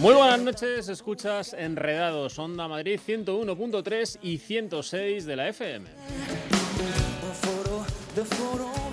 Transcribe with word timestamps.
Muy 0.00 0.14
buenas 0.14 0.40
noches, 0.40 0.88
escuchas 0.88 1.52
Enredados, 1.52 2.38
Onda 2.38 2.66
Madrid 2.66 2.98
101.3 3.06 4.18
y 4.22 4.38
106 4.38 5.26
de 5.26 5.36
la 5.36 5.48
FM. 5.50 5.90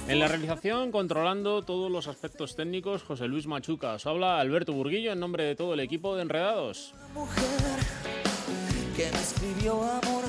En 0.10 0.20
la 0.20 0.28
realización, 0.28 0.92
controlando 0.92 1.62
todos 1.62 1.90
los 1.90 2.10
aspectos 2.10 2.58
técnicos, 2.58 3.04
José 3.04 3.30
Luis 3.30 3.48
Machuca. 3.48 3.94
Os 3.94 4.06
habla 4.06 4.42
Alberto 4.42 4.74
Burguillo 4.74 5.14
en 5.14 5.22
nombre 5.22 5.46
de 5.46 5.56
todo 5.56 5.76
el 5.76 5.80
equipo 5.80 6.14
de 6.18 6.24
Enredados. 6.24 6.94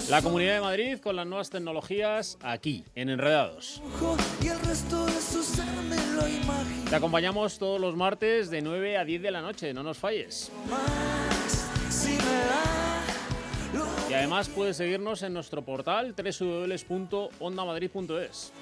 La 0.09 0.23
Comunidad 0.23 0.55
de 0.55 0.61
Madrid 0.61 0.99
con 0.99 1.17
las 1.17 1.27
nuevas 1.27 1.51
tecnologías 1.51 2.39
aquí, 2.43 2.85
en 2.95 3.09
Enredados. 3.11 3.83
Te 6.89 6.97
acompañamos 6.97 7.59
todos 7.59 7.81
los 7.81 7.97
martes 7.97 8.51
de 8.51 8.63
9 8.63 8.99
a 8.99 9.05
10 9.05 9.23
de 9.23 9.31
la 9.31 9.43
noche, 9.43 9.75
no 9.75 9.83
nos 9.83 9.99
falles. 9.99 10.51
Y 14.09 14.15
además 14.15 14.49
puedes 14.49 14.79
seguirnos 14.79 15.23
en 15.23 15.35
nuestro 15.35 15.63
portal 15.63 16.15
www.ondamadrid.es. 16.17 18.53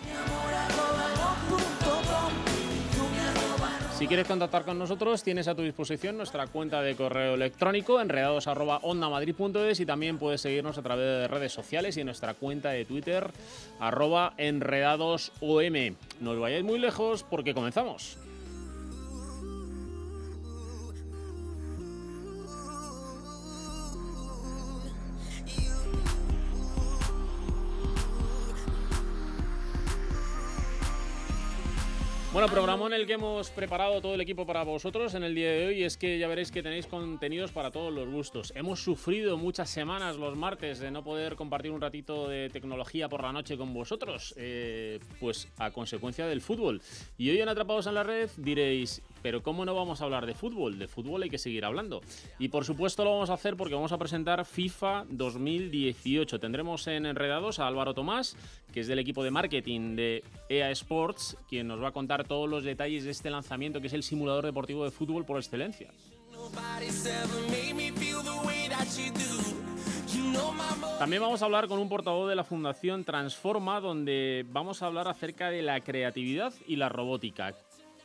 Si 3.99 4.07
quieres 4.07 4.27
contactar 4.27 4.67
con 4.67 4.79
nosotros, 4.79 5.23
tienes 5.23 5.49
a 5.49 5.55
tu 5.55 5.63
disposición 5.63 6.19
nuestra 6.19 6.47
cuenta 6.49 6.83
de 6.83 6.95
correo 6.97 7.33
electrónico 7.33 7.99
enredados@ondamadrid.es 7.99 9.81
y 9.81 9.87
también 9.87 10.19
puedes 10.19 10.43
seguirnos 10.43 10.77
a 10.77 10.83
través 10.83 11.07
de 11.07 11.29
redes 11.29 11.53
sociales 11.53 11.97
y 11.97 12.05
nuestra 12.05 12.35
cuenta 12.35 12.73
de 12.73 12.85
Twitter 12.85 13.31
arroba 13.81 14.35
enredadosom. 14.37 15.97
No 16.21 16.33
os 16.33 16.39
vayáis 16.39 16.63
muy 16.63 16.79
lejos 16.79 17.23
porque 17.23 17.55
comenzamos. 17.55 18.19
Bueno, 32.37 32.51
programa 32.51 32.87
en 32.87 32.93
el 32.93 33.07
que 33.07 33.15
hemos 33.15 33.49
preparado 33.49 33.99
todo 34.03 34.13
el 34.13 34.21
equipo 34.21 34.45
para 34.45 34.63
vosotros 34.63 35.15
en 35.15 35.23
el 35.23 35.35
día 35.35 35.51
de 35.53 35.69
hoy 35.69 35.85
es 35.85 35.97
que 35.97 36.19
ya 36.19 36.29
veréis 36.29 36.51
que 36.51 36.63
tenéis 36.63 36.87
contenidos 36.87 37.51
para 37.51 37.71
todos 37.71 37.91
los 37.91 38.07
gustos. 38.11 38.53
Hemos 38.55 38.85
sufrido 38.85 39.39
muchas 39.39 39.71
semanas 39.71 40.17
los 40.17 40.37
martes 40.37 40.79
de 40.79 40.91
no 40.91 41.03
poder 41.03 41.35
compartir 41.35 41.71
un 41.71 41.81
ratito 41.81 42.29
de 42.29 42.51
tecnología 42.51 43.09
por 43.09 43.23
la 43.23 43.33
noche 43.33 43.57
con 43.57 43.73
vosotros, 43.73 44.35
eh, 44.37 45.01
pues 45.19 45.49
a 45.57 45.71
consecuencia 45.71 46.27
del 46.27 46.43
fútbol. 46.43 46.83
Y 47.17 47.31
hoy 47.31 47.41
en 47.41 47.49
Atrapados 47.49 47.87
en 47.87 47.95
la 47.95 48.03
Red 48.03 48.29
diréis, 48.37 49.01
pero 49.27 49.43
¿cómo 49.43 49.65
no 49.65 49.75
vamos 49.75 50.01
a 50.01 50.05
hablar 50.05 50.25
de 50.25 50.35
fútbol? 50.35 50.79
De 50.79 50.87
fútbol 50.87 51.25
hay 51.25 51.29
que 51.29 51.37
seguir 51.37 51.65
hablando. 51.65 52.01
Y 52.39 52.47
por 52.47 52.65
supuesto 52.65 53.03
lo 53.03 53.11
vamos 53.11 53.29
a 53.29 53.33
hacer 53.35 53.57
porque 53.57 53.75
vamos 53.75 53.91
a 53.91 53.99
presentar 53.99 54.45
FIFA 54.45 55.05
2018. 55.09 56.39
Tendremos 56.39 56.87
en 56.87 57.07
Enredados 57.07 57.59
a 57.59 57.67
Álvaro 57.67 57.93
Tomás, 57.93 58.37
que 58.73 58.79
es 58.79 58.87
del 58.87 59.01
equipo 59.01 59.25
de 59.25 59.33
marketing 59.33 59.97
de 59.97 60.23
EA 60.49 60.71
Sports, 60.71 61.37
quien 61.49 61.67
nos 61.67 61.83
va 61.83 61.89
a 61.89 61.91
contar 61.91 62.25
todos 62.25 62.49
los 62.49 62.63
detalles 62.63 63.03
de 63.03 63.11
este 63.11 63.29
lanzamiento 63.29 63.81
que 63.81 63.89
es 63.89 63.95
el 63.95 64.05
simulador 64.05 64.45
deportivo 64.45 64.85
de 64.85 64.93
fútbol 64.93 65.25
por 65.25 65.39
excelencia. 65.39 65.91
También 71.01 71.21
vamos 71.21 71.43
a 71.43 71.45
hablar 71.47 71.67
con 71.67 71.81
un 71.81 71.89
portavoz 71.89 72.29
de 72.29 72.37
la 72.37 72.45
Fundación 72.45 73.05
Transforma, 73.05 73.81
donde 73.81 74.47
vamos 74.51 74.83
a 74.83 74.87
hablar 74.87 75.09
acerca 75.09 75.51
de 75.51 75.63
la 75.63 75.81
creatividad 75.81 76.55
y 76.69 76.77
la 76.77 76.89
robótica. 76.89 77.57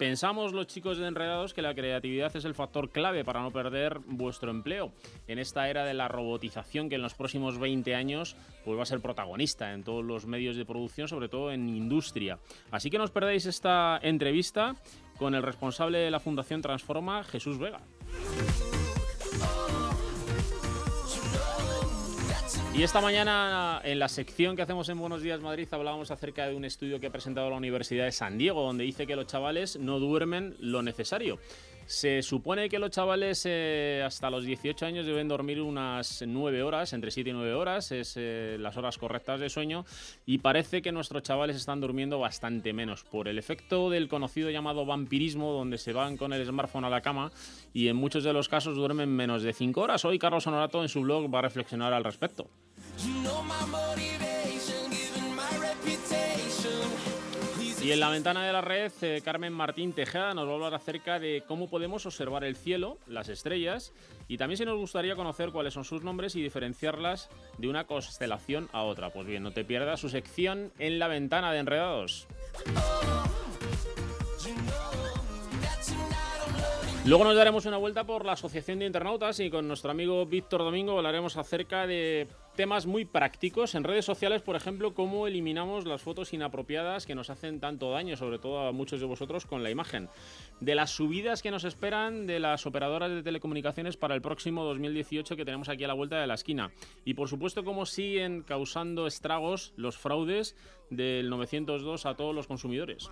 Pensamos 0.01 0.51
los 0.51 0.65
chicos 0.65 0.97
de 0.97 1.05
Enredados 1.05 1.53
que 1.53 1.61
la 1.61 1.75
creatividad 1.75 2.35
es 2.35 2.43
el 2.43 2.55
factor 2.55 2.89
clave 2.89 3.23
para 3.23 3.43
no 3.43 3.51
perder 3.51 3.99
vuestro 4.07 4.49
empleo 4.49 4.91
en 5.27 5.37
esta 5.37 5.69
era 5.69 5.85
de 5.85 5.93
la 5.93 6.07
robotización 6.07 6.89
que 6.89 6.95
en 6.95 7.03
los 7.03 7.13
próximos 7.13 7.59
20 7.59 7.93
años 7.93 8.35
pues 8.65 8.79
va 8.79 8.81
a 8.81 8.87
ser 8.87 8.99
protagonista 8.99 9.73
en 9.73 9.83
todos 9.83 10.03
los 10.03 10.25
medios 10.25 10.55
de 10.55 10.65
producción, 10.65 11.07
sobre 11.07 11.29
todo 11.29 11.51
en 11.51 11.69
industria. 11.69 12.39
Así 12.71 12.89
que 12.89 12.97
no 12.97 13.03
os 13.03 13.11
perdáis 13.11 13.45
esta 13.45 13.99
entrevista 14.01 14.75
con 15.19 15.35
el 15.35 15.43
responsable 15.43 15.99
de 15.99 16.09
la 16.09 16.19
Fundación 16.19 16.63
Transforma, 16.63 17.23
Jesús 17.23 17.59
Vega. 17.59 17.81
Y 22.73 22.83
esta 22.83 23.01
mañana 23.01 23.81
en 23.83 23.99
la 23.99 24.07
sección 24.07 24.55
que 24.55 24.61
hacemos 24.61 24.87
en 24.87 24.97
Buenos 24.97 25.21
Días 25.21 25.41
Madrid 25.41 25.67
hablábamos 25.71 26.09
acerca 26.09 26.47
de 26.47 26.55
un 26.55 26.63
estudio 26.63 27.01
que 27.01 27.07
ha 27.07 27.11
presentado 27.11 27.49
la 27.49 27.57
Universidad 27.57 28.05
de 28.05 28.13
San 28.13 28.37
Diego 28.37 28.63
donde 28.63 28.85
dice 28.85 29.05
que 29.05 29.17
los 29.17 29.27
chavales 29.27 29.77
no 29.77 29.99
duermen 29.99 30.55
lo 30.59 30.81
necesario. 30.81 31.37
Se 31.85 32.21
supone 32.21 32.69
que 32.69 32.79
los 32.79 32.91
chavales 32.91 33.43
eh, 33.45 34.01
hasta 34.05 34.29
los 34.29 34.45
18 34.45 34.85
años 34.85 35.05
deben 35.05 35.27
dormir 35.27 35.61
unas 35.61 36.23
9 36.25 36.63
horas, 36.63 36.93
entre 36.93 37.11
7 37.11 37.29
y 37.29 37.33
9 37.33 37.53
horas, 37.53 37.91
es 37.91 38.13
eh, 38.15 38.57
las 38.59 38.77
horas 38.77 38.97
correctas 38.97 39.39
de 39.39 39.49
sueño, 39.49 39.85
y 40.25 40.37
parece 40.37 40.81
que 40.81 40.91
nuestros 40.91 41.23
chavales 41.23 41.55
están 41.55 41.81
durmiendo 41.81 42.19
bastante 42.19 42.71
menos 42.73 43.03
por 43.03 43.27
el 43.27 43.37
efecto 43.37 43.89
del 43.89 44.07
conocido 44.07 44.49
llamado 44.49 44.85
vampirismo, 44.85 45.51
donde 45.51 45.77
se 45.77 45.93
van 45.93 46.17
con 46.17 46.33
el 46.33 46.45
smartphone 46.45 46.85
a 46.85 46.89
la 46.89 47.01
cama 47.01 47.31
y 47.73 47.87
en 47.87 47.97
muchos 47.97 48.23
de 48.23 48.33
los 48.33 48.47
casos 48.47 48.75
duermen 48.75 49.09
menos 49.09 49.43
de 49.43 49.53
5 49.53 49.81
horas. 49.81 50.05
Hoy 50.05 50.17
Carlos 50.17 50.47
Honorato 50.47 50.81
en 50.81 50.89
su 50.89 51.01
blog 51.01 51.33
va 51.33 51.39
a 51.39 51.43
reflexionar 51.43 51.93
al 51.93 52.03
respecto. 52.03 52.49
Y 57.83 57.91
en 57.91 57.99
la 57.99 58.09
ventana 58.09 58.45
de 58.45 58.53
la 58.53 58.61
red, 58.61 58.91
eh, 59.01 59.21
Carmen 59.25 59.51
Martín 59.51 59.93
Tejada 59.93 60.35
nos 60.35 60.47
va 60.47 60.51
a 60.51 60.53
hablar 60.53 60.75
acerca 60.75 61.19
de 61.19 61.43
cómo 61.47 61.67
podemos 61.67 62.05
observar 62.05 62.43
el 62.43 62.55
cielo, 62.55 62.99
las 63.07 63.27
estrellas, 63.27 63.91
y 64.27 64.37
también 64.37 64.57
si 64.59 64.65
nos 64.65 64.77
gustaría 64.77 65.15
conocer 65.15 65.49
cuáles 65.51 65.73
son 65.73 65.83
sus 65.83 66.03
nombres 66.03 66.35
y 66.35 66.43
diferenciarlas 66.43 67.29
de 67.57 67.67
una 67.67 67.85
constelación 67.85 68.69
a 68.71 68.83
otra. 68.83 69.09
Pues 69.09 69.25
bien, 69.25 69.41
no 69.41 69.51
te 69.51 69.65
pierdas 69.65 69.99
su 69.99 70.09
sección 70.09 70.71
en 70.77 70.99
la 70.99 71.07
ventana 71.07 71.51
de 71.51 71.57
Enredados. 71.57 72.27
Luego 77.03 77.23
nos 77.23 77.35
daremos 77.35 77.65
una 77.65 77.77
vuelta 77.77 78.03
por 78.03 78.25
la 78.25 78.33
Asociación 78.33 78.77
de 78.77 78.85
Internautas 78.85 79.39
y 79.39 79.49
con 79.49 79.67
nuestro 79.67 79.89
amigo 79.89 80.23
Víctor 80.27 80.61
Domingo 80.61 80.97
hablaremos 80.97 81.35
acerca 81.35 81.87
de 81.87 82.27
temas 82.55 82.85
muy 82.85 83.05
prácticos 83.05 83.75
en 83.75 83.83
redes 83.83 84.05
sociales, 84.05 84.41
por 84.41 84.55
ejemplo, 84.55 84.93
cómo 84.93 85.27
eliminamos 85.27 85.85
las 85.85 86.01
fotos 86.01 86.33
inapropiadas 86.33 87.05
que 87.05 87.15
nos 87.15 87.29
hacen 87.29 87.59
tanto 87.59 87.91
daño, 87.91 88.15
sobre 88.17 88.39
todo 88.39 88.67
a 88.67 88.71
muchos 88.71 88.99
de 88.99 89.05
vosotros, 89.05 89.45
con 89.45 89.63
la 89.63 89.69
imagen. 89.69 90.09
De 90.59 90.75
las 90.75 90.91
subidas 90.91 91.41
que 91.41 91.51
nos 91.51 91.63
esperan 91.63 92.27
de 92.27 92.39
las 92.39 92.65
operadoras 92.65 93.11
de 93.11 93.23
telecomunicaciones 93.23 93.97
para 93.97 94.15
el 94.15 94.21
próximo 94.21 94.63
2018 94.63 95.35
que 95.35 95.45
tenemos 95.45 95.69
aquí 95.69 95.83
a 95.83 95.87
la 95.87 95.93
vuelta 95.93 96.19
de 96.19 96.27
la 96.27 96.35
esquina. 96.35 96.71
Y 97.05 97.13
por 97.13 97.27
supuesto, 97.27 97.63
cómo 97.63 97.85
siguen 97.85 98.43
causando 98.43 99.07
estragos 99.07 99.73
los 99.75 99.97
fraudes 99.97 100.55
del 100.91 101.29
902 101.29 102.05
a 102.05 102.15
todos 102.15 102.35
los 102.35 102.47
consumidores. 102.47 103.09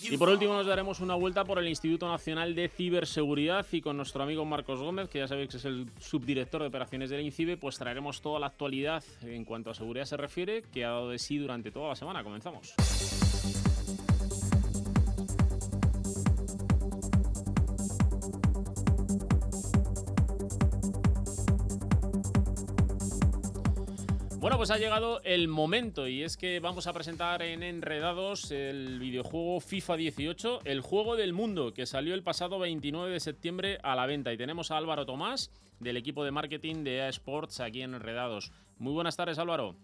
Y 0.00 0.16
por 0.16 0.28
último 0.28 0.54
nos 0.54 0.66
daremos 0.66 1.00
una 1.00 1.14
vuelta 1.14 1.44
por 1.44 1.58
el 1.58 1.68
Instituto 1.68 2.08
Nacional 2.08 2.54
de 2.54 2.68
Ciberseguridad 2.68 3.64
y 3.70 3.80
con 3.80 3.96
nuestro 3.96 4.22
amigo 4.22 4.44
Marcos 4.44 4.80
Gómez, 4.80 5.08
que 5.08 5.20
ya 5.20 5.28
sabéis 5.28 5.48
que 5.50 5.58
es 5.60 5.64
el 5.66 5.86
subdirector 6.00 6.62
de 6.62 6.68
operaciones 6.68 7.10
del 7.10 7.20
INCIBE, 7.20 7.56
pues 7.56 7.78
traeremos 7.78 8.22
toda 8.22 8.40
la 8.40 8.46
actualidad 8.46 9.04
en 9.22 9.44
cuanto 9.44 9.70
a 9.70 9.74
seguridad 9.74 10.04
se 10.04 10.16
refiere, 10.16 10.62
que 10.62 10.84
ha 10.84 10.88
dado 10.88 11.10
de 11.10 11.18
sí 11.18 11.38
durante 11.38 11.70
toda 11.70 11.90
la 11.90 11.96
semana. 11.96 12.24
Comenzamos. 12.24 12.74
Bueno, 24.40 24.56
pues 24.56 24.70
ha 24.70 24.78
llegado 24.78 25.20
el 25.24 25.48
momento 25.48 26.08
y 26.08 26.22
es 26.22 26.38
que 26.38 26.60
vamos 26.60 26.86
a 26.86 26.94
presentar 26.94 27.42
en 27.42 27.62
Enredados 27.62 28.50
el 28.50 28.98
videojuego 28.98 29.60
FIFA 29.60 29.96
18, 29.98 30.60
el 30.64 30.80
juego 30.80 31.16
del 31.16 31.34
mundo 31.34 31.74
que 31.74 31.84
salió 31.84 32.14
el 32.14 32.22
pasado 32.22 32.58
29 32.58 33.12
de 33.12 33.20
septiembre 33.20 33.78
a 33.82 33.94
la 33.94 34.06
venta 34.06 34.32
y 34.32 34.38
tenemos 34.38 34.70
a 34.70 34.78
Álvaro 34.78 35.04
Tomás 35.04 35.50
del 35.78 35.98
equipo 35.98 36.24
de 36.24 36.30
marketing 36.30 36.84
de 36.84 36.96
EA 36.96 37.10
Sports 37.10 37.60
aquí 37.60 37.82
en 37.82 37.92
Enredados. 37.92 38.50
Muy 38.78 38.94
buenas 38.94 39.14
tardes 39.14 39.38
Álvaro. 39.38 39.76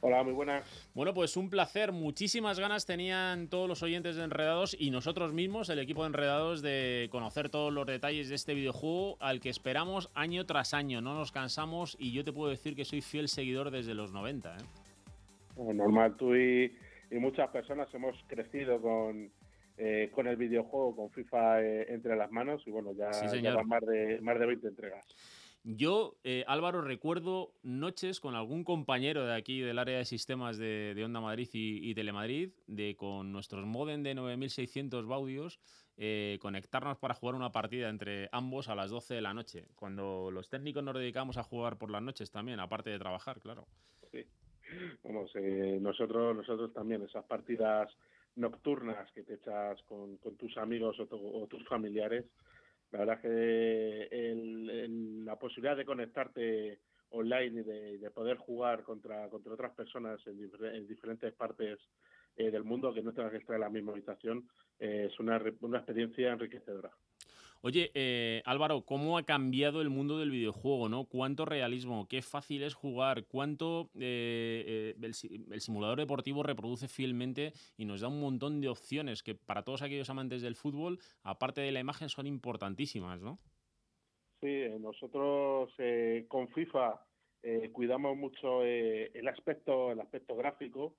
Hola, 0.00 0.22
muy 0.22 0.32
buenas. 0.32 0.64
Bueno, 0.94 1.12
pues 1.12 1.36
un 1.36 1.50
placer. 1.50 1.90
Muchísimas 1.90 2.60
ganas 2.60 2.86
tenían 2.86 3.48
todos 3.48 3.68
los 3.68 3.82
oyentes 3.82 4.14
de 4.16 4.22
Enredados 4.22 4.76
y 4.78 4.90
nosotros 4.90 5.32
mismos, 5.32 5.68
el 5.70 5.80
equipo 5.80 6.02
de 6.02 6.08
Enredados, 6.08 6.62
de 6.62 7.08
conocer 7.10 7.48
todos 7.48 7.72
los 7.72 7.86
detalles 7.86 8.28
de 8.28 8.36
este 8.36 8.54
videojuego 8.54 9.16
al 9.20 9.40
que 9.40 9.48
esperamos 9.48 10.10
año 10.14 10.46
tras 10.46 10.72
año. 10.72 11.00
No 11.00 11.14
nos 11.14 11.32
cansamos 11.32 11.96
y 11.98 12.12
yo 12.12 12.24
te 12.24 12.32
puedo 12.32 12.50
decir 12.50 12.76
que 12.76 12.84
soy 12.84 13.00
fiel 13.00 13.28
seguidor 13.28 13.70
desde 13.72 13.94
los 13.94 14.12
90. 14.12 14.56
¿eh? 14.56 15.74
normal, 15.74 16.16
tú 16.16 16.36
y, 16.36 16.72
muchas 17.10 17.48
personas 17.50 17.92
hemos 17.92 18.16
crecido 18.28 18.80
con, 18.80 19.30
eh, 19.76 20.10
con 20.14 20.28
el 20.28 20.36
videojuego, 20.36 20.94
con 20.94 21.10
FIFA 21.10 21.62
eh, 21.62 21.86
entre 21.88 22.14
las 22.14 22.30
manos 22.30 22.62
y 22.66 22.70
bueno, 22.70 22.92
ya, 22.92 23.10
ya 23.10 23.54
van 23.54 23.66
más 23.66 23.80
de, 23.84 24.20
más 24.20 24.38
de 24.38 24.46
20 24.46 24.68
entregas. 24.68 25.04
Yo, 25.70 26.16
eh, 26.24 26.44
Álvaro, 26.46 26.80
recuerdo 26.80 27.52
noches 27.62 28.20
con 28.20 28.34
algún 28.34 28.64
compañero 28.64 29.26
de 29.26 29.34
aquí 29.34 29.60
del 29.60 29.78
área 29.78 29.98
de 29.98 30.06
sistemas 30.06 30.56
de, 30.56 30.98
Onda 31.04 31.20
Madrid 31.20 31.46
y, 31.52 31.94
Telemadrid, 31.94 32.52
de 32.66 32.96
con 32.96 33.32
nuestros 33.32 33.66
modem 33.66 34.02
de 34.02 34.14
9600 34.14 35.04
baudios, 35.04 35.60
eh, 35.98 36.38
conectarnos 36.40 36.96
para 36.96 37.12
jugar 37.12 37.34
una 37.34 37.52
partida 37.52 37.90
entre 37.90 38.30
ambos 38.32 38.70
a 38.70 38.74
las 38.74 38.90
12 38.90 39.16
de 39.16 39.20
la 39.20 39.34
noche, 39.34 39.66
cuando 39.74 40.30
los 40.30 40.48
técnicos 40.48 40.82
nos 40.82 40.94
dedicamos 40.94 41.36
a 41.36 41.42
jugar 41.42 41.76
por 41.76 41.90
las 41.90 42.00
noches 42.00 42.30
también, 42.30 42.60
aparte 42.60 42.88
de 42.88 42.98
trabajar, 42.98 43.38
claro. 43.38 43.66
Sí. 44.10 44.24
Vamos, 45.04 45.30
eh, 45.34 45.76
nosotros, 45.82 46.34
nosotros 46.34 46.72
también, 46.72 47.02
esas 47.02 47.26
partidas 47.26 47.94
nocturnas 48.36 49.12
que 49.12 49.22
te 49.22 49.34
echas 49.34 49.82
con, 49.82 50.16
tus 50.16 50.56
amigos 50.56 50.98
o 50.98 51.46
tus 51.46 51.68
familiares, 51.68 52.24
la 52.92 53.00
verdad 53.00 53.20
que 53.20 54.08
la 55.24 55.38
posibilidad 55.38 55.76
de 55.76 55.84
conectarte 55.84 56.80
online 57.10 57.60
y 57.60 57.98
de, 57.98 58.10
poder 58.10 58.36
jugar 58.36 58.82
contra, 58.82 59.28
contra 59.28 59.54
otras 59.54 59.74
personas 59.74 60.20
en, 60.26 60.86
diferentes 60.86 61.32
partes 61.34 61.78
eh, 62.36 62.50
del 62.50 62.64
mundo 62.64 62.92
que 62.92 63.02
no 63.02 63.12
tengas 63.12 63.32
que 63.32 63.38
estar 63.38 63.56
en 63.56 63.62
la 63.62 63.70
misma 63.70 63.92
habitación 63.92 64.48
eh, 64.78 65.08
es 65.10 65.20
una, 65.20 65.42
una 65.60 65.78
experiencia 65.78 66.32
enriquecedora. 66.32 66.90
Oye, 67.60 67.90
eh, 67.94 68.40
Álvaro, 68.44 68.82
¿cómo 68.82 69.18
ha 69.18 69.24
cambiado 69.24 69.80
el 69.80 69.90
mundo 69.90 70.18
del 70.18 70.30
videojuego? 70.30 70.88
¿no? 70.88 71.06
¿Cuánto 71.06 71.44
realismo? 71.44 72.06
¿Qué 72.06 72.22
fácil 72.22 72.62
es 72.62 72.74
jugar? 72.74 73.26
¿Cuánto 73.26 73.90
eh, 73.98 74.94
eh, 74.94 74.96
el, 75.02 75.60
simulador 75.60 75.98
deportivo 75.98 76.44
reproduce 76.44 76.86
fielmente 76.86 77.52
y 77.76 77.84
nos 77.84 78.00
da 78.00 78.08
un 78.08 78.20
montón 78.20 78.60
de 78.60 78.68
opciones 78.68 79.24
que 79.24 79.34
para 79.34 79.64
todos 79.64 79.82
aquellos 79.82 80.08
amantes 80.08 80.40
del 80.40 80.54
fútbol, 80.54 81.00
aparte 81.24 81.60
de 81.60 81.72
la 81.72 81.80
imagen, 81.80 82.08
son 82.08 82.28
importantísimas, 82.28 83.20
¿no? 83.20 83.40
Sí, 84.40 84.62
nosotros 84.78 85.74
con 86.28 86.48
FIFA 86.50 87.04
cuidamos 87.72 88.16
mucho 88.16 88.62
el 88.62 89.26
aspecto, 89.26 89.90
el 89.90 90.00
aspecto 90.00 90.36
gráfico 90.36 90.94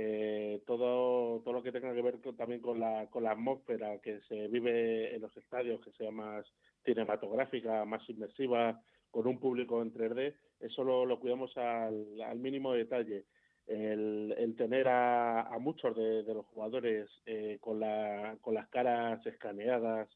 eh, 0.00 0.62
todo, 0.64 1.40
todo 1.40 1.54
lo 1.54 1.60
que 1.60 1.72
tenga 1.72 1.92
que 1.92 2.02
ver 2.02 2.20
también 2.36 2.60
con 2.60 2.78
la, 2.78 3.08
con 3.10 3.24
la 3.24 3.32
atmósfera 3.32 3.98
que 3.98 4.20
se 4.28 4.46
vive 4.46 5.12
en 5.12 5.20
los 5.20 5.36
estadios, 5.36 5.80
que 5.80 5.90
sea 5.90 6.12
más 6.12 6.46
cinematográfica, 6.84 7.84
más 7.84 8.08
inmersiva, 8.08 8.80
con 9.10 9.26
un 9.26 9.40
público 9.40 9.82
en 9.82 9.92
3D, 9.92 10.36
eso 10.60 10.84
lo, 10.84 11.18
cuidamos 11.18 11.56
al, 11.56 12.20
al, 12.22 12.38
mínimo 12.38 12.74
detalle. 12.74 13.24
El, 13.66 14.54
tener 14.56 14.86
a, 14.86 15.50
muchos 15.58 15.96
de, 15.96 16.22
los 16.22 16.46
jugadores 16.46 17.10
eh, 17.26 17.58
con, 17.60 17.80
la, 17.80 18.38
con 18.40 18.54
las 18.54 18.68
caras 18.68 19.26
escaneadas, 19.26 20.08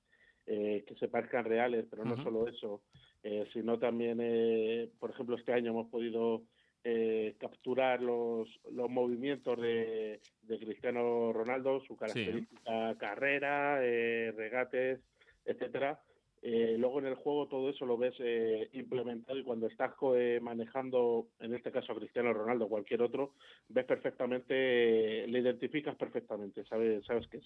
eh, 0.46 0.84
que 0.86 0.94
se 0.94 1.08
parezcan 1.08 1.44
reales, 1.44 1.86
pero 1.90 2.04
no 2.04 2.22
solo 2.22 2.46
eso, 2.46 2.82
eh, 3.24 3.48
sino 3.52 3.80
también, 3.80 4.18
por 5.00 5.10
ejemplo, 5.10 5.36
este 5.36 5.52
año 5.52 5.72
hemos 5.72 5.88
podido 5.88 6.44
eh, 6.84 7.36
capturar 7.38 8.00
los, 8.02 8.48
los 8.72 8.90
movimientos 8.90 9.60
de, 9.60 10.20
de, 10.42 10.58
Cristiano 10.58 11.32
Ronaldo, 11.32 11.80
su 11.80 11.96
característica 11.96 12.96
carrera, 12.98 13.78
eh, 13.82 14.32
regates, 14.36 15.00
etcétera, 15.44 16.00
eh, 16.44 16.74
luego 16.76 16.98
en 16.98 17.06
el 17.06 17.14
juego 17.14 17.46
todo 17.46 17.70
eso 17.70 17.86
lo 17.86 17.96
ves 17.96 18.14
eh, 18.18 18.68
implementado 18.72 19.38
y 19.38 19.44
cuando 19.44 19.68
estás 19.68 19.92
eh, 20.16 20.40
manejando, 20.42 21.28
en 21.38 21.54
este 21.54 21.70
caso 21.70 21.92
a 21.92 21.96
Cristiano 21.96 22.32
Ronaldo 22.32 22.64
o 22.64 22.68
cualquier 22.68 23.00
otro, 23.00 23.34
ves 23.68 23.84
perfectamente, 23.84 25.24
le 25.28 25.38
identificas 25.38 25.94
perfectamente, 25.94 26.64
sabes, 26.64 27.04
sabes 27.06 27.28
que 27.28 27.36
es. 27.36 27.44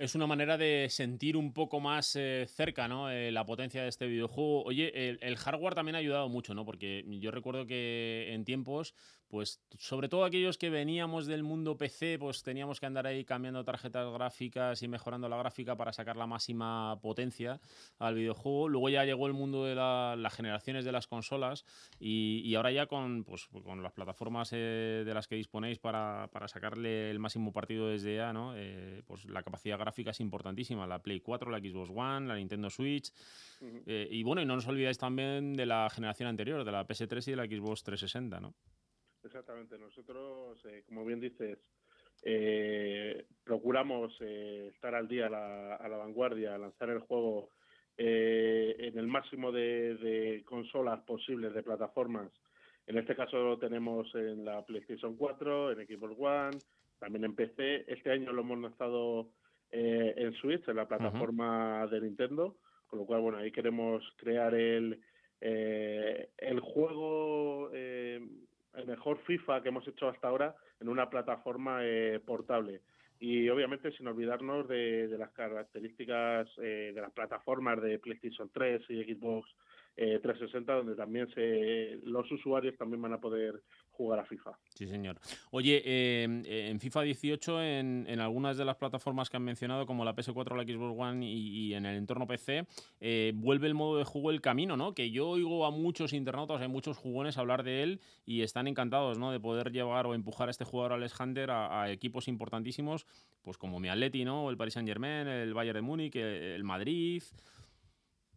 Es 0.00 0.16
una 0.16 0.26
manera 0.26 0.58
de 0.58 0.88
sentir 0.90 1.36
un 1.36 1.52
poco 1.52 1.78
más 1.78 2.18
cerca 2.48 2.88
¿no? 2.88 3.08
la 3.10 3.46
potencia 3.46 3.82
de 3.82 3.88
este 3.88 4.08
videojuego. 4.08 4.64
Oye, 4.64 5.08
el, 5.08 5.18
el, 5.22 5.36
hardware 5.36 5.74
también 5.74 5.94
ha 5.94 5.98
ayudado 5.98 6.28
mucho, 6.28 6.52
¿no? 6.52 6.64
porque 6.64 7.04
yo 7.06 7.30
recuerdo 7.30 7.66
que 7.66 8.32
en 8.32 8.44
tiempos 8.44 8.94
pues 9.28 9.60
sobre 9.78 10.08
todo 10.08 10.24
aquellos 10.24 10.58
que 10.58 10.70
veníamos 10.70 11.26
del 11.26 11.42
mundo 11.42 11.76
PC, 11.76 12.18
pues 12.18 12.42
teníamos 12.42 12.80
que 12.80 12.86
andar 12.86 13.06
ahí 13.06 13.24
cambiando 13.24 13.64
tarjetas 13.64 14.12
gráficas 14.12 14.82
y 14.82 14.88
mejorando 14.88 15.28
la 15.28 15.36
gráfica 15.36 15.76
para 15.76 15.92
sacar 15.92 16.16
la 16.16 16.26
máxima 16.26 16.98
potencia 17.00 17.60
al 17.98 18.14
videojuego. 18.14 18.68
Luego 18.68 18.88
ya 18.88 19.04
llegó 19.04 19.26
el 19.26 19.32
mundo 19.32 19.64
de 19.64 19.74
las 19.74 20.34
generaciones 20.34 20.84
de 20.84 20.92
las 20.92 21.06
consolas 21.06 21.64
y, 21.98 22.54
ahora 22.54 22.70
ya 22.70 22.86
con, 22.86 23.24
pues, 23.24 23.48
con 23.48 23.82
las 23.82 23.92
plataformas 23.92 24.50
eh, 24.52 25.02
de 25.04 25.14
las 25.14 25.26
que 25.26 25.36
disponéis 25.36 25.78
para, 25.78 26.28
sacarle 26.46 27.10
el 27.10 27.18
máximo 27.18 27.52
partido 27.52 27.88
desde 27.88 28.16
ya, 28.16 28.32
¿no? 28.32 28.54
Eh, 28.56 29.02
pues 29.06 29.24
la 29.26 29.42
capacidad 29.42 29.78
gráfica 29.78 30.10
es 30.10 30.20
importantísima. 30.20 30.86
La 30.86 31.00
Play 31.00 31.20
4, 31.20 31.50
la 31.50 31.58
Xbox 31.58 31.90
One, 31.94 32.28
la 32.28 32.36
Nintendo 32.36 32.70
Switch. 32.70 33.12
Eh, 33.86 34.08
y 34.10 34.22
bueno, 34.22 34.42
y 34.42 34.46
no 34.46 34.54
nos 34.54 34.66
olvidáis 34.66 34.98
también 34.98 35.54
de 35.54 35.66
la 35.66 35.88
generación 35.90 36.28
anterior, 36.28 36.64
de 36.64 36.72
la 36.72 36.86
PS3 36.86 37.28
y 37.28 37.30
de 37.32 37.36
la 37.36 37.44
Xbox 37.44 37.82
360, 37.82 38.40
¿no? 38.40 38.54
Exactamente, 39.26 39.76
nosotros, 39.76 40.56
eh, 40.66 40.84
como 40.86 41.04
bien 41.04 41.18
dices, 41.18 41.58
eh, 42.22 43.26
procuramos 43.42 44.16
eh, 44.20 44.70
estar 44.72 44.94
al 44.94 45.08
día, 45.08 45.26
a 45.26 45.88
la, 45.88 45.96
vanguardia, 45.96 46.56
lanzar 46.56 46.90
el 46.90 47.00
juego 47.00 47.50
en 47.98 48.98
el 48.98 49.06
máximo 49.06 49.50
de, 49.50 50.42
consolas 50.44 51.00
posibles, 51.00 51.54
de 51.54 51.62
plataformas. 51.62 52.30
En 52.86 52.98
este 52.98 53.16
caso 53.16 53.42
lo 53.42 53.58
tenemos 53.58 54.14
en 54.14 54.44
la 54.44 54.64
PlayStation 54.64 55.16
4, 55.16 55.72
en 55.72 55.86
Xbox 55.86 56.14
One, 56.18 56.58
también 57.00 57.24
en 57.24 57.34
PC. 57.34 57.84
Este 57.88 58.12
año 58.12 58.32
lo 58.32 58.42
hemos 58.42 58.60
lanzado 58.60 59.30
en 59.70 60.32
Switch, 60.34 60.68
en 60.68 60.76
la 60.76 60.86
plataforma 60.86 61.86
de 61.86 62.02
Nintendo, 62.02 62.58
con 62.86 63.00
lo 63.00 63.06
cual, 63.06 63.22
bueno, 63.22 63.38
ahí 63.38 63.50
queremos 63.50 64.04
crear 64.18 64.54
el, 64.54 65.00
el 65.40 66.60
juego 66.60 67.70
el 68.76 68.86
mejor 68.86 69.18
FIFA 69.18 69.62
que 69.62 69.68
hemos 69.68 69.86
hecho 69.88 70.08
hasta 70.08 70.28
ahora 70.28 70.54
en 70.80 70.88
una 70.88 71.08
plataforma 71.08 71.80
eh, 71.82 72.20
portable. 72.24 72.82
Y 73.18 73.48
obviamente 73.48 73.92
sin 73.92 74.06
olvidarnos 74.08 74.68
de, 74.68 75.08
las 75.18 75.30
características 75.30 76.48
eh, 76.58 76.92
de 76.94 77.00
las 77.00 77.12
plataformas 77.12 77.80
de 77.80 77.98
PlayStation 77.98 78.50
3 78.52 78.82
y 78.90 79.14
Xbox 79.14 79.48
360, 79.96 80.72
eh, 80.72 80.76
donde 80.76 80.94
también 80.94 81.28
se, 81.32 81.98
los 82.04 82.30
usuarios 82.30 82.76
también 82.76 83.00
van 83.00 83.14
a 83.14 83.20
poder 83.20 83.62
jugar 83.96 84.20
a 84.20 84.24
FIFA. 84.24 84.58
Sí, 84.74 84.86
señor. 84.86 85.18
Oye, 85.50 86.22
em, 86.22 86.42
en 86.46 86.78
FIFA 86.80 87.02
18, 87.02 87.62
en, 87.62 88.20
algunas 88.20 88.56
de 88.56 88.64
las 88.64 88.76
plataformas 88.76 89.30
que 89.30 89.36
han 89.36 89.42
mencionado, 89.42 89.86
como 89.86 90.04
la 90.04 90.14
PS4, 90.14 90.54
la 90.54 90.64
Xbox 90.64 90.94
One 90.98 91.26
y, 91.26 91.74
en 91.74 91.86
el 91.86 91.96
entorno 91.96 92.26
PC, 92.26 92.66
eh, 93.00 93.32
vuelve 93.34 93.66
el 93.66 93.74
modo 93.74 93.98
de 93.98 94.04
juego 94.04 94.30
el 94.30 94.40
camino, 94.40 94.76
¿no? 94.76 94.94
Que 94.94 95.10
yo 95.10 95.28
oigo 95.28 95.64
a 95.64 95.70
muchos 95.70 96.12
internautas, 96.12 96.60
a 96.60 96.68
muchos 96.68 96.98
jugones 96.98 97.38
hablar 97.38 97.62
de 97.62 97.82
él 97.82 98.00
y 98.26 98.42
están 98.42 98.66
encantados, 98.66 99.18
¿no? 99.18 99.32
De 99.32 99.40
poder 99.40 99.72
llevar 99.72 100.06
o 100.06 100.14
empujar 100.14 100.48
a 100.48 100.50
este 100.50 100.64
jugador 100.64 100.92
Alex 100.92 101.18
Hunter 101.18 101.50
a, 101.50 101.90
equipos 101.90 102.28
importantísimos, 102.28 103.06
pues 103.42 103.56
como 103.56 103.80
mi 103.80 103.88
Atleti, 103.88 104.24
¿no? 104.24 104.50
El 104.50 104.56
Paris 104.56 104.74
Saint 104.74 104.88
Germain, 104.88 105.26
el 105.26 105.54
Bayern 105.54 105.76
de 105.76 105.82
Múnich, 105.82 106.16
el 106.16 106.64
Madrid. 106.64 107.22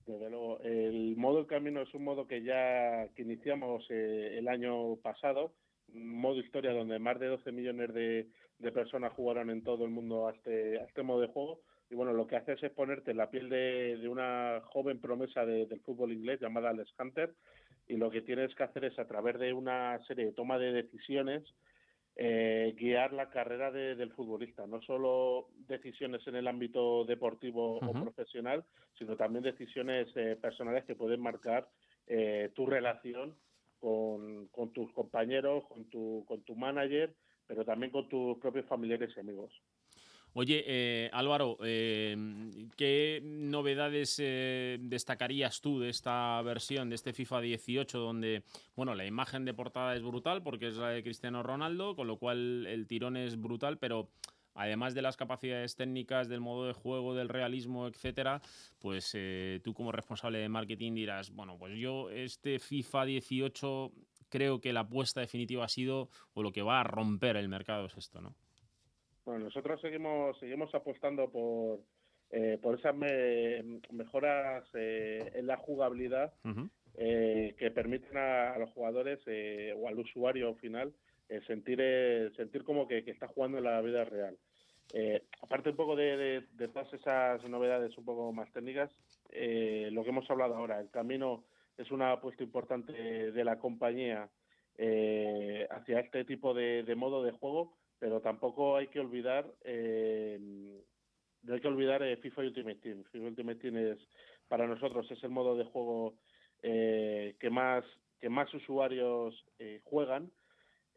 Desde 0.10 0.28
luego, 0.32 0.60
el 0.62 1.16
modo 1.18 1.46
camino 1.46 1.84
es 1.84 1.94
un 1.94 2.04
modo 2.04 2.26
que 2.26 2.42
ya 2.42 3.08
que 3.16 3.22
iniciamos 3.22 3.86
eh, 3.92 4.40
el 4.40 4.48
año 4.48 4.96
pasado, 4.96 5.54
modo 5.94 6.40
historia 6.40 6.74
donde 6.74 6.98
más 6.98 7.20
de 7.20 7.28
12 7.28 7.52
millones 7.52 7.94
de, 7.94 8.28
personas 8.74 9.14
jugaron 9.14 9.52
en 9.52 9.62
todo 9.62 9.86
el 9.86 9.92
mundo 9.92 10.28
a 10.28 10.32
este, 10.32 10.80
a 10.80 10.86
este 10.86 11.04
modo 11.04 11.22
de 11.22 11.28
juego. 11.28 11.62
Y 11.92 11.96
bueno, 11.96 12.12
lo 12.14 12.26
que 12.26 12.38
haces 12.38 12.62
es 12.64 12.72
ponerte 12.72 13.12
en 13.12 13.18
la 13.18 13.30
piel 13.30 13.50
de, 13.50 14.08
una 14.10 14.62
joven 14.74 15.00
promesa 15.00 15.46
del 15.46 15.80
fútbol 15.82 16.12
inglés 16.12 16.42
llamada 16.42 16.72
Alex 16.72 16.92
Hunter. 17.00 17.36
Y 17.88 17.98
lo 17.98 18.10
que 18.10 18.22
tienes 18.22 18.56
que 18.56 18.64
hacer 18.64 18.86
es, 18.86 18.98
a 18.98 19.06
través 19.06 19.38
de 19.38 19.54
una 19.54 20.04
serie 20.08 20.26
de 20.26 20.32
toma 20.32 20.58
de 20.58 20.74
decisiones, 20.74 21.44
eh, 22.22 22.76
guiar 22.78 23.14
la 23.14 23.30
carrera 23.30 23.72
del 23.72 24.12
futbolista, 24.12 24.68
no 24.68 24.82
solo 24.82 25.48
decisiones 25.70 26.28
en 26.28 26.36
el 26.36 26.50
ámbito 26.50 27.06
deportivo 27.06 27.78
o 27.78 27.94
profesional, 27.94 28.66
sino 28.98 29.16
también 29.16 29.42
decisiones 29.42 30.10
eh, 30.16 30.36
personales 30.36 30.84
que 30.84 30.96
pueden 30.96 31.22
marcar 31.22 31.70
eh, 32.08 32.52
tu 32.54 32.66
relación 32.66 33.38
con, 33.80 34.50
tus 34.74 34.92
compañeros, 34.92 35.64
con 35.70 35.86
tu, 35.86 36.26
con 36.28 36.42
tu 36.42 36.58
manager, 36.58 37.16
pero 37.48 37.64
también 37.64 37.90
con 37.90 38.10
tus 38.10 38.38
propios 38.40 38.66
familiares 38.66 39.14
y 39.16 39.20
amigos. 39.22 39.54
Oye, 40.34 40.64
eh, 40.68 41.10
Álvaro, 41.12 41.58
eh, 41.64 42.16
¿qué 42.78 43.20
novedades 43.24 44.18
eh, 44.20 44.78
destacarías 44.80 45.60
tú 45.60 45.80
de 45.80 45.90
esta 45.90 46.40
versión, 46.44 46.90
de 46.90 46.96
este 46.96 47.14
FIFA 47.14 47.42
18, 47.42 47.98
donde, 47.98 48.44
bueno, 48.76 48.94
la 48.94 49.06
imagen 49.06 49.44
de 49.44 49.56
portada 49.56 49.96
es 49.96 50.04
brutal 50.04 50.44
porque 50.44 50.68
es 50.68 50.76
la 50.76 50.90
de 50.90 51.02
Cristiano 51.02 51.42
Ronaldo, 51.42 51.96
con 51.96 52.08
lo 52.08 52.18
cual 52.18 52.68
el 52.68 52.86
tirón 52.86 53.18
es 53.18 53.42
brutal, 53.42 53.80
pero 53.80 54.10
además 54.54 54.94
de 54.94 55.02
las 55.02 55.18
capacidades 55.18 55.76
técnicas, 55.76 56.30
del 56.30 56.42
modo 56.42 56.68
de 56.68 56.74
juego, 56.74 57.16
del 57.16 57.30
realismo, 57.30 57.88
etcétera, 57.88 58.42
pues 58.78 59.18
tú 59.64 59.74
como 59.74 59.92
responsable 59.92 60.38
de 60.38 60.50
marketing 60.50 60.94
dirás, 60.94 61.32
bueno, 61.32 61.58
pues 61.58 61.76
yo 61.78 62.12
este 62.12 62.60
FIFA 62.60 63.06
18 63.06 63.92
creo 64.30 64.62
que 64.62 64.74
la 64.74 64.82
apuesta 64.82 65.22
definitiva 65.22 65.66
ha 65.66 65.70
sido, 65.70 66.10
o 66.34 66.44
lo 66.44 66.52
que 66.52 66.62
va 66.62 66.82
a 66.82 66.84
romper 66.84 67.36
el 67.36 67.50
mercado 67.50 67.88
es 67.88 67.98
esto, 67.98 68.22
¿no? 68.22 68.36
Bueno, 69.30 69.46
nosotros 69.46 69.80
seguimos, 69.80 70.40
seguimos 70.40 70.74
apostando 70.74 71.30
por, 71.30 71.82
eh, 72.32 72.58
por 72.60 72.80
esas 72.80 72.96
mejoras 72.96 74.64
eh, 74.74 75.32
en 75.36 75.46
la 75.46 75.58
jugabilidad 75.58 76.34
eh, 76.96 77.54
que 77.56 77.70
permiten 77.70 78.18
a, 78.18 78.58
los 78.58 78.72
jugadores 78.72 79.20
o 79.78 79.88
al 79.88 80.00
usuario 80.00 80.56
final 80.56 80.92
sentir, 81.46 81.80
sentir 82.38 82.64
como 82.64 82.88
que, 82.88 83.04
está 83.06 83.28
jugando 83.28 83.60
en 83.60 83.66
la 83.66 83.80
vida 83.82 84.04
real. 84.04 84.36
aparte 85.44 85.70
un 85.70 85.76
poco 85.76 85.96
de, 85.96 86.48
todas 86.74 86.92
esas 86.92 87.48
novedades 87.48 87.96
un 88.00 88.06
poco 88.06 88.34
más 88.34 88.52
técnicas, 88.52 88.90
lo 89.30 90.04
que 90.04 90.10
hemos 90.10 90.28
hablado 90.32 90.56
ahora, 90.56 90.80
el 90.80 90.90
camino 90.90 91.44
es 91.78 91.92
una 91.92 92.14
apuesta 92.14 92.42
importante 92.42 92.94
de 93.32 93.44
la 93.44 93.60
compañía 93.60 94.28
hacia 95.70 96.00
este 96.00 96.26
tipo 96.26 96.56
de, 96.56 96.96
modo 96.96 97.22
de 97.22 97.32
juego 97.32 97.78
pero 98.00 98.22
tampoco 98.22 98.78
hay 98.78 98.88
que 98.88 99.00
olvidar 99.00 99.46
eh, 99.64 100.40
no 101.44 101.54
hay 101.54 101.62
que 101.62 101.68
olvidar 101.68 102.04
eh, 102.04 102.18
FIFA 102.18 102.42
Ultimate 102.42 102.76
Team. 102.76 103.04
FIFA 103.12 103.28
Ultimate 103.28 103.60
Team 103.60 103.78
es 103.78 103.98
para 104.48 104.68
nosotros 104.68 105.10
es 105.12 105.24
el 105.24 105.30
modo 105.30 105.56
de 105.56 105.66
juego 105.66 106.16
eh, 106.64 107.36
que 107.40 107.50
más 107.50 107.84
que 108.20 108.30
más 108.30 108.54
usuarios 108.54 109.46
juegan 109.84 110.32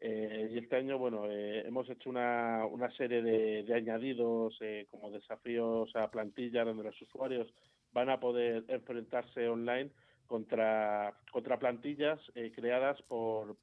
y 0.01 0.57
este 0.57 0.75
año 0.75 0.97
bueno 0.97 1.31
hemos 1.31 1.89
hecho 1.89 2.09
una, 2.09 2.65
una 2.65 2.91
serie 2.97 3.21
de, 3.21 3.73
añadidos 3.73 4.59
como 4.89 5.09
desafíos 5.11 5.95
a 5.95 6.11
plantilla 6.11 6.65
donde 6.65 6.83
los 6.83 7.01
usuarios 7.01 7.47
van 7.93 8.09
a 8.09 8.19
poder 8.19 8.65
enfrentarse 8.67 9.47
online 9.47 9.91
contra 10.27 11.13
contra 11.31 11.57
plantillas 11.57 12.19
creadas 12.53 13.01
por 13.03 13.55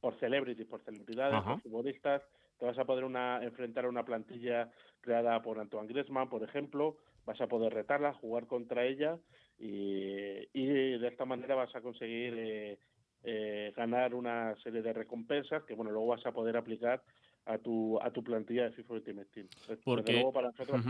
por 0.00 0.16
celebrities, 0.20 0.68
por 0.68 0.84
celebridades, 0.84 1.42
por 1.42 1.60
futbolistas 1.60 2.22
te 2.60 2.66
vas 2.66 2.78
a 2.78 2.84
poder 2.84 3.04
una, 3.04 3.42
enfrentar 3.42 3.86
a 3.86 3.88
una 3.88 4.04
plantilla 4.04 4.70
creada 5.00 5.40
por 5.40 5.58
Antoine 5.58 5.88
Griezmann, 5.88 6.28
por 6.28 6.42
ejemplo, 6.42 6.98
vas 7.24 7.40
a 7.40 7.46
poder 7.46 7.72
retarla, 7.72 8.12
jugar 8.12 8.46
contra 8.46 8.84
ella 8.84 9.18
y, 9.58 10.46
de 10.52 11.08
esta 11.08 11.24
manera 11.24 11.54
vas 11.54 11.74
a 11.74 11.80
conseguir 11.80 12.34
eh, 12.36 12.78
eh, 13.24 13.72
ganar 13.74 14.14
una 14.14 14.54
serie 14.62 14.82
de 14.82 14.92
recompensas 14.92 15.64
que 15.64 15.74
bueno 15.74 15.90
luego 15.90 16.08
vas 16.08 16.24
a 16.26 16.32
poder 16.32 16.56
aplicar 16.56 17.02
a 17.46 17.58
tu 17.58 17.98
a 18.00 18.10
tu 18.10 18.22
plantilla 18.22 18.64
de 18.64 18.72
FIFA 18.72 18.94
Ultimate 18.94 19.28
Team. 19.32 19.48
Porque, 19.82 20.12
luego 20.12 20.32
para 20.32 20.48
nosotros 20.48 20.82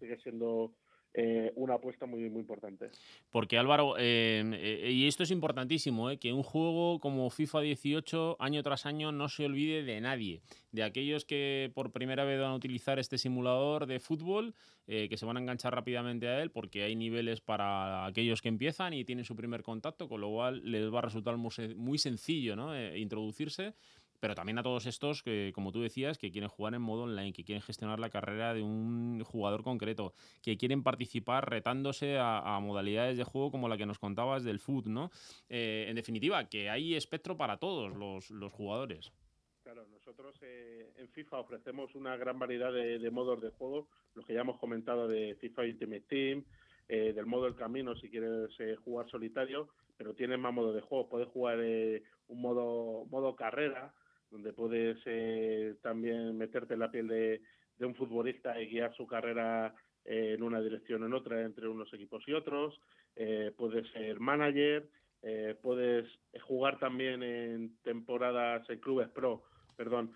sigue 0.00 0.16
siendo 0.18 0.72
eh, 1.18 1.50
una 1.56 1.76
apuesta 1.76 2.04
muy, 2.04 2.28
muy 2.28 2.40
importante. 2.40 2.90
Porque 3.30 3.56
Álvaro, 3.56 3.96
eh, 3.98 4.44
eh, 4.52 4.92
y 4.92 5.06
esto 5.06 5.22
es 5.22 5.30
importantísimo, 5.30 6.10
que 6.20 6.34
un 6.34 6.42
juego 6.42 7.00
como 7.00 7.30
FIFA 7.30 7.62
18 7.62 8.36
año 8.38 8.62
tras 8.62 8.84
año 8.84 9.12
no 9.12 9.30
se 9.30 9.46
olvide 9.46 9.82
de 9.82 9.98
nadie, 10.02 10.42
de 10.72 10.82
aquellos 10.82 11.24
que 11.24 11.72
por 11.74 11.90
primera 11.90 12.24
vez 12.24 12.38
van 12.38 12.50
a 12.50 12.54
utilizar 12.54 12.98
este 12.98 13.16
simulador 13.16 13.86
de 13.86 13.98
fútbol, 13.98 14.54
que 14.86 15.16
se 15.16 15.26
van 15.26 15.38
a 15.38 15.40
enganchar 15.40 15.74
rápidamente 15.74 16.28
a 16.28 16.42
él, 16.42 16.50
porque 16.50 16.84
hay 16.84 16.94
niveles 16.94 17.40
para 17.40 18.04
aquellos 18.04 18.40
que 18.42 18.48
empiezan 18.48 18.92
y 18.92 19.04
tienen 19.04 19.24
su 19.24 19.34
primer 19.34 19.62
contacto, 19.62 20.08
con 20.08 20.20
lo 20.20 20.28
cual 20.28 20.60
les 20.70 20.92
va 20.92 20.98
a 20.98 21.02
resultar 21.02 21.36
muy, 21.38 21.98
sencillo 21.98 22.54
¿no? 22.54 22.96
introducirse 22.96 23.74
pero 24.20 24.34
también 24.34 24.58
a 24.58 24.62
todos 24.62 24.86
estos 24.86 25.22
que, 25.22 25.52
como 25.54 25.72
tú 25.72 25.82
decías, 25.82 26.18
que 26.18 26.30
quieren 26.30 26.48
jugar 26.48 26.74
en 26.74 26.82
modo 26.82 27.02
online, 27.02 27.32
que 27.32 27.44
quieren 27.44 27.62
gestionar 27.62 27.98
la 27.98 28.10
carrera 28.10 28.54
de 28.54 28.62
un 28.62 29.22
jugador 29.24 29.62
concreto, 29.62 30.14
que 30.42 30.56
quieren 30.56 30.82
participar 30.82 31.48
retándose 31.48 32.18
a, 32.18 32.58
modalidades 32.60 33.18
de 33.18 33.24
juego 33.24 33.50
como 33.50 33.68
la 33.68 33.76
que 33.76 33.86
nos 33.86 33.98
contabas 33.98 34.44
del 34.44 34.58
foot, 34.60 34.86
¿no? 34.86 35.10
Eh, 35.48 35.86
en 35.88 35.96
definitiva, 35.96 36.48
que 36.48 36.70
hay 36.70 36.94
espectro 36.94 37.36
para 37.36 37.58
todos 37.58 37.94
los, 37.96 38.52
jugadores. 38.52 39.12
Claro, 39.62 39.86
nosotros 39.88 40.36
eh, 40.42 40.92
en 40.96 41.08
FIFA 41.08 41.40
ofrecemos 41.40 41.94
una 41.94 42.16
gran 42.16 42.38
variedad 42.38 42.72
de, 42.72 43.10
modos 43.10 43.40
de 43.40 43.50
juego, 43.50 43.88
los 44.14 44.24
que 44.24 44.34
ya 44.34 44.40
hemos 44.40 44.58
comentado 44.58 45.08
de 45.08 45.34
FIFA 45.40 45.62
Ultimate 45.62 46.04
Team, 46.08 46.44
eh, 46.88 47.12
del 47.12 47.26
modo 47.26 47.46
El 47.46 47.56
Camino 47.56 47.96
si 47.96 48.08
quieres 48.08 48.50
jugar 48.84 49.08
solitario, 49.10 49.68
pero 49.96 50.14
tienes 50.14 50.38
más 50.38 50.54
modos 50.54 50.74
de 50.74 50.80
juego. 50.80 51.08
Puedes 51.08 51.28
jugar 51.28 51.58
un 51.58 52.40
modo, 52.40 53.06
modo 53.06 53.34
carrera, 53.34 53.92
donde 54.36 54.52
puedes 54.52 54.98
eh, 55.06 55.76
también 55.80 56.36
meterte 56.36 56.74
en 56.74 56.80
la 56.80 56.90
piel 56.90 57.08
de, 57.08 57.40
un 57.80 57.94
futbolista 57.94 58.60
y 58.60 58.68
guiar 58.68 58.94
su 58.94 59.06
carrera 59.06 59.74
eh, 60.04 60.34
en 60.36 60.42
una 60.42 60.60
dirección 60.60 61.02
o 61.02 61.06
en 61.06 61.14
otra 61.14 61.40
entre 61.42 61.66
unos 61.68 61.92
equipos 61.94 62.22
y 62.26 62.34
otros. 62.34 62.78
Eh, 63.14 63.52
puedes 63.56 63.90
ser 63.92 64.20
manager, 64.20 64.88
puedes 65.62 66.06
jugar 66.42 66.78
también 66.78 67.22
en 67.22 67.76
temporadas 67.82 68.68
en 68.68 68.78
clubes 68.78 69.08
pro, 69.08 69.42
perdón, 69.74 70.12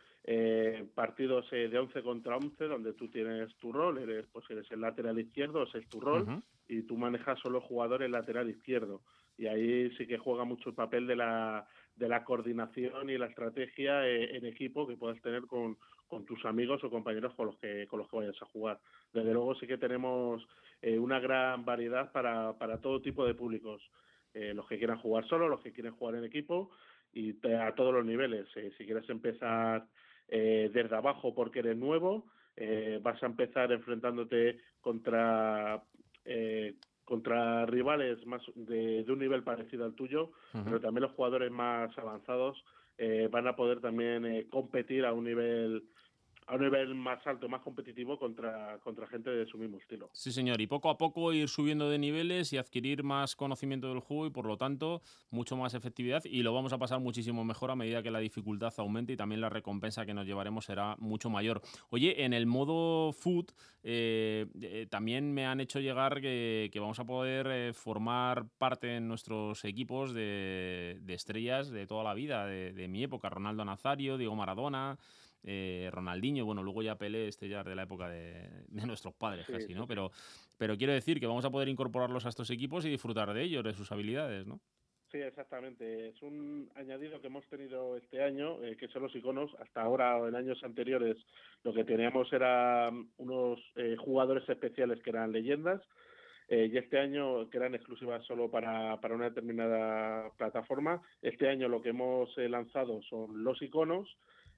partidos 0.95 1.51
de 1.51 1.77
11 1.77 2.03
contra 2.03 2.37
11 2.37 2.65
donde 2.65 2.93
tú 2.93 3.09
tienes 3.09 3.53
tu 3.57 3.73
rol, 3.73 3.99
eres 3.99 4.27
pues 4.31 4.45
eres 4.51 4.71
el 4.71 4.83
lateral 4.83 5.19
izquierdo, 5.19 5.65
ese 5.65 5.79
es 5.79 5.89
tu 5.89 6.01
rol 6.01 6.41
y 6.69 6.83
tú 6.83 6.97
manejas 6.97 7.41
solo 7.41 7.61
jugadores 7.61 8.09
lateral 8.09 8.51
izquierdo 8.51 9.03
y 9.37 9.47
ahí 9.47 9.91
sí 9.97 10.07
que 10.07 10.19
juega 10.19 10.45
mucho 10.45 10.69
el 10.69 10.75
papel 10.75 11.07
de 11.07 11.17
la 11.17 11.67
de 12.01 12.09
la 12.09 12.25
coordinación 12.25 13.11
y 13.11 13.19
la 13.19 13.27
estrategia 13.27 14.09
eh, 14.09 14.35
en 14.35 14.47
equipo 14.47 14.87
que 14.87 14.97
puedas 14.97 15.21
tener 15.21 15.43
con, 15.43 15.77
tus 16.27 16.45
amigos 16.45 16.83
o 16.83 16.91
compañeros 16.91 17.33
con 17.35 17.47
los 17.47 17.59
que 17.59 17.87
con 17.87 18.01
los 18.01 18.09
que 18.09 18.17
vayas 18.17 18.43
a 18.43 18.47
jugar. 18.47 18.81
Desde 19.13 19.33
luego 19.33 19.55
sí 19.55 19.67
que 19.69 19.79
tenemos 19.79 20.45
eh, 20.83 20.99
una 20.99 21.21
gran 21.21 21.65
variedad 21.65 22.11
para, 22.11 22.55
para 22.59 22.79
todo 22.79 23.01
tipo 23.01 23.25
de 23.25 23.35
públicos, 23.35 23.81
eh, 24.35 24.53
los 24.55 24.67
que 24.67 24.79
quieran 24.79 24.99
jugar 24.99 25.29
solo, 25.29 25.49
los 25.49 25.61
que 25.61 25.73
quieren 25.73 25.93
jugar 25.93 26.17
en 26.17 26.25
equipo 26.25 26.71
y 27.13 27.37
a 27.47 27.75
todos 27.77 27.95
los 27.95 28.05
niveles. 28.05 28.49
si 28.53 28.85
quieres 28.85 29.09
empezar 29.09 29.87
desde 30.29 30.95
abajo 30.95 31.35
porque 31.35 31.59
eres 31.59 31.77
nuevo, 31.77 32.27
vas 33.03 33.21
a 33.21 33.27
empezar 33.27 33.73
enfrentándote 33.73 34.61
contra 34.81 35.83
contra 37.11 37.67
rivales 37.67 38.25
más 38.25 38.41
de, 38.55 39.05
un 39.09 39.19
nivel 39.19 39.43
parecido 39.43 39.85
al 39.85 39.95
tuyo, 39.95 40.31
pero 40.53 40.81
también 40.81 41.03
los 41.03 41.13
jugadores 41.13 41.51
más 41.51 41.91
avanzados 41.99 42.65
eh, 42.99 43.29
van 43.29 43.49
a 43.49 43.57
poder 43.57 43.81
también 43.81 44.25
eh, 44.25 44.47
competir 44.49 45.05
a 45.05 45.13
un 45.13 45.25
nivel 45.25 45.83
a 46.51 46.57
un 46.57 46.63
nivel 46.63 46.95
más 46.97 47.25
alto, 47.29 47.49
más 47.49 47.63
competitivo 47.63 48.19
contra, 48.19 48.79
contra 48.81 49.07
gente 49.07 49.31
de 49.31 49.47
su 49.47 49.57
mismo 49.57 49.79
estilo. 49.79 50.11
Sí, 50.13 50.33
señor, 50.33 50.61
y 50.61 50.67
poco 50.67 50.91
a 50.91 50.99
poco 50.99 51.33
ir 51.33 51.49
subiendo 51.49 51.89
de 51.89 51.99
niveles 51.99 52.53
y 52.53 52.59
adquirir 52.59 53.05
más 53.05 53.37
conocimiento 53.37 53.89
del 53.89 54.01
juego 54.01 54.27
y 54.27 54.31
por 54.31 54.47
lo 54.47 54.57
tanto 54.57 55.01
mucho 55.31 55.57
más 55.57 55.75
efectividad 55.75 56.25
y 56.25 56.43
lo 56.43 56.53
vamos 56.53 56.73
a 56.73 56.79
pasar 56.79 56.99
muchísimo 56.99 57.45
mejor 57.45 57.71
a 57.71 57.77
medida 57.77 58.03
que 58.03 58.11
la 58.11 58.19
dificultad 58.19 58.75
aumente 58.79 59.13
y 59.13 59.17
también 59.17 59.41
la 59.41 59.49
recompensa 59.49 60.05
que 60.05 60.13
nos 60.13 60.27
llevaremos 60.27 60.65
será 60.65 60.97
mucho 60.99 61.31
mayor. 61.31 61.63
Oye, 61.91 62.25
en 62.25 62.33
el 62.33 62.47
modo 62.47 63.13
foot 63.13 63.53
eh, 63.85 64.47
eh, 64.61 64.87
también 64.91 65.33
me 65.33 65.47
han 65.47 65.61
hecho 65.61 65.79
llegar 65.79 66.21
que, 66.21 66.71
vamos 66.81 66.99
a 66.99 67.05
poder 67.05 67.47
eh, 67.49 67.73
formar 67.73 68.49
parte 68.59 68.97
en 68.97 69.07
nuestros 69.07 69.65
equipos 69.65 70.13
de, 70.13 71.01
estrellas 71.07 71.71
de 71.71 71.87
toda 71.87 72.03
la 72.03 72.15
vida, 72.15 72.47
de 72.47 72.89
mi 72.89 73.05
época, 73.05 73.29
Ronaldo 73.29 73.65
Nazario, 73.65 74.19
Diego 74.19 74.35
Maradona. 74.35 74.99
Eh, 75.43 75.89
Ronaldinho, 75.93 76.45
bueno, 76.45 76.63
luego 76.63 76.83
ya 76.83 76.99
Pelé, 76.99 77.29
este 77.29 77.49
ya 77.49 77.65
de 77.65 77.75
la 77.75 77.85
época 77.85 78.09
de, 78.09 78.49
nuestros 78.69 79.15
padres 79.15 79.47
casi, 79.47 79.75
¿no? 79.75 79.87
Pero, 79.87 80.11
pero 80.59 80.77
quiero 80.77 80.93
decir 80.93 81.19
que 81.19 81.27
vamos 81.27 81.45
a 81.45 81.51
poder 81.51 81.69
incorporarlos 81.69 82.27
a 82.27 82.29
estos 82.29 82.51
equipos 82.51 82.85
y 82.85 82.91
disfrutar 82.91 83.33
de 83.33 83.43
ellos, 83.43 83.65
de 83.65 83.73
sus 83.73 83.91
habilidades, 83.91 84.47
¿no? 84.47 84.61
Sí, 85.11 85.19
exactamente. 85.19 86.09
Es 86.09 86.23
un 86.23 86.71
añadido 86.77 87.21
que 87.21 87.27
hemos 87.27 87.45
tenido 87.49 87.97
este 87.97 88.23
año, 88.23 88.63
eh, 88.63 88.77
que 88.77 88.87
son 88.89 89.03
los 89.03 89.17
iconos. 89.17 89.51
Hasta 89.59 89.83
ahora 89.83 90.17
o 90.17 90.29
en 90.29 90.37
años 90.37 90.63
anteriores 90.63 91.17
lo 91.65 91.75
que 91.75 91.85
teníamos 91.85 92.33
eran 92.33 93.09
unos 93.17 93.59
eh, 93.75 93.97
jugadores 93.97 94.49
especiales 94.49 95.03
que 95.03 95.11
eran 95.11 95.33
leyendas. 95.33 95.83
y 96.49 96.77
este 96.77 96.99
año, 96.99 97.49
que 97.49 97.59
eran 97.59 97.77
exclusivas 97.77 98.27
solo 98.27 98.51
para, 98.51 99.01
para 99.01 99.15
una 99.15 99.29
determinada 99.29 100.31
plataforma, 100.37 101.01
este 101.23 101.49
año 101.49 101.69
lo 101.69 101.81
que 101.81 101.91
hemos 101.91 102.37
lanzado 102.37 103.01
son 103.03 103.45
los 103.45 103.63
iconos, 103.63 104.09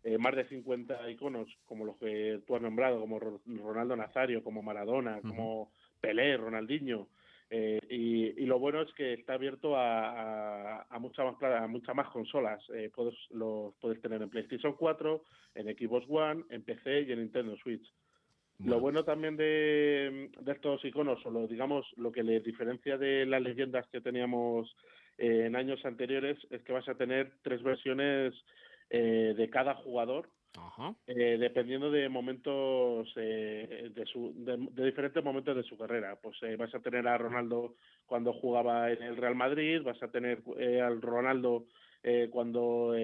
eh, 0.04 0.18
más 0.18 0.34
de 0.34 0.48
50 0.48 1.10
iconos, 1.10 1.48
como 1.64 1.84
los 1.84 1.96
que 1.96 2.40
tú 2.46 2.56
has 2.56 2.62
nombrado, 2.62 3.00
como 3.00 3.18
Ronaldo 3.18 3.96
Nazario, 3.96 4.42
como 4.42 4.62
Maradona, 4.62 5.20
como 5.20 5.72
Pelé, 6.00 6.36
Ronaldinho. 6.36 7.08
Eh, 7.54 7.78
y, 7.90 8.46
lo 8.46 8.58
bueno 8.58 8.80
es 8.80 8.90
que 8.94 9.12
está 9.12 9.34
abierto 9.34 9.76
a, 9.76 10.82
a, 10.82 10.98
muchas 10.98 11.26
más 11.26 11.42
a 11.42 11.66
muchas 11.66 11.94
más 11.94 12.08
consolas. 12.08 12.62
Eh, 12.74 12.90
puedes, 12.94 13.14
los 13.30 13.74
puedes 13.74 14.00
tener 14.00 14.22
en 14.22 14.30
PlayStation 14.30 14.74
4, 14.74 15.22
en 15.56 15.66
Xbox 15.76 16.06
One, 16.08 16.44
en 16.48 16.62
PC 16.62 17.02
y 17.02 17.12
en 17.12 17.18
Nintendo 17.20 17.54
Switch. 17.58 17.86
Lo 18.64 18.80
bueno 18.80 19.04
también 19.04 19.36
de, 19.36 20.30
estos 20.46 20.84
iconos, 20.84 21.24
o 21.26 21.30
lo, 21.30 21.46
digamos, 21.46 21.84
lo 21.96 22.12
que 22.12 22.22
les 22.22 22.44
diferencia 22.44 22.96
de 22.96 23.26
las 23.26 23.42
leyendas 23.42 23.86
que 23.88 24.00
teníamos 24.00 24.74
eh, 25.18 25.44
en 25.46 25.56
años 25.56 25.84
anteriores, 25.84 26.38
es 26.50 26.62
que 26.62 26.72
vas 26.72 26.88
a 26.88 26.94
tener 26.94 27.32
tres 27.42 27.62
versiones 27.62 28.32
eh, 28.94 29.32
de 29.34 29.48
cada 29.48 29.74
jugador, 29.74 30.28
eh, 31.06 31.38
dependiendo 31.40 31.90
de 31.90 32.10
momentos, 32.10 33.10
de, 33.14 33.90
de, 33.94 34.84
diferentes 34.84 35.24
momentos 35.24 35.56
de 35.56 35.62
su 35.62 35.78
carrera. 35.78 36.18
Pues 36.22 36.36
vas 36.58 36.74
a 36.74 36.80
tener 36.80 37.08
a 37.08 37.16
Ronaldo 37.16 37.76
cuando 38.04 38.34
jugaba 38.34 38.90
en 38.90 39.02
el 39.02 39.16
Real 39.16 39.34
Madrid, 39.34 39.80
vas 39.82 40.02
a 40.02 40.08
tener 40.08 40.42
al 40.82 41.00
Ronaldo 41.00 41.64
cuando 42.30 42.94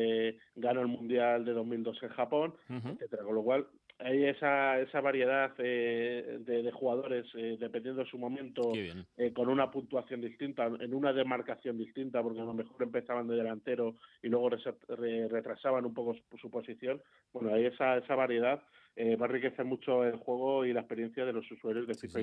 ganó 0.57 0.81
el 0.83 0.89
Mundial 0.89 1.47
de 1.47 1.55
2002 1.55 2.03
en 2.03 2.09
Japón, 2.11 2.55
etcétera. 2.69 3.25
Con 3.25 3.37
lo 3.37 3.43
cual, 3.43 3.67
hay 4.01 4.25
esa, 4.25 4.79
esa 4.81 5.01
variedad 5.01 5.53
eh, 5.59 6.39
de, 6.41 6.71
jugadores 6.71 7.27
eh, 7.35 7.57
dependiendo 7.59 8.05
de 8.05 8.11
su 8.11 8.17
momento 8.17 8.73
eh, 8.75 9.33
con 9.33 9.49
una 9.49 9.71
puntuación 9.71 10.21
distinta 10.21 10.67
en 10.67 10.95
una 10.95 11.13
demarcación 11.13 11.77
distinta 11.77 12.23
porque 12.23 12.41
a 12.41 12.45
lo 12.45 12.55
mejor 12.55 12.81
empezaban 12.83 13.27
de 13.27 13.37
delantero 13.37 13.97
y 14.23 14.29
luego 14.29 14.51
retrasaban 14.51 15.85
un 15.85 15.95
poco 15.95 16.15
su, 16.41 16.51
posición. 16.51 17.03
Bueno 17.33 17.53
hay 17.53 17.67
esa, 17.67 17.97
esa 17.97 18.15
variedad 18.15 18.63
va 18.97 19.27
a 19.27 19.29
enriquecer 19.29 19.65
mucho 19.65 20.05
el 20.05 20.17
juego 20.17 20.65
y 20.65 20.73
la 20.73 20.81
experiencia 20.81 21.25
de 21.25 21.33
los 21.33 21.51
usuarios 21.51 21.87
de 21.87 21.95
FIFA 21.95 22.21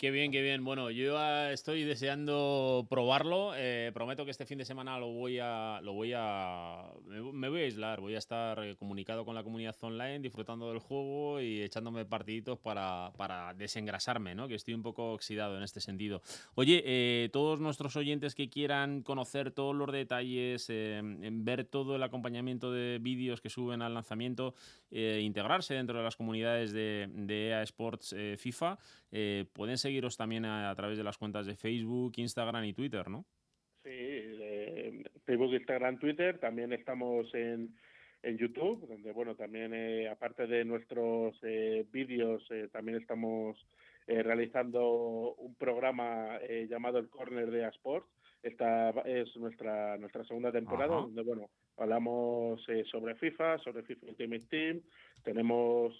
Qué 0.00 0.10
bien, 0.10 0.32
qué 0.32 0.40
bien. 0.40 0.64
Bueno, 0.64 0.90
yo 0.90 1.20
estoy 1.50 1.84
deseando 1.84 2.86
probarlo. 2.88 3.52
Eh, 3.54 3.90
prometo 3.92 4.24
que 4.24 4.30
este 4.30 4.46
fin 4.46 4.56
de 4.56 4.64
semana 4.64 4.98
lo 4.98 5.08
voy 5.08 5.38
a, 5.42 5.78
lo 5.82 5.92
voy 5.92 6.14
a, 6.16 6.86
me, 7.06 7.50
voy 7.50 7.60
a 7.60 7.64
aislar. 7.64 8.00
Voy 8.00 8.14
a 8.14 8.18
estar 8.18 8.64
eh, 8.64 8.76
comunicado 8.76 9.26
con 9.26 9.34
la 9.34 9.42
comunidad 9.42 9.76
online, 9.82 10.20
disfrutando 10.20 10.70
del 10.70 10.78
juego 10.78 11.42
y 11.42 11.60
echándome 11.60 12.06
partiditos 12.06 12.58
para, 12.58 13.12
para 13.18 13.52
desengrasarme, 13.52 14.34
¿no? 14.34 14.48
Que 14.48 14.54
estoy 14.54 14.72
un 14.72 14.82
poco 14.82 15.12
oxidado 15.12 15.58
en 15.58 15.64
este 15.64 15.82
sentido. 15.82 16.22
Oye, 16.54 16.82
eh, 16.86 17.28
todos 17.30 17.60
nuestros 17.60 17.94
oyentes 17.94 18.34
que 18.34 18.48
quieran 18.48 19.02
conocer 19.02 19.50
todos 19.50 19.76
los 19.76 19.92
detalles, 19.92 20.66
ver 20.70 21.66
todo 21.66 21.96
el 21.96 22.02
acompañamiento 22.02 22.72
de 22.72 23.00
vídeos 23.02 23.42
que 23.42 23.50
suben 23.50 23.82
al 23.82 23.92
lanzamiento, 23.92 24.54
integrarse 24.90 25.74
dentro 25.74 25.98
de 25.98 26.04
las 26.04 26.16
comunidades 26.16 26.72
de, 26.72 27.06
de 27.12 27.48
EA 27.48 27.62
Sports 27.64 28.14
FIFA, 28.38 28.78
pueden 29.52 29.76
seguir 29.76 29.89
seguiros 29.90 30.16
también 30.16 30.44
a, 30.44 30.72
través 30.76 30.98
de 30.98 31.02
las 31.02 31.18
cuentas 31.18 31.46
de 31.46 31.56
Facebook, 31.56 32.12
Instagram 32.16 32.64
y 32.64 32.72
Twitter, 32.72 33.10
¿no? 33.10 33.24
Sí, 33.82 35.02
Facebook, 35.26 35.52
Instagram, 35.52 35.98
Twitter. 35.98 36.38
También 36.38 36.72
estamos 36.72 37.34
en, 37.34 37.74
en 38.22 38.38
YouTube, 38.38 38.86
donde, 38.86 39.10
bueno, 39.10 39.34
también, 39.34 39.74
eh, 39.74 40.08
aparte 40.08 40.46
de 40.46 40.64
nuestros 40.64 41.36
eh, 41.42 41.84
vídeos, 41.90 42.46
eh, 42.50 42.68
también 42.70 42.98
estamos 42.98 43.58
realizando 44.06 45.34
un 45.34 45.54
programa 45.54 46.40
llamado 46.68 46.98
El 46.98 47.08
Corner 47.08 47.48
de 47.48 47.64
Asports. 47.64 48.08
Esta 48.42 48.90
es 49.04 49.36
nuestra 49.36 49.96
nuestra 49.98 50.24
segunda 50.24 50.50
temporada, 50.50 50.96
donde, 50.96 51.22
bueno, 51.22 51.48
hablamos 51.76 52.60
sobre 52.90 53.14
FIFA, 53.14 53.58
sobre 53.58 53.84
FIFA 53.84 54.06
Ultimate 54.08 54.46
Team. 54.48 54.80
Tenemos 55.22 55.94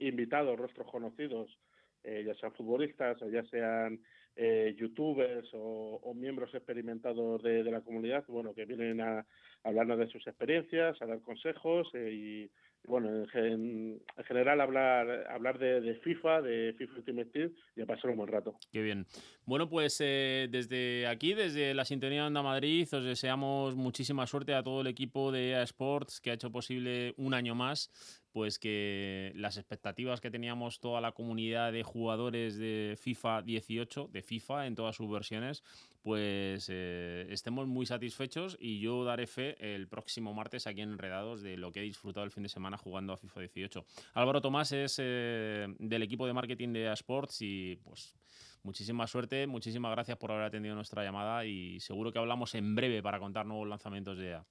invitados, 0.00 0.58
rostros 0.58 0.90
conocidos, 0.90 1.56
eh, 2.04 2.22
ya 2.26 2.34
sean 2.34 2.52
futbolistas 2.52 3.20
o 3.22 3.30
ya 3.30 3.42
sean 3.44 3.98
eh, 4.36 4.74
youtubers 4.76 5.48
o, 5.54 6.12
miembros 6.14 6.54
experimentados 6.54 7.42
de, 7.42 7.64
la 7.64 7.80
comunidad, 7.80 8.24
bueno, 8.28 8.54
que 8.54 8.66
vienen 8.66 9.00
a, 9.00 9.26
hablarnos 9.62 9.98
de 9.98 10.08
sus 10.08 10.26
experiencias, 10.26 11.00
a 11.00 11.06
dar 11.06 11.22
consejos 11.22 11.88
eh, 11.94 12.10
y, 12.12 12.50
bueno, 12.86 13.24
en, 13.32 14.02
general 14.26 14.60
hablar 14.60 15.26
hablar 15.30 15.58
de, 15.58 15.94
FIFA, 16.04 16.42
de 16.42 16.74
FIFA 16.76 16.94
Ultimate 16.96 17.52
y 17.74 17.80
a 17.80 17.86
pasar 17.86 18.10
un 18.10 18.18
buen 18.18 18.28
rato. 18.28 18.58
Qué 18.70 18.82
bien. 18.82 19.06
Bueno, 19.46 19.68
pues 19.70 19.96
desde 19.98 21.06
aquí, 21.06 21.32
desde 21.32 21.72
la 21.72 21.86
Sintonía 21.86 22.22
de 22.22 22.26
Onda 22.26 22.42
Madrid, 22.42 22.86
os 22.92 23.04
deseamos 23.04 23.74
muchísima 23.74 24.26
suerte 24.26 24.52
a 24.52 24.62
todo 24.62 24.82
el 24.82 24.88
equipo 24.88 25.32
de 25.32 25.52
EA 25.52 25.62
Sports 25.62 26.20
que 26.20 26.30
ha 26.30 26.34
hecho 26.34 26.52
posible 26.52 27.14
un 27.16 27.32
año 27.32 27.54
más 27.54 27.90
pues 28.34 28.58
que 28.58 29.30
las 29.36 29.58
expectativas 29.58 30.20
que 30.20 30.28
teníamos 30.28 30.80
toda 30.80 31.00
la 31.00 31.12
comunidad 31.12 31.70
de 31.72 31.84
jugadores 31.84 32.58
de 32.58 32.98
FIFA 33.00 33.42
18, 33.42 34.08
de 34.12 34.22
FIFA 34.22 34.66
en 34.66 34.74
todas 34.74 34.96
sus 34.96 35.08
versiones, 35.08 35.62
pues 36.02 36.66
eh, 36.68 37.28
estemos 37.30 37.68
muy 37.68 37.86
satisfechos 37.86 38.56
y 38.58 38.80
yo 38.80 39.04
daré 39.04 39.28
fe 39.28 39.54
el 39.60 39.86
próximo 39.86 40.34
martes 40.34 40.66
aquí 40.66 40.80
en 40.80 40.90
Enredados 40.90 41.42
de 41.42 41.56
lo 41.56 41.70
que 41.70 41.78
he 41.78 41.84
disfrutado 41.84 42.24
el 42.24 42.32
fin 42.32 42.42
de 42.42 42.48
semana 42.48 42.76
jugando 42.76 43.12
a 43.12 43.16
FIFA 43.16 43.38
18. 43.38 43.86
Álvaro 44.14 44.40
Tomás 44.40 44.72
es 44.72 44.96
eh, 45.00 45.68
del 45.78 46.02
equipo 46.02 46.26
de 46.26 46.32
marketing 46.32 46.72
de 46.72 46.92
Sports 46.94 47.40
y 47.40 47.76
pues 47.84 48.16
muchísima 48.64 49.06
suerte, 49.06 49.46
muchísimas 49.46 49.92
gracias 49.92 50.18
por 50.18 50.32
haber 50.32 50.46
atendido 50.46 50.74
nuestra 50.74 51.04
llamada 51.04 51.46
y 51.46 51.78
seguro 51.78 52.10
que 52.10 52.18
hablamos 52.18 52.52
en 52.56 52.74
breve 52.74 53.00
para 53.00 53.20
contar 53.20 53.46
nuevos 53.46 53.68
lanzamientos 53.68 54.18
de 54.18 54.30
EA. 54.30 54.44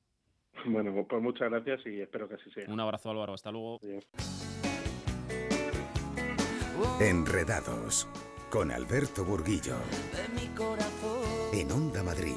Bueno, 0.66 1.06
pues 1.08 1.22
muchas 1.22 1.50
gracias 1.50 1.82
y 1.86 2.02
espero 2.02 2.28
que 2.28 2.36
así 2.36 2.50
sea. 2.52 2.66
Un 2.70 2.80
abrazo 2.80 3.10
Álvaro, 3.10 3.34
hasta 3.34 3.52
luego. 3.52 3.80
Enredados 7.00 8.08
con 8.50 8.72
Alberto 8.72 9.26
Burguillo. 9.26 9.76
En 11.54 11.72
Onda 11.72 12.04
Madrid. 12.04 12.36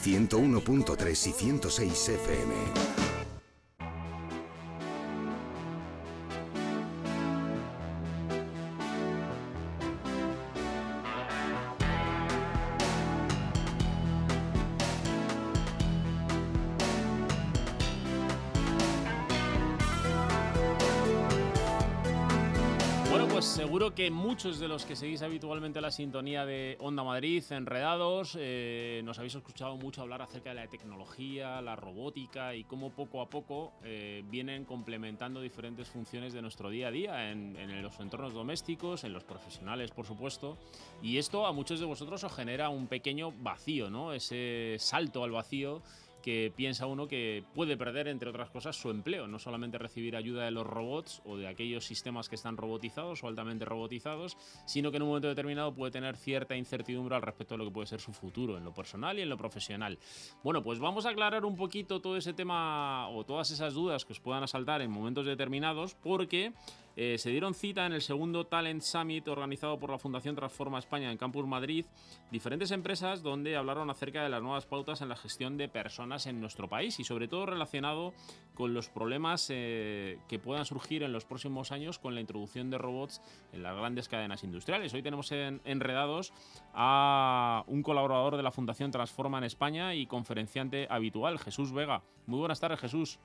101.3 0.04 1.10
y 1.10 1.32
106 1.32 2.10
FM. 2.10 3.03
Que 23.95 24.10
muchos 24.10 24.60
de 24.60 24.67
los 24.67 24.86
que 24.86 24.95
seguís 24.95 25.21
habitualmente 25.21 25.82
la 25.82 25.91
sintonía 25.91 26.45
de 26.45 26.77
Onda 26.79 27.03
Madrid, 27.03 27.43
enredados, 27.49 28.38
eh, 28.39 29.01
nos 29.03 29.19
habéis 29.19 29.36
escuchado 29.36 29.75
mucho 29.75 30.01
hablar 30.01 30.21
acerca 30.21 30.49
de 30.49 30.56
la 30.56 30.67
tecnología, 30.67 31.62
la 31.62 31.75
robótica 31.75 32.56
y 32.56 32.63
cómo 32.63 32.91
poco 32.91 33.21
a 33.21 33.29
poco 33.29 33.73
eh, 33.84 34.23
vienen 34.29 34.63
complementando 34.63 35.41
diferentes 35.41 35.89
funciones 35.89 36.34
de 36.34 36.41
nuestro 36.41 36.69
día 36.69 36.88
a 36.88 36.91
día 36.91 37.32
en, 37.32 37.58
en, 37.58 37.82
los 37.82 37.99
entornos 37.99 38.34
domésticos, 38.34 39.03
en 39.03 39.12
los 39.12 39.23
profesionales, 39.23 39.91
por 39.91 40.06
supuesto. 40.06 40.58
Y 41.01 41.17
esto 41.17 41.45
a 41.45 41.51
muchos 41.51 41.79
de 41.79 41.86
vosotros 41.86 42.23
os 42.23 42.34
genera 42.34 42.69
un 42.69 42.88
pequeño 42.88 43.32
vacío, 43.32 43.89
¿no? 43.89 44.13
Ese 44.13 44.77
salto 44.79 45.23
al 45.23 45.32
vacío 45.32 45.82
que 46.24 46.52
piensa 46.56 46.88
uno 46.88 47.08
que 47.08 47.44
puede 47.54 47.78
perder, 47.78 48.08
entre 48.08 48.30
otras 48.30 48.50
cosas, 48.50 48.76
su 48.76 48.90
empleo, 48.90 49.28
no 49.28 49.38
solamente 49.38 49.78
recibir 49.78 50.16
ayuda 50.16 50.46
de 50.46 50.52
los 50.52 50.66
robots 50.66 51.22
o 51.26 51.38
de 51.38 51.48
aquellos 51.48 51.86
sistemas 51.86 52.30
que 52.30 52.36
están 52.36 52.58
robotizados 52.58 53.24
o 53.24 53.28
altamente 53.28 53.66
robotizados, 53.66 54.38
sino 54.66 54.90
que 54.90 54.98
en 54.98 55.04
un 55.04 55.10
momento 55.10 55.28
determinado 55.28 55.76
puede 55.76 55.92
tener 55.92 56.16
cierta 56.16 56.56
incertidumbre 56.56 57.16
al 57.16 57.22
respecto 57.22 57.54
de 57.54 57.60
lo 57.60 57.66
que 57.66 57.74
puede 57.74 57.88
ser 57.88 58.00
su 58.00 58.14
futuro, 58.14 58.58
en 58.58 58.64
lo 58.64 58.74
personal 58.74 59.20
y 59.20 59.22
en 59.22 59.30
lo 59.30 59.38
profesional. 59.38 60.00
Bueno, 60.44 60.64
pues 60.64 60.80
vamos 60.80 61.06
a 61.06 61.10
aclarar 61.10 61.46
un 61.46 61.56
poquito 61.56 62.00
todo 62.00 62.18
ese 62.18 62.34
tema 62.34 63.10
o 63.10 63.26
todas 63.26 63.52
esas 63.52 63.74
dudas 63.74 64.06
que 64.06 64.14
os 64.14 64.20
puedan 64.20 64.44
asaltar 64.44 64.82
en 64.82 64.90
momentos 64.90 65.26
determinados, 65.26 65.94
porque 65.96 66.54
eh, 66.95 67.17
se 67.17 67.29
dieron 67.29 67.53
cita 67.53 67.86
en 67.86 67.93
el 67.93 68.01
segundo 68.01 68.45
Talent 68.45 68.82
Summit 68.82 69.27
organizado 69.27 69.79
por 69.79 69.89
la 69.89 69.97
Fundación 69.97 70.36
Transforma 70.36 70.79
España 70.79 71.12
en 71.12 71.17
Campus 71.17 71.45
Madrid 71.47 71.86
diferentes 72.32 72.71
empresas 72.71 73.23
donde 73.23 73.56
hablaron 73.56 73.89
acerca 73.89 74.23
de 74.23 74.29
las 74.29 74.41
nuevas 74.41 74.65
pautas 74.65 75.01
en 75.01 75.10
la 75.10 75.15
gestión 75.15 75.58
de 75.58 75.69
personas 75.69 76.27
en 76.27 76.39
nuestro 76.39 76.69
país 76.69 76.99
y 76.99 77.03
sobre 77.03 77.27
todo 77.27 77.45
relacionado 77.45 78.13
con 78.53 78.73
los 78.73 78.89
problemas 78.89 79.47
eh, 79.49 80.19
que 80.27 80.39
puedan 80.39 80.65
surgir 80.65 81.03
en 81.03 81.13
los 81.13 81.25
próximos 81.25 81.71
años 81.71 81.99
con 81.99 82.13
la 82.13 82.21
introducción 82.21 82.69
de 82.69 82.77
robots 82.77 83.21
en 83.51 83.63
las 83.63 83.75
grandes 83.75 84.08
cadenas 84.08 84.43
industriales. 84.43 84.93
Hoy 84.93 85.01
tenemos 85.01 85.32
en, 85.32 85.62
enredados 85.65 86.34
a 86.73 87.63
un 87.67 87.82
colaborador 87.82 88.38
de 88.38 88.43
la 88.43 88.51
Fundación 88.51 88.91
Transforma 88.91 89.39
en 89.39 89.45
España 89.45 89.95
y 89.95 90.06
conferenciante 90.06 90.88
habitual, 90.89 91.39
Jesús 91.39 91.71
Vega. 91.71 92.03
Muy 92.27 92.39
buenas 92.39 92.60
tardes, 92.60 92.79
Jesús. 92.79 93.19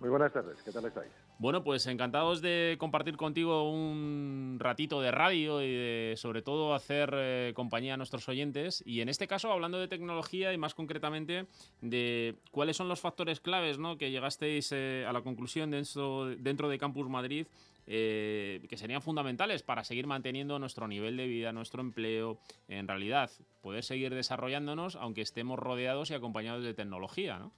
Muy 0.00 0.10
buenas 0.10 0.32
tardes, 0.32 0.62
¿qué 0.62 0.70
tal 0.70 0.84
estáis? 0.84 1.10
Bueno, 1.40 1.64
pues 1.64 1.86
encantados 1.88 2.40
de 2.40 2.76
compartir 2.78 3.16
contigo 3.16 3.68
un 3.68 4.56
ratito 4.60 5.00
de 5.00 5.10
radio 5.10 5.60
y 5.60 5.72
de 5.72 6.14
sobre 6.16 6.40
todo 6.40 6.72
hacer 6.72 7.10
eh, 7.14 7.52
compañía 7.54 7.94
a 7.94 7.96
nuestros 7.96 8.28
oyentes. 8.28 8.82
Y 8.86 9.00
en 9.00 9.08
este 9.08 9.26
caso, 9.26 9.50
hablando 9.50 9.80
de 9.80 9.88
tecnología 9.88 10.52
y 10.52 10.58
más 10.58 10.74
concretamente 10.74 11.46
de 11.80 12.36
cuáles 12.52 12.76
son 12.76 12.88
los 12.88 13.00
factores 13.00 13.40
claves 13.40 13.78
¿no? 13.78 13.98
que 13.98 14.12
llegasteis 14.12 14.70
eh, 14.70 15.04
a 15.08 15.12
la 15.12 15.22
conclusión 15.22 15.72
dentro, 15.72 16.26
dentro 16.26 16.68
de 16.68 16.78
Campus 16.78 17.08
Madrid 17.08 17.48
eh, 17.90 18.64
que 18.68 18.76
serían 18.76 19.00
fundamentales 19.00 19.62
para 19.62 19.82
seguir 19.82 20.06
manteniendo 20.06 20.58
nuestro 20.58 20.86
nivel 20.86 21.16
de 21.16 21.26
vida, 21.26 21.52
nuestro 21.52 21.80
empleo, 21.80 22.38
en 22.68 22.86
realidad 22.86 23.30
poder 23.62 23.82
seguir 23.82 24.14
desarrollándonos 24.14 24.94
aunque 24.96 25.22
estemos 25.22 25.58
rodeados 25.58 26.10
y 26.10 26.14
acompañados 26.14 26.62
de 26.62 26.74
tecnología, 26.74 27.38
¿no? 27.38 27.50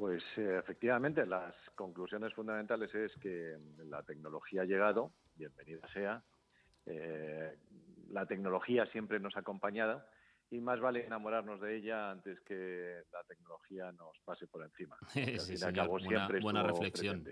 Pues 0.00 0.22
eh, 0.38 0.56
efectivamente, 0.58 1.26
las 1.26 1.54
conclusiones 1.74 2.32
fundamentales 2.32 2.94
es 2.94 3.12
que 3.20 3.58
la 3.84 4.02
tecnología 4.02 4.62
ha 4.62 4.64
llegado, 4.64 5.12
bienvenida 5.34 5.86
sea, 5.92 6.24
eh, 6.86 7.54
la 8.08 8.24
tecnología 8.24 8.86
siempre 8.92 9.20
nos 9.20 9.36
ha 9.36 9.40
acompañado 9.40 10.02
y 10.50 10.58
más 10.62 10.80
vale 10.80 11.04
enamorarnos 11.04 11.60
de 11.60 11.76
ella 11.76 12.10
antes 12.10 12.40
que 12.40 13.02
la 13.12 13.22
tecnología 13.24 13.92
nos 13.92 14.18
pase 14.24 14.46
por 14.46 14.64
encima. 14.64 14.96
sí, 15.38 15.56
buena, 15.86 16.28
buena 16.40 16.62
reflexión. 16.62 17.22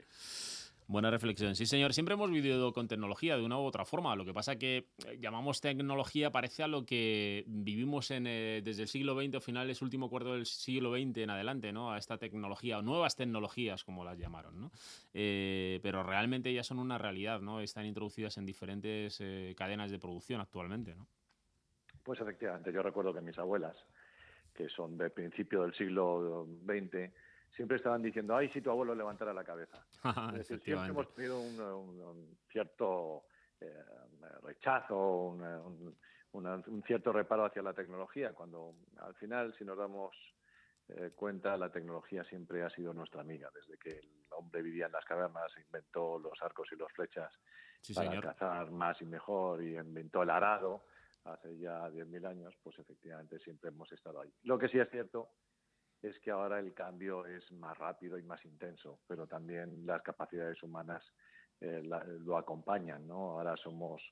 Buena 0.89 1.11
reflexión. 1.11 1.55
Sí, 1.55 1.67
señor. 1.67 1.93
Siempre 1.93 2.15
hemos 2.15 2.31
vivido 2.31 2.73
con 2.73 2.89
tecnología 2.89 3.37
de 3.37 3.45
una 3.45 3.59
u 3.59 3.63
otra 3.63 3.85
forma. 3.85 4.17
Lo 4.17 4.25
que 4.25 4.33
pasa 4.33 4.57
que 4.57 4.89
eh, 5.07 5.19
llamamos 5.21 5.61
tecnología 5.61 6.31
parece 6.31 6.63
a 6.63 6.67
lo 6.67 6.87
que 6.87 7.45
vivimos 7.47 8.11
en, 8.11 8.27
eh, 8.27 8.63
desde 8.65 8.83
el 8.83 8.89
siglo 8.89 9.15
XX, 9.15 9.35
o 9.35 9.41
finales, 9.43 9.83
último 9.83 10.09
cuarto 10.09 10.33
del 10.33 10.47
siglo 10.47 10.95
XX 10.95 11.19
en 11.19 11.29
adelante, 11.29 11.75
¿no? 11.75 11.93
A 11.93 11.99
esta 11.99 12.17
tecnología, 12.17 12.79
o 12.79 12.83
nuevas 12.83 13.17
tecnologías, 13.17 13.85
como 13.85 14.03
las 14.03 14.19
llamaron, 14.19 14.59
¿no? 14.59 14.71
Eh, 15.13 15.79
pero 15.83 16.03
realmente 16.03 16.55
ya 16.55 16.63
son 16.63 16.79
una 16.79 16.97
realidad, 16.97 17.43
¿no? 17.43 17.61
Están 17.61 17.85
introducidas 17.85 18.39
en 18.39 18.47
diferentes 18.47 19.23
cadenas 19.57 19.91
de 19.91 19.99
producción 19.99 20.41
actualmente, 20.41 20.95
¿no? 20.95 21.07
Pues 22.03 22.19
efectivamente. 22.19 22.73
Yo 22.73 22.83
recuerdo 22.83 23.13
que 23.13 23.21
mis 23.21 23.37
abuelas, 23.37 23.77
que 24.55 24.71
son 24.71 24.97
de 24.97 25.11
principio 25.11 25.65
del 25.65 25.75
siglo 25.75 26.49
XX, 26.65 27.13
siempre 27.55 27.77
estaban 27.77 28.03
diciendo, 28.03 28.37
ay, 28.37 28.49
si 28.51 28.61
tu 28.61 28.71
abuelo 28.71 28.95
levantara 28.95 29.33
la 29.33 29.45
cabeza. 29.45 29.85
siempre 30.45 30.89
hemos 30.89 31.13
tenido 31.15 31.41
un, 31.41 32.37
cierto 32.51 33.25
eh, 33.61 33.85
rechazo, 34.43 35.37
un, 36.33 36.85
cierto 36.87 37.13
reparo 37.13 37.45
hacia 37.45 37.63
la 37.63 37.73
tecnología, 37.73 38.33
cuando 38.33 38.75
al 38.99 39.15
final, 39.15 39.55
si 39.59 39.65
nos 39.65 39.77
damos 39.77 40.15
eh, 40.89 41.13
cuenta, 41.15 41.57
la 41.57 41.71
tecnología 41.71 42.25
siempre 42.25 42.63
ha 42.63 42.71
sido 42.71 42.93
nuestra 42.95 43.21
amiga. 43.21 43.51
Desde 43.55 43.77
que 43.79 43.99
el 43.99 44.11
hombre 44.31 44.63
vivía 44.63 44.87
en 44.87 44.93
las 44.93 45.05
cavernas, 45.05 45.53
inventó 45.65 46.19
los 46.19 46.41
arcos 46.43 46.69
y 46.73 46.77
las 46.77 46.93
flechas 46.93 47.33
para 47.95 48.21
cazar 48.21 48.71
más 48.71 49.01
y 49.03 49.05
mejor 49.05 49.63
y 49.63 49.77
inventó 49.77 50.23
el 50.23 50.31
arado 50.31 50.85
hace 51.25 51.59
ya 51.59 51.89
10.000 51.91 52.27
años, 52.27 52.55
pues 52.63 52.79
efectivamente 52.79 53.39
siempre 53.39 53.69
hemos 53.69 53.91
estado 53.93 54.21
ahí. 54.21 54.33
Lo 54.45 54.59
que 54.59 54.69
sí 54.69 54.79
es 54.79 54.89
cierto 54.91 55.31
es 56.03 56.19
que 56.21 56.31
ahora 56.31 56.59
el 56.59 56.73
cambio 56.75 57.27
es 57.27 57.51
más 57.53 57.77
rápido 57.77 58.19
y 58.19 58.23
más 58.23 58.45
intenso, 58.45 59.01
pero 59.07 59.27
también 59.27 59.87
las 59.87 60.03
capacidades 60.03 60.63
humanas 60.63 61.03
eh, 61.61 61.83
lo 61.83 62.37
acompañan, 62.37 63.07
¿no? 63.07 63.33
Ahora 63.33 63.57
somos 63.57 64.03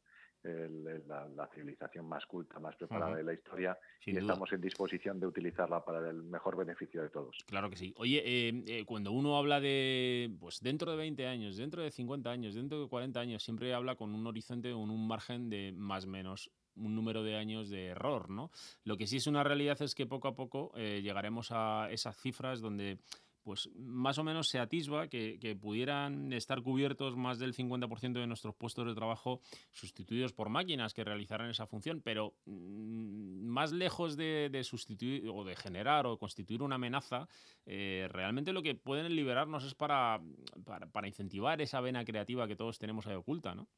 la, 1.07 1.49
civilización 1.55 2.09
más 2.09 2.25
culta, 2.27 2.59
más 2.59 2.77
preparada 2.77 3.17
de 3.17 3.25
la 3.25 3.33
historia 3.33 3.79
y 4.05 4.17
estamos 4.17 4.53
en 4.53 4.61
disposición 4.61 5.19
de 5.19 5.27
utilizarla 5.27 5.85
para 5.85 6.09
el 6.09 6.23
mejor 6.23 6.57
beneficio 6.57 7.03
de 7.03 7.09
todos. 7.09 7.37
Claro 7.47 7.71
que 7.71 7.77
sí. 7.77 7.95
Oye, 7.97 8.23
eh, 8.25 8.65
eh, 8.67 8.85
cuando 8.85 9.13
uno 9.13 9.37
habla 9.37 9.61
de, 9.61 10.31
pues 10.39 10.61
dentro 10.61 10.91
de 10.91 10.99
20 10.99 11.27
años, 11.27 11.57
dentro 11.57 11.83
de 11.83 11.91
50 11.91 12.31
años, 12.31 12.55
dentro 12.55 12.81
de 12.81 12.89
40 12.89 13.21
años, 13.21 13.43
siempre 13.43 13.75
habla 13.75 13.97
con 13.97 14.15
un 14.15 14.27
horizonte, 14.27 14.73
con 14.73 14.91
un 14.91 15.07
margen 15.07 15.51
de 15.51 15.73
más 15.73 16.05
o 16.05 16.09
menos 16.09 16.51
un 16.77 16.95
número 16.95 17.23
de 17.23 17.37
años 17.37 17.69
de 17.69 17.87
error, 17.87 18.31
¿no? 18.31 18.51
Lo 18.85 18.97
que 18.97 19.07
sí 19.07 19.17
es 19.17 19.27
una 19.27 19.45
realidad 19.45 19.81
es 19.83 19.95
que 19.95 20.07
poco 20.07 20.29
a 20.29 20.35
poco 20.35 20.73
eh, 20.77 21.01
llegaremos 21.03 21.49
a 21.51 21.89
esas 21.91 22.17
cifras 22.17 22.61
donde 22.61 22.99
pues 23.47 23.71
más 23.77 24.19
o 24.19 24.25
menos 24.25 24.49
se 24.49 24.59
atisba 24.59 25.07
que, 25.07 25.57
pudieran 25.61 26.33
estar 26.33 26.63
cubiertos 26.63 27.17
más 27.17 27.39
del 27.39 27.55
50% 27.55 28.15
de 28.15 28.27
nuestros 28.27 28.57
puestos 28.57 28.89
de 28.89 28.95
trabajo 28.97 29.41
sustituidos 29.71 30.33
por 30.33 30.49
máquinas 30.49 30.93
que 30.93 31.05
realizaran 31.05 31.49
esa 31.49 31.69
función, 31.69 32.03
pero 32.03 32.35
mm, 32.47 33.47
más 33.47 33.71
lejos 33.71 34.17
de, 34.17 34.61
sustituir 34.65 35.29
o 35.33 35.45
de 35.45 35.55
generar 35.55 36.07
o 36.07 36.19
constituir 36.19 36.61
una 36.61 36.75
amenaza, 36.75 37.29
eh, 37.67 38.09
realmente 38.11 38.53
lo 38.53 38.65
que 38.65 38.75
pueden 38.75 39.15
liberarnos 39.15 39.63
es 39.63 39.77
para, 39.77 40.21
para, 40.65 41.07
incentivar 41.07 41.61
esa 41.61 41.81
vena 41.81 42.05
creativa 42.05 42.49
que 42.49 42.57
todos 42.57 42.81
tenemos 42.81 43.07
ahí 43.07 43.15
oculta, 43.15 43.55
¿no? 43.55 43.69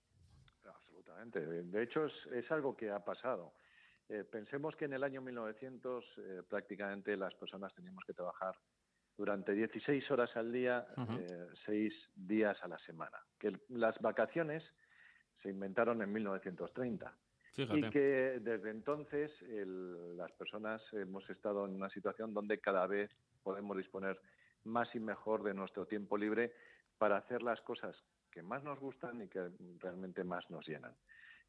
De 1.26 1.82
hecho, 1.82 2.06
es, 2.06 2.50
algo 2.50 2.76
que 2.76 2.90
ha 2.90 3.04
pasado. 3.04 3.52
Eh, 4.08 4.24
pensemos 4.24 4.74
que 4.76 4.86
en 4.86 4.94
el 4.94 5.04
año 5.04 5.20
1900 5.20 6.04
eh, 6.16 6.42
prácticamente 6.48 7.16
las 7.16 7.34
personas 7.34 7.74
teníamos 7.74 8.04
que 8.06 8.14
trabajar 8.14 8.54
durante 9.16 9.52
16 9.52 10.10
horas 10.10 10.34
al 10.36 10.52
día, 10.52 10.86
eh, 10.96 11.46
seis 11.66 11.92
días 12.14 12.56
a 12.62 12.68
la 12.68 12.78
semana. 12.78 13.18
Que 13.38 13.52
las 13.68 13.98
vacaciones 14.00 14.62
se 15.42 15.50
inventaron 15.50 16.00
en 16.02 16.12
1930. 16.12 17.12
Y 17.56 17.90
que 17.90 18.38
desde 18.40 18.70
entonces 18.70 19.32
las 19.42 20.30
personas 20.32 20.80
hemos 20.92 21.28
estado 21.28 21.66
en 21.66 21.74
una 21.74 21.90
situación 21.90 22.32
donde 22.32 22.60
cada 22.60 22.86
vez 22.86 23.10
podemos 23.42 23.76
disponer 23.76 24.20
más 24.62 24.94
y 24.94 25.00
mejor 25.00 25.42
de 25.42 25.54
nuestro 25.54 25.84
tiempo 25.84 26.16
libre 26.16 26.52
para 26.98 27.16
hacer 27.16 27.42
las 27.42 27.60
cosas 27.62 27.96
que 28.38 28.42
más 28.44 28.62
nos 28.62 28.78
gustan 28.78 29.20
y 29.20 29.26
que 29.26 29.50
realmente 29.80 30.22
más 30.22 30.48
nos 30.48 30.64
llenan. 30.64 30.94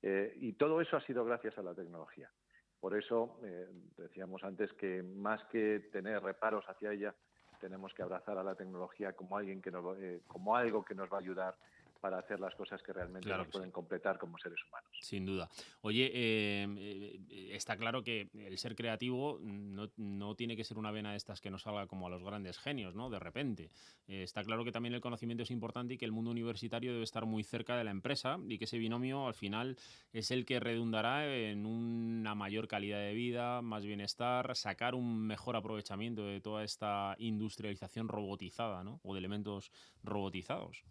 Eh, 0.02 0.34
y 0.38 0.54
todo 0.54 0.82
eso 0.82 0.98
ha 0.98 1.02
sido 1.02 1.24
gracias 1.24 1.56
a 1.60 1.62
la 1.62 1.76
tecnología. 1.76 2.32
Por 2.80 2.98
eso 2.98 3.40
eh, 3.44 3.68
decíamos 3.96 4.44
antes 4.44 4.74
que 4.74 5.04
más 5.04 5.44
que 5.52 5.88
tener 5.92 6.24
reparos 6.24 6.66
hacia 6.68 6.92
ella, 6.92 7.14
tenemos 7.62 7.94
que 7.94 8.02
abrazar 8.02 8.40
a 8.40 8.44
la 8.44 8.56
tecnología 8.56 9.14
como 9.14 9.38
alguien 9.38 9.62
que 9.62 9.70
nos, 9.70 10.00
eh, 10.00 10.22
como 10.26 10.56
algo 10.56 10.84
que 10.84 10.96
nos 10.96 11.14
va 11.14 11.18
a 11.18 11.20
ayudar 11.20 11.56
para 12.00 12.20
hacer 12.20 12.40
las 12.40 12.56
cosas 12.56 12.82
que 12.82 12.94
realmente 12.94 13.30
nos 13.30 13.48
pueden 13.48 13.72
completar 13.72 14.18
como 14.18 14.38
seres 14.38 14.60
humanos. 14.68 14.90
Sin 15.02 15.26
duda. 15.26 15.50
Oye, 15.82 16.12
eh, 16.14 16.68
eh, 16.78 17.50
está 17.52 17.78
claro 17.78 18.04
que 18.04 18.30
el 18.34 18.58
ser 18.58 18.76
creativo 18.76 19.40
no, 19.42 20.36
tiene 20.36 20.56
que 20.56 20.64
ser 20.64 20.78
una 20.78 20.92
vena 20.92 21.12
de 21.12 21.18
estas 21.18 21.42
que 21.42 21.50
nos 21.50 21.64
salga 21.64 21.88
como 21.88 22.08
a 22.08 22.10
los 22.10 22.24
grandes 22.24 22.58
genios, 22.58 22.96
¿no? 22.96 23.10
De 23.10 23.20
repente. 23.20 23.70
Eh, 24.08 24.24
está 24.24 24.44
claro 24.44 24.64
que 24.64 24.72
también 24.72 24.94
el 24.96 25.02
conocimiento 25.02 25.44
es 25.44 25.52
importante 25.52 25.94
y 25.94 25.98
que 25.98 26.06
el 26.06 26.12
mundo 26.12 26.32
universitario 26.32 26.92
debe 26.92 27.04
estar 27.04 27.26
muy 27.26 27.44
cerca 27.44 27.78
de 27.78 27.84
la 27.84 27.92
empresa 27.92 28.40
y 28.48 28.58
que 28.58 28.66
ese 28.66 28.78
binomio 28.78 29.28
al 29.28 29.34
final 29.34 29.78
es 30.14 30.32
el 30.32 30.46
que 30.46 30.60
redundará 30.60 31.28
en 31.28 31.66
una 31.66 32.36
mayor 32.36 32.68
calidad 32.68 33.00
de 33.00 33.14
vida, 33.14 33.62
más 33.62 33.86
bienestar, 33.86 34.56
sacar 34.56 34.96
un 34.96 35.28
mejor 35.28 35.56
aprovechamiento 35.56 36.26
de 36.26 36.42
toda 36.42 36.64
esta 36.64 37.16
industrialización 37.20 38.08
robotizada, 38.08 38.84
¿no? 38.84 39.00
O 39.04 39.14
de 39.14 39.20
elementos 39.20 39.72
robotizados. 40.04 40.84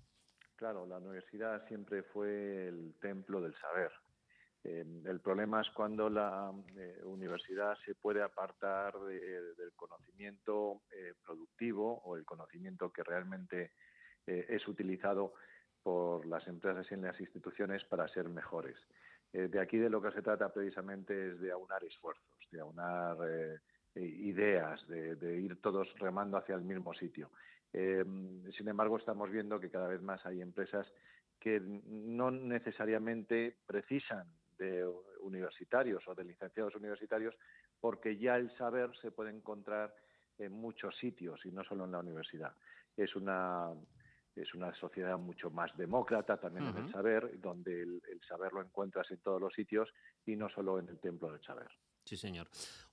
Claro, 0.59 0.87
la 0.87 0.99
universidad 0.99 1.65
siempre 1.69 2.03
fue 2.03 2.67
el 2.67 2.97
templo 3.01 3.41
del 3.41 3.55
saber. 3.61 3.93
Eh, 4.65 4.85
el 5.05 5.21
problema 5.21 5.61
es 5.61 5.71
cuando 5.71 6.11
la 6.11 6.53
eh, 6.77 7.01
universidad 7.05 7.79
se 7.87 7.95
puede 7.95 8.23
apartar 8.23 8.99
del 8.99 9.73
conocimiento 9.77 10.83
eh, 10.91 11.15
productivo 11.25 12.03
o 12.05 12.17
el 12.17 12.25
conocimiento 12.25 12.93
que 12.93 13.05
realmente 13.05 13.73
es 14.27 14.69
utilizado 14.69 15.33
por 15.83 16.27
las 16.27 16.47
empresas 16.49 16.87
y 16.91 16.97
las 16.97 17.19
instituciones 17.19 17.83
para 17.85 18.09
ser 18.09 18.29
mejores. 18.29 18.77
de 19.33 19.59
aquí 19.59 19.79
de 19.79 19.89
lo 19.89 20.03
que 20.03 20.11
se 20.11 20.21
trata 20.21 20.53
precisamente 20.53 21.29
es 21.29 21.41
de 21.41 21.51
aunar 21.51 21.83
esfuerzos, 21.83 22.39
de 22.51 22.61
aunar 22.61 23.17
ideas, 24.07 24.87
de 24.89 25.41
ir 25.41 25.61
todos 25.61 25.89
remando 25.99 26.37
hacia 26.37 26.55
el 26.55 26.63
mismo 26.63 26.95
sitio. 26.95 27.31
Eh, 27.73 28.05
sin 28.57 28.69
embargo, 28.69 28.97
estamos 28.97 29.31
viendo 29.31 29.61
que 29.61 29.71
cada 29.71 29.89
vez 29.89 30.01
más 30.01 30.25
hay 30.25 30.41
empresas 30.41 30.87
que 31.39 31.61
no 31.61 32.31
necesariamente 32.31 33.57
precisan 33.67 34.27
de 34.59 34.85
universitarios 35.21 36.07
o 36.09 36.15
de 36.15 36.25
licenciados 36.25 36.75
universitarios 36.75 37.35
porque 37.81 38.17
ya 38.17 38.37
el 38.37 38.51
saber 38.57 38.91
se 39.01 39.13
puede 39.13 39.31
encontrar 39.31 39.95
en 40.39 40.53
muchos 40.53 40.97
sitios 40.97 41.45
y 41.45 41.53
no 41.53 41.63
solo 41.63 41.85
en 41.85 41.93
la 41.93 42.01
universidad. 42.01 42.55
Es 42.97 43.15
una 43.15 43.71
es 44.35 44.55
una 44.55 44.73
sociedad 44.75 45.19
mucho 45.19 45.51
más 45.51 45.77
demócrata 45.77 46.37
también 46.37 46.69
en 46.69 46.77
el 46.77 46.93
saber, 46.93 47.41
donde 47.41 47.83
el, 47.83 48.01
el, 48.09 48.21
saber 48.23 48.53
lo 48.53 48.63
encuentras 48.63 49.11
en 49.11 49.19
todos 49.19 49.41
los 49.41 49.53
sitios 49.53 49.93
y 50.25 50.37
no 50.37 50.49
solo 50.49 50.79
en 50.79 50.89
el 50.89 51.01
templo 51.01 51.33
del 51.33 51.43
saber. 51.43 51.69
Sí, 52.05 52.17
señor. 52.17 52.49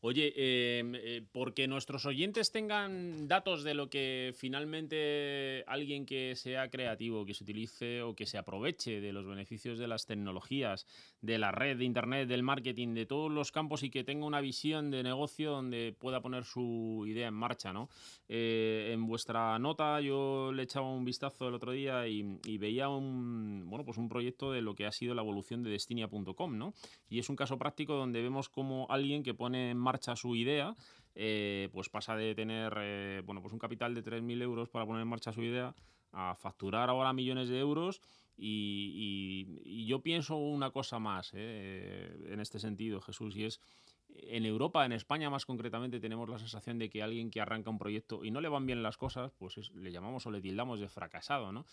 Oye, 0.07 0.33
em, 0.35 0.93
eh, 0.93 1.25
porque 1.31 1.67
nuestros 1.67 2.05
oyentes 2.05 2.51
tengan 2.51 3.27
datos 3.27 3.63
de 3.63 3.73
lo 3.73 3.89
que 3.89 4.35
finalmente 4.37 5.63
alguien 5.65 6.05
que 6.05 6.35
sea 6.35 6.69
creativo, 6.69 7.25
que 7.25 7.33
se 7.33 7.43
utilice 7.43 8.03
o 8.03 8.13
que 8.13 8.27
se 8.27 8.37
aproveche 8.37 9.01
de 9.01 9.11
los 9.11 9.25
beneficios 9.25 9.79
de 9.79 9.87
las 9.87 10.05
tecnologías, 10.05 10.85
de 11.21 11.39
la 11.39 11.51
red, 11.51 11.77
de 11.77 11.85
Internet, 11.85 12.27
del 12.27 12.43
marketing, 12.43 12.93
de 12.93 13.07
todos 13.07 13.31
los 13.31 13.51
campos 13.51 13.81
y 13.81 13.89
que 13.89 14.03
tenga 14.03 14.27
una 14.27 14.41
visión 14.41 14.91
de 14.91 15.01
negocio 15.01 15.49
donde 15.49 15.95
pueda 15.97 16.21
poner 16.21 16.43
su 16.43 17.03
idea 17.07 17.29
en 17.29 17.33
marcha, 17.33 17.73
¿no? 17.73 17.89
Eh, 18.29 18.91
en 18.93 19.07
vuestra 19.07 19.57
nota 19.57 19.99
yo 20.01 20.51
le 20.53 20.61
echaba 20.61 20.87
un 20.87 21.03
vistazo 21.03 21.47
el 21.47 21.55
otro 21.55 21.71
día 21.71 22.07
y, 22.07 22.21
veía 22.59 22.89
un, 22.89 23.63
bueno, 23.65 23.83
pues 23.83 23.97
un 23.97 24.07
proyecto 24.07 24.51
de 24.51 24.61
lo 24.61 24.75
que 24.75 24.85
ha 24.85 24.91
sido 24.91 25.15
la 25.15 25.23
evolución 25.23 25.63
de 25.63 25.71
Destinia.com, 25.71 26.59
¿no? 26.59 26.75
Y 27.09 27.17
es 27.17 27.27
un 27.27 27.35
caso 27.35 27.57
práctico 27.57 27.95
donde 27.95 28.21
vemos 28.21 28.49
cómo 28.49 28.85
alguien 28.91 29.23
que 29.23 29.33
pone 29.33 29.71
en 29.71 29.77
marcha 29.77 29.94
su 30.15 30.35
idea, 30.35 30.75
eh, 31.15 31.69
pues 31.71 31.89
pasa 31.89 32.15
de 32.15 32.35
tener 32.35 32.73
eh, 32.77 33.21
bueno, 33.25 33.41
pues 33.41 33.53
un 33.53 33.59
capital 33.59 33.95
de 33.95 34.03
3.000 34.03 34.41
euros 34.41 34.69
para 34.69 34.85
poner 34.85 35.01
en 35.01 35.07
marcha 35.07 35.31
su 35.31 35.41
idea 35.41 35.73
a 36.11 36.35
facturar 36.35 36.89
ahora 36.89 37.13
millones 37.13 37.49
de 37.49 37.59
euros. 37.59 38.01
Y, 38.37 39.85
yo 39.87 40.01
pienso 40.01 40.35
una 40.35 40.71
cosa 40.71 40.99
más 40.99 41.31
eh, 41.33 42.27
en 42.27 42.39
este 42.41 42.59
sentido, 42.59 42.99
Jesús, 42.99 43.35
y 43.37 43.45
es 43.45 43.61
en 44.09 44.45
Europa, 44.45 44.85
en 44.85 44.91
España 44.91 45.29
más 45.29 45.45
concretamente, 45.45 45.99
tenemos 45.99 46.27
la 46.29 46.39
sensación 46.39 46.77
de 46.79 46.89
que 46.89 47.01
alguien 47.01 47.31
que 47.31 47.41
arranca 47.41 47.69
un 47.69 47.77
proyecto 47.77 48.23
y 48.23 48.31
no 48.31 48.41
le 48.41 48.49
van 48.49 48.65
bien 48.65 48.83
las 48.83 48.97
cosas, 48.97 49.31
pues 49.37 49.71
le 49.73 49.91
llamamos 49.91 50.25
o 50.25 50.31
le 50.31 50.41
tildamos 50.41 50.79
de 50.79 50.89
fracasado, 50.89 51.51
¿no? 51.51 51.65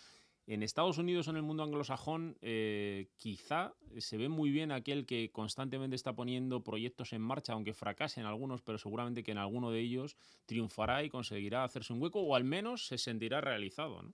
En 0.47 0.63
Estados 0.63 0.99
Unidos, 0.99 1.29
en 1.29 1.37
el 1.37 1.43
mundo 1.43 1.63
anglosajón, 1.63 2.37
eh, 2.41 3.09
quizá 3.17 3.75
se 3.99 4.17
ve 4.17 4.29
muy 4.29 4.51
bien 4.51 4.73
aquel 4.73 5.07
que 5.07 5.31
constantemente 5.31 5.95
está 5.95 6.15
poniendo 6.15 6.65
proyectos 6.65 7.13
en 7.13 7.23
marcha, 7.23 7.53
aunque 7.53 7.75
fracasen 7.75 8.27
algunos, 8.27 8.61
pero 8.61 8.77
seguramente 8.77 9.23
que 9.23 9.31
en 9.31 9.39
alguno 9.39 9.71
de 9.71 9.81
ellos 9.81 10.17
triunfará 10.47 11.05
y 11.05 11.11
conseguirá 11.11 11.63
hacerse 11.63 11.93
un 11.93 12.03
hueco 12.03 12.21
o 12.21 12.35
al 12.35 12.43
menos 12.43 12.87
se 12.87 12.99
sentirá 12.99 13.41
realizado. 13.41 14.03
¿no? 14.03 14.13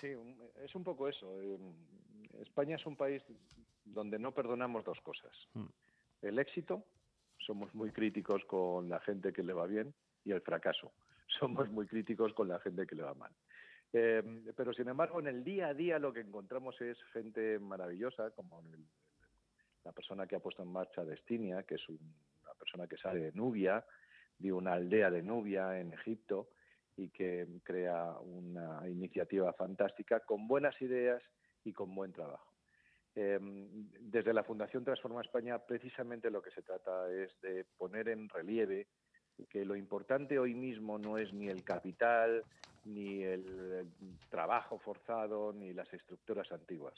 Sí, 0.00 0.08
es 0.64 0.74
un 0.74 0.82
poco 0.82 1.08
eso. 1.08 1.32
España 2.40 2.76
es 2.76 2.86
un 2.86 2.96
país 2.96 3.22
donde 3.84 4.18
no 4.18 4.32
perdonamos 4.32 4.84
dos 4.84 5.00
cosas. 5.00 5.32
Hmm. 5.54 5.66
El 6.22 6.38
éxito, 6.38 6.84
somos 7.38 7.74
muy 7.74 7.92
críticos 7.92 8.44
con 8.46 8.88
la 8.88 9.00
gente 9.00 9.32
que 9.32 9.42
le 9.42 9.52
va 9.52 9.66
bien, 9.66 9.94
y 10.24 10.32
el 10.32 10.40
fracaso, 10.40 10.92
somos 11.38 11.68
muy 11.70 11.86
críticos 11.86 12.32
con 12.34 12.48
la 12.48 12.58
gente 12.60 12.86
que 12.86 12.96
le 12.96 13.02
va 13.02 13.14
mal. 13.14 13.32
Eh, 13.92 14.22
pero 14.56 14.72
sin 14.72 14.88
embargo, 14.88 15.20
en 15.20 15.26
el 15.26 15.42
día 15.42 15.68
a 15.68 15.74
día 15.74 15.98
lo 15.98 16.12
que 16.12 16.20
encontramos 16.20 16.80
es 16.80 16.96
gente 17.12 17.58
maravillosa, 17.58 18.30
como 18.30 18.62
la 19.84 19.92
persona 19.92 20.26
que 20.26 20.36
ha 20.36 20.40
puesto 20.40 20.62
en 20.62 20.72
marcha 20.72 21.04
Destinia, 21.04 21.62
que 21.64 21.74
es 21.74 21.88
una 21.88 22.54
persona 22.58 22.86
que 22.86 22.96
sale 22.96 23.20
de 23.20 23.32
Nubia, 23.32 23.84
de 24.38 24.52
una 24.52 24.74
aldea 24.74 25.10
de 25.10 25.22
Nubia 25.22 25.78
en 25.80 25.92
Egipto, 25.92 26.50
y 26.96 27.08
que 27.08 27.46
crea 27.64 28.18
una 28.20 28.88
iniciativa 28.88 29.52
fantástica 29.54 30.20
con 30.20 30.46
buenas 30.46 30.80
ideas 30.82 31.22
y 31.64 31.72
con 31.72 31.94
buen 31.94 32.12
trabajo. 32.12 32.52
Eh, 33.14 33.38
desde 33.40 34.32
la 34.32 34.44
Fundación 34.44 34.84
Transforma 34.84 35.22
España, 35.22 35.58
precisamente 35.58 36.30
lo 36.30 36.42
que 36.42 36.50
se 36.50 36.62
trata 36.62 37.10
es 37.12 37.32
de 37.40 37.64
poner 37.76 38.08
en 38.08 38.28
relieve 38.28 38.86
que 39.48 39.64
lo 39.64 39.76
importante 39.76 40.38
hoy 40.38 40.54
mismo 40.54 40.98
no 40.98 41.18
es 41.18 41.32
ni 41.32 41.48
el 41.48 41.62
capital, 41.62 42.44
ni 42.84 43.22
el 43.22 43.86
trabajo 44.30 44.78
forzado, 44.78 45.52
ni 45.52 45.72
las 45.72 45.92
estructuras 45.92 46.50
antiguas. 46.52 46.94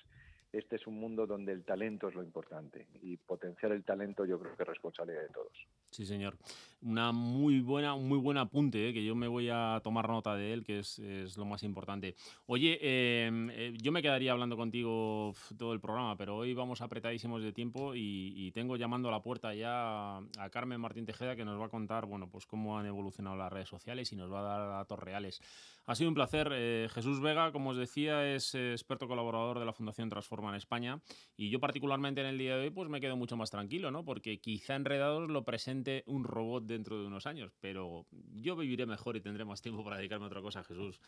Este 0.52 0.76
es 0.76 0.86
un 0.86 1.00
mundo 1.00 1.26
donde 1.26 1.52
el 1.52 1.64
talento 1.64 2.08
es 2.08 2.14
lo 2.14 2.22
importante 2.22 2.86
y 3.02 3.16
potenciar 3.16 3.72
el 3.72 3.84
talento 3.84 4.26
yo 4.26 4.38
creo 4.38 4.54
que 4.54 4.62
es 4.62 4.68
responsabilidad 4.68 5.22
de 5.22 5.28
todos. 5.28 5.66
Sí, 5.90 6.06
señor. 6.06 6.36
Una 6.82 7.12
muy 7.12 7.60
buena, 7.60 7.94
muy 7.96 8.18
buen 8.18 8.36
apunte, 8.38 8.88
eh, 8.88 8.92
que 8.92 9.04
yo 9.04 9.14
me 9.14 9.28
voy 9.28 9.48
a 9.50 9.80
tomar 9.84 10.08
nota 10.08 10.34
de 10.34 10.52
él, 10.52 10.64
que 10.64 10.80
es, 10.80 10.98
lo 11.36 11.44
más 11.44 11.62
importante. 11.62 12.16
Oye, 12.46 12.78
em, 13.26 13.50
eh, 13.50 13.72
yo 13.80 13.92
me 13.92 14.02
quedaría 14.02 14.32
hablando 14.32 14.56
contigo 14.56 15.32
todo 15.56 15.72
el 15.74 15.80
programa, 15.80 16.16
pero 16.16 16.36
hoy 16.36 16.54
vamos 16.54 16.80
apretadísimos 16.80 17.42
de 17.42 17.52
tiempo 17.52 17.94
y, 17.94 18.50
tengo 18.52 18.76
llamando 18.76 19.08
a 19.08 19.12
la 19.12 19.22
puerta 19.22 19.54
ya 19.54 20.18
a 20.18 20.50
Carmen 20.50 20.80
Martín 20.80 21.06
Tejeda, 21.06 21.36
que 21.36 21.44
nos 21.44 21.58
va 21.58 21.66
a 21.66 21.70
contar, 21.70 22.04
bueno, 22.04 22.28
pues 22.28 22.46
cómo 22.46 22.78
han 22.78 22.84
evolucionado 22.84 23.36
las 23.36 23.52
redes 23.52 23.68
sociales 23.68 24.12
y 24.12 24.16
nos 24.16 24.30
va 24.30 24.40
a 24.40 24.42
dar 24.42 24.68
datos 24.68 24.98
reales. 24.98 25.40
Ha 25.86 25.94
sido 25.94 26.08
un 26.08 26.14
placer. 26.14 26.50
Eh, 26.52 26.88
Jesús 26.92 27.20
Vega, 27.20 27.52
como 27.52 27.70
os 27.70 27.76
decía, 27.76 28.34
es 28.34 28.54
experto 28.54 29.08
colaborador 29.08 29.58
de 29.58 29.64
la 29.64 29.72
Fundación 29.72 30.08
Transforma 30.08 30.50
en 30.50 30.56
España 30.56 31.00
y 31.36 31.50
yo 31.50 31.60
particularmente 31.60 32.20
en 32.20 32.28
el 32.28 32.38
día 32.38 32.56
de 32.56 32.64
hoy 32.64 32.70
pues 32.70 32.88
me 32.88 33.00
quedo 33.00 33.16
mucho 33.16 33.36
más 33.36 33.50
tranquilo, 33.50 33.90
¿no? 33.90 34.04
Porque 34.04 34.40
quizá 34.40 34.76
Enredados 34.76 35.30
lo 35.30 35.44
presente 35.44 36.02
un 36.06 36.24
robot 36.24 36.64
dentro 36.64 37.00
de 37.00 37.06
unos 37.06 37.26
años, 37.26 37.52
pero 37.60 38.06
yo 38.34 38.56
viviré 38.56 38.86
mejor 38.86 39.16
y 39.16 39.20
tendré 39.20 39.44
más 39.44 39.60
tiempo 39.60 39.84
para 39.84 39.96
dedicarme 39.96 40.24
a 40.24 40.28
otra 40.28 40.40
cosa, 40.40 40.62
Jesús. 40.64 41.00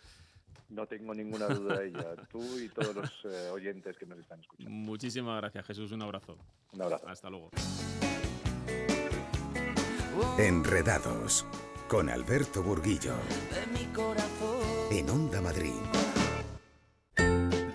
No 0.68 0.86
tengo 0.86 1.14
ninguna 1.14 1.46
duda 1.48 1.78
de 1.78 1.88
ella. 1.88 2.16
Tú 2.30 2.42
y 2.58 2.68
todos 2.68 2.94
los 2.94 3.24
eh, 3.24 3.50
oyentes 3.50 3.96
que 3.96 4.06
nos 4.06 4.18
están 4.18 4.40
escuchando. 4.40 4.70
Muchísimas 4.70 5.40
gracias, 5.40 5.66
Jesús. 5.66 5.92
Un 5.92 6.02
abrazo. 6.02 6.38
Un 6.72 6.82
abrazo. 6.82 7.08
Hasta 7.08 7.30
luego. 7.30 7.50
Enredados 10.38 11.46
con 11.88 12.08
Alberto 12.08 12.62
Burguillo. 12.62 13.14
En 14.90 15.10
Onda 15.10 15.40
Madrid. 15.40 15.72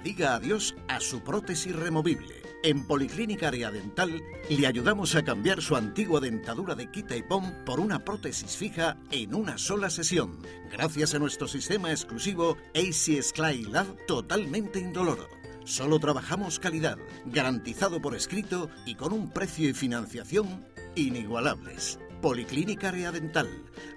Diga 0.04 0.36
adiós 0.36 0.76
a 0.88 1.00
su 1.00 1.22
prótesis 1.22 1.76
removible 1.76 2.50
en 2.62 2.86
Policlínica 2.86 3.48
Área 3.48 3.72
Dental 3.72 4.22
le 4.50 4.68
ayudamos 4.68 5.16
a 5.16 5.24
cambiar 5.24 5.62
su 5.62 5.78
antigua 5.78 6.20
dentadura 6.20 6.76
de 6.76 6.92
quita 6.92 7.16
y 7.16 7.24
pom 7.24 7.54
por 7.66 7.80
una 7.80 8.04
prótesis 8.04 8.58
fija 8.58 8.98
en 9.12 9.34
una 9.34 9.58
sola 9.58 9.90
sesión, 9.90 10.40
gracias 10.70 11.14
a 11.14 11.20
nuestro 11.20 11.48
sistema 11.48 11.92
exclusivo 11.92 12.58
AC 12.76 13.24
Sky 13.24 13.64
Lab 13.64 13.88
totalmente 14.08 14.80
indoloro. 14.80 15.30
Solo 15.64 16.00
trabajamos 16.00 16.60
calidad, 16.60 16.98
garantizado 17.26 18.02
por 18.02 18.14
escrito 18.14 18.70
y 18.86 18.96
con 18.96 19.14
un 19.14 19.32
precio 19.32 19.70
y 19.70 19.74
financiación 19.74 20.66
inigualables. 20.96 21.98
Policlínica 22.22 22.90
Área 22.90 23.12
Dental 23.12 23.48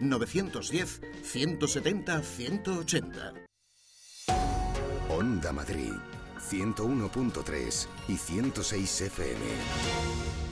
910 0.00 1.00
170 1.22 2.22
180. 2.22 3.34
Onda 5.08 5.52
Madrid 5.52 5.92
101.3 6.50 7.86
y 8.08 8.16
106 8.16 9.00
FM. 9.02 10.51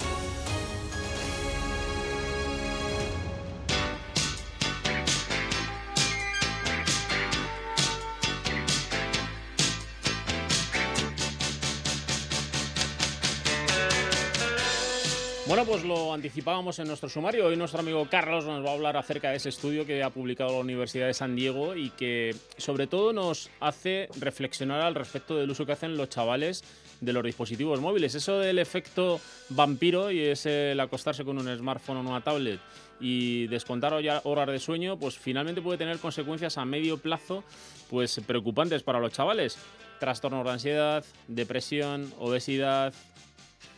Pues 15.70 15.84
lo 15.84 16.12
anticipábamos 16.12 16.80
en 16.80 16.88
nuestro 16.88 17.08
sumario. 17.08 17.46
Hoy 17.46 17.56
nuestro 17.56 17.78
amigo 17.78 18.04
Carlos 18.10 18.44
nos 18.44 18.66
va 18.66 18.70
a 18.70 18.72
hablar 18.72 18.96
acerca 18.96 19.30
de 19.30 19.36
ese 19.36 19.50
estudio 19.50 19.86
que 19.86 20.02
ha 20.02 20.10
publicado 20.10 20.50
la 20.50 20.58
Universidad 20.58 21.06
de 21.06 21.14
San 21.14 21.36
Diego 21.36 21.76
y 21.76 21.90
que 21.90 22.34
sobre 22.56 22.88
todo 22.88 23.12
nos 23.12 23.50
hace 23.60 24.08
reflexionar 24.18 24.80
al 24.80 24.96
respecto 24.96 25.36
del 25.36 25.48
uso 25.48 25.64
que 25.64 25.70
hacen 25.70 25.96
los 25.96 26.08
chavales 26.08 26.64
de 27.00 27.12
los 27.12 27.22
dispositivos 27.22 27.80
móviles. 27.80 28.16
Eso 28.16 28.40
del 28.40 28.58
efecto 28.58 29.20
vampiro 29.50 30.10
y 30.10 30.18
es 30.18 30.44
el 30.44 30.80
acostarse 30.80 31.24
con 31.24 31.38
un 31.38 31.56
smartphone 31.56 31.98
o 31.98 32.00
una 32.00 32.20
tablet 32.20 32.58
y 32.98 33.46
descontar 33.46 33.94
horas 34.24 34.48
de 34.48 34.58
sueño, 34.58 34.98
pues 34.98 35.16
finalmente 35.18 35.62
puede 35.62 35.78
tener 35.78 35.98
consecuencias 35.98 36.58
a 36.58 36.64
medio 36.64 36.98
plazo 36.98 37.44
pues 37.88 38.20
preocupantes 38.26 38.82
para 38.82 38.98
los 38.98 39.12
chavales. 39.12 39.56
Trastornos 40.00 40.44
de 40.44 40.50
ansiedad, 40.50 41.04
depresión, 41.28 42.12
obesidad, 42.18 42.92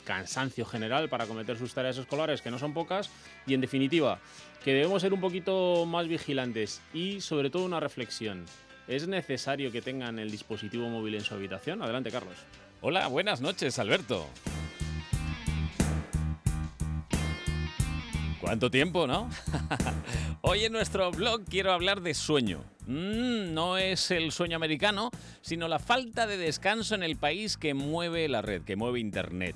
cansancio 0.05 0.65
general 0.65 1.09
para 1.09 1.27
cometer 1.27 1.57
sus 1.57 1.75
tareas 1.75 1.99
escolares, 1.99 2.43
que 2.43 2.51
no 2.51 2.59
son 2.59 2.75
pocas, 2.75 3.11
y 3.47 3.55
en 3.55 3.61
definitiva, 3.61 4.19
que 4.65 4.73
debemos 4.73 5.03
ser 5.03 5.13
un 5.13 5.21
poquito 5.21 5.87
más 5.87 6.09
vigilantes 6.09 6.81
y 6.93 7.21
sobre 7.21 7.51
todo 7.51 7.65
una 7.65 7.81
reflexión. 7.81 8.45
¿Es 8.89 9.07
necesario 9.07 9.71
que 9.71 9.83
tengan 9.83 10.19
el 10.19 10.31
dispositivo 10.31 10.89
móvil 10.89 11.15
en 11.15 11.23
su 11.23 11.35
habitación? 11.35 11.83
Adelante, 11.83 12.11
Carlos. 12.11 12.37
Hola, 12.81 13.07
buenas 13.07 13.41
noches, 13.41 13.79
Alberto. 13.79 14.27
¿Cuánto 18.43 18.73
tiempo, 18.73 19.07
no? 19.07 19.31
Hoy 20.41 20.65
en 20.65 20.73
nuestro 20.73 21.13
blog 21.13 21.45
quiero 21.49 21.73
hablar 21.73 22.01
de 22.01 22.13
sueño. 22.13 22.65
Mm, 22.89 23.55
no 23.55 23.79
es 23.79 24.11
el 24.11 24.33
sueño 24.33 24.57
americano, 24.57 25.13
sino 25.43 25.69
la 25.69 25.79
falta 25.79 26.27
de 26.27 26.37
descanso 26.37 26.97
en 26.97 27.05
el 27.05 27.17
país 27.17 27.57
que 27.57 27.73
mueve 27.73 28.29
la 28.29 28.43
red, 28.43 28.63
que 28.63 28.75
mueve 28.75 28.99
Internet. 28.99 29.55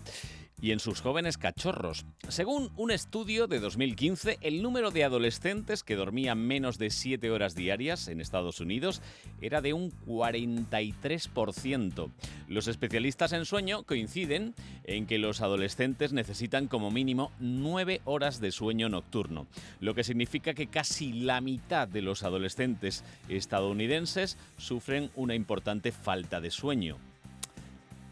Y 0.60 0.72
en 0.72 0.80
sus 0.80 1.00
jóvenes 1.00 1.38
cachorros. 1.38 2.06
Según 2.28 2.70
un 2.76 2.90
estudio 2.90 3.46
de 3.46 3.60
2015, 3.60 4.38
el 4.40 4.62
número 4.62 4.90
de 4.90 5.04
adolescentes 5.04 5.82
que 5.82 5.96
dormían 5.96 6.38
menos 6.38 6.78
de 6.78 6.90
7 6.90 7.30
horas 7.30 7.54
diarias 7.54 8.08
en 8.08 8.20
Estados 8.20 8.60
Unidos 8.60 9.02
era 9.40 9.60
de 9.60 9.74
un 9.74 9.92
43%. 10.06 12.10
Los 12.48 12.68
especialistas 12.68 13.32
en 13.32 13.44
sueño 13.44 13.82
coinciden 13.82 14.54
en 14.84 15.06
que 15.06 15.18
los 15.18 15.42
adolescentes 15.42 16.12
necesitan 16.12 16.68
como 16.68 16.90
mínimo 16.90 17.32
9 17.38 18.00
horas 18.04 18.40
de 18.40 18.50
sueño 18.50 18.88
nocturno, 18.88 19.46
lo 19.80 19.94
que 19.94 20.04
significa 20.04 20.54
que 20.54 20.68
casi 20.68 21.12
la 21.12 21.40
mitad 21.40 21.86
de 21.86 22.02
los 22.02 22.22
adolescentes 22.22 23.04
estadounidenses 23.28 24.38
sufren 24.56 25.10
una 25.16 25.34
importante 25.34 25.92
falta 25.92 26.40
de 26.40 26.50
sueño. 26.50 26.96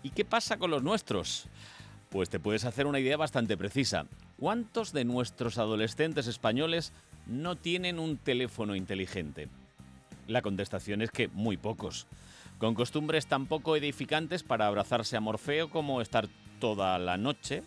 ¿Y 0.03 0.11
qué 0.11 0.27
pasa 0.27 0.59
con 0.59 0.71
los 0.71 0.83
nuestros? 0.83 1.49
Pues 2.15 2.31
te 2.31 2.39
puedes 2.39 2.65
hacer 2.65 2.87
una 2.87 3.01
idea 3.01 3.17
bastante 3.17 3.57
precisa. 3.57 4.07
¿Cuántos 4.39 4.93
de 4.93 5.05
nuestros 5.05 5.59
adolescentes 5.59 6.29
españoles 6.29 6.93
no 7.27 7.57
tienen 7.57 7.99
un 7.99 8.19
teléfono 8.19 8.77
inteligente? 8.77 9.49
La 10.29 10.41
contestación 10.41 11.03
es 11.03 11.11
que 11.11 11.27
muy 11.27 11.57
pocos. 11.57 12.07
Con 12.59 12.77
costumbres 12.77 13.27
tan 13.27 13.47
poco 13.47 13.75
edificantes 13.75 14.45
para 14.45 14.69
abrazarse 14.69 15.17
a 15.17 15.21
Morfeo 15.21 15.71
como 15.71 16.01
estar 16.01 16.29
toda 16.61 16.97
la 17.01 17.17
noche, 17.17 17.65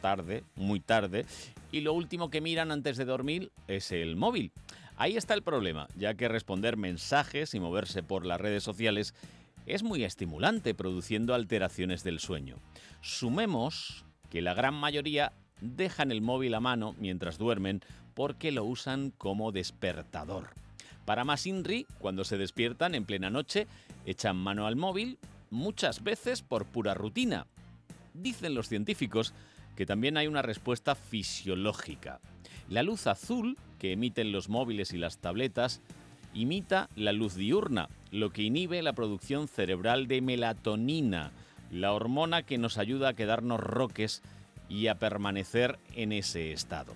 tarde, 0.00 0.42
muy 0.56 0.80
tarde, 0.80 1.26
y 1.70 1.82
lo 1.82 1.92
último 1.92 2.30
que 2.30 2.40
miran 2.40 2.72
antes 2.72 2.96
de 2.96 3.04
dormir 3.04 3.52
es 3.68 3.92
el 3.92 4.16
móvil. 4.16 4.52
Ahí 4.96 5.18
está 5.18 5.34
el 5.34 5.42
problema, 5.42 5.86
ya 5.96 6.14
que 6.14 6.28
responder 6.28 6.78
mensajes 6.78 7.52
y 7.52 7.60
moverse 7.60 8.02
por 8.02 8.24
las 8.24 8.40
redes 8.40 8.62
sociales 8.62 9.14
es 9.66 9.82
muy 9.82 10.04
estimulante, 10.04 10.74
produciendo 10.74 11.34
alteraciones 11.34 12.04
del 12.04 12.18
sueño. 12.18 12.56
Sumemos 13.00 14.04
que 14.30 14.42
la 14.42 14.54
gran 14.54 14.74
mayoría 14.74 15.32
dejan 15.60 16.10
el 16.10 16.22
móvil 16.22 16.54
a 16.54 16.60
mano 16.60 16.94
mientras 16.98 17.38
duermen 17.38 17.82
porque 18.14 18.52
lo 18.52 18.64
usan 18.64 19.10
como 19.10 19.52
despertador. 19.52 20.50
Para 21.04 21.24
más 21.24 21.46
INRI, 21.46 21.86
cuando 21.98 22.24
se 22.24 22.36
despiertan 22.36 22.94
en 22.94 23.04
plena 23.04 23.30
noche, 23.30 23.66
echan 24.06 24.36
mano 24.36 24.66
al 24.66 24.76
móvil, 24.76 25.18
muchas 25.50 26.02
veces 26.02 26.42
por 26.42 26.66
pura 26.66 26.94
rutina. 26.94 27.46
Dicen 28.14 28.54
los 28.54 28.68
científicos 28.68 29.34
que 29.76 29.86
también 29.86 30.16
hay 30.16 30.26
una 30.26 30.42
respuesta 30.42 30.94
fisiológica. 30.94 32.20
La 32.68 32.82
luz 32.82 33.06
azul 33.06 33.56
que 33.78 33.92
emiten 33.92 34.32
los 34.32 34.48
móviles 34.48 34.92
y 34.92 34.98
las 34.98 35.18
tabletas 35.18 35.80
imita 36.34 36.88
la 36.96 37.12
luz 37.12 37.34
diurna, 37.34 37.88
lo 38.10 38.30
que 38.30 38.42
inhibe 38.42 38.82
la 38.82 38.92
producción 38.92 39.48
cerebral 39.48 40.06
de 40.06 40.20
melatonina, 40.20 41.32
la 41.70 41.92
hormona 41.92 42.42
que 42.42 42.58
nos 42.58 42.78
ayuda 42.78 43.10
a 43.10 43.14
quedarnos 43.14 43.60
roques 43.60 44.22
y 44.68 44.86
a 44.86 44.98
permanecer 44.98 45.78
en 45.94 46.12
ese 46.12 46.52
estado. 46.52 46.94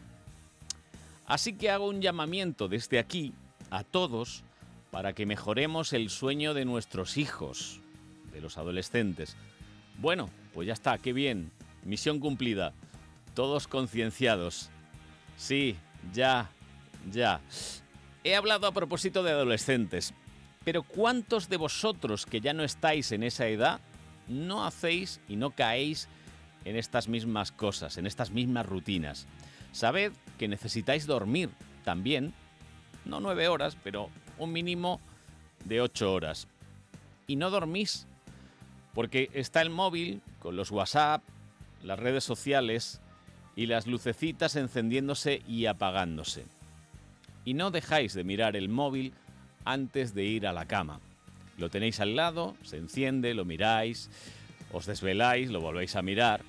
Así 1.26 1.54
que 1.54 1.70
hago 1.70 1.88
un 1.88 2.00
llamamiento 2.00 2.68
desde 2.68 2.98
aquí 2.98 3.32
a 3.70 3.84
todos 3.84 4.44
para 4.90 5.12
que 5.12 5.26
mejoremos 5.26 5.92
el 5.92 6.08
sueño 6.08 6.54
de 6.54 6.64
nuestros 6.64 7.16
hijos, 7.16 7.80
de 8.32 8.40
los 8.40 8.58
adolescentes. 8.58 9.36
Bueno, 9.98 10.30
pues 10.54 10.66
ya 10.66 10.72
está, 10.72 10.98
qué 10.98 11.12
bien, 11.12 11.50
misión 11.84 12.20
cumplida, 12.20 12.72
todos 13.34 13.66
concienciados. 13.66 14.70
Sí, 15.36 15.76
ya, 16.12 16.50
ya. 17.10 17.40
He 18.26 18.34
hablado 18.34 18.66
a 18.66 18.72
propósito 18.72 19.22
de 19.22 19.30
adolescentes, 19.30 20.12
pero 20.64 20.82
¿cuántos 20.82 21.48
de 21.48 21.58
vosotros 21.58 22.26
que 22.26 22.40
ya 22.40 22.54
no 22.54 22.64
estáis 22.64 23.12
en 23.12 23.22
esa 23.22 23.46
edad 23.46 23.80
no 24.26 24.66
hacéis 24.66 25.20
y 25.28 25.36
no 25.36 25.52
caéis 25.52 26.08
en 26.64 26.74
estas 26.74 27.06
mismas 27.06 27.52
cosas, 27.52 27.98
en 27.98 28.04
estas 28.04 28.32
mismas 28.32 28.66
rutinas? 28.66 29.28
Sabed 29.70 30.10
que 30.40 30.48
necesitáis 30.48 31.06
dormir 31.06 31.50
también, 31.84 32.34
no 33.04 33.20
nueve 33.20 33.46
horas, 33.46 33.76
pero 33.84 34.10
un 34.38 34.52
mínimo 34.52 35.00
de 35.64 35.80
ocho 35.80 36.12
horas. 36.12 36.48
Y 37.28 37.36
no 37.36 37.50
dormís, 37.50 38.08
porque 38.92 39.30
está 39.34 39.62
el 39.62 39.70
móvil 39.70 40.20
con 40.40 40.56
los 40.56 40.72
WhatsApp, 40.72 41.22
las 41.84 42.00
redes 42.00 42.24
sociales 42.24 43.00
y 43.54 43.66
las 43.66 43.86
lucecitas 43.86 44.56
encendiéndose 44.56 45.44
y 45.46 45.66
apagándose 45.66 46.55
y 47.46 47.54
no 47.54 47.70
dejáis 47.70 48.12
de 48.12 48.24
mirar 48.24 48.56
el 48.56 48.68
móvil 48.68 49.14
antes 49.64 50.14
de 50.14 50.24
ir 50.24 50.46
a 50.46 50.52
la 50.52 50.66
cama. 50.66 51.00
Lo 51.56 51.70
tenéis 51.70 52.00
al 52.00 52.16
lado, 52.16 52.54
se 52.62 52.76
enciende, 52.76 53.32
lo 53.32 53.46
miráis, 53.46 54.10
os 54.72 54.84
desveláis, 54.84 55.48
lo 55.48 55.62
volvéis 55.62 55.96
a 55.96 56.02
mirar 56.02 56.42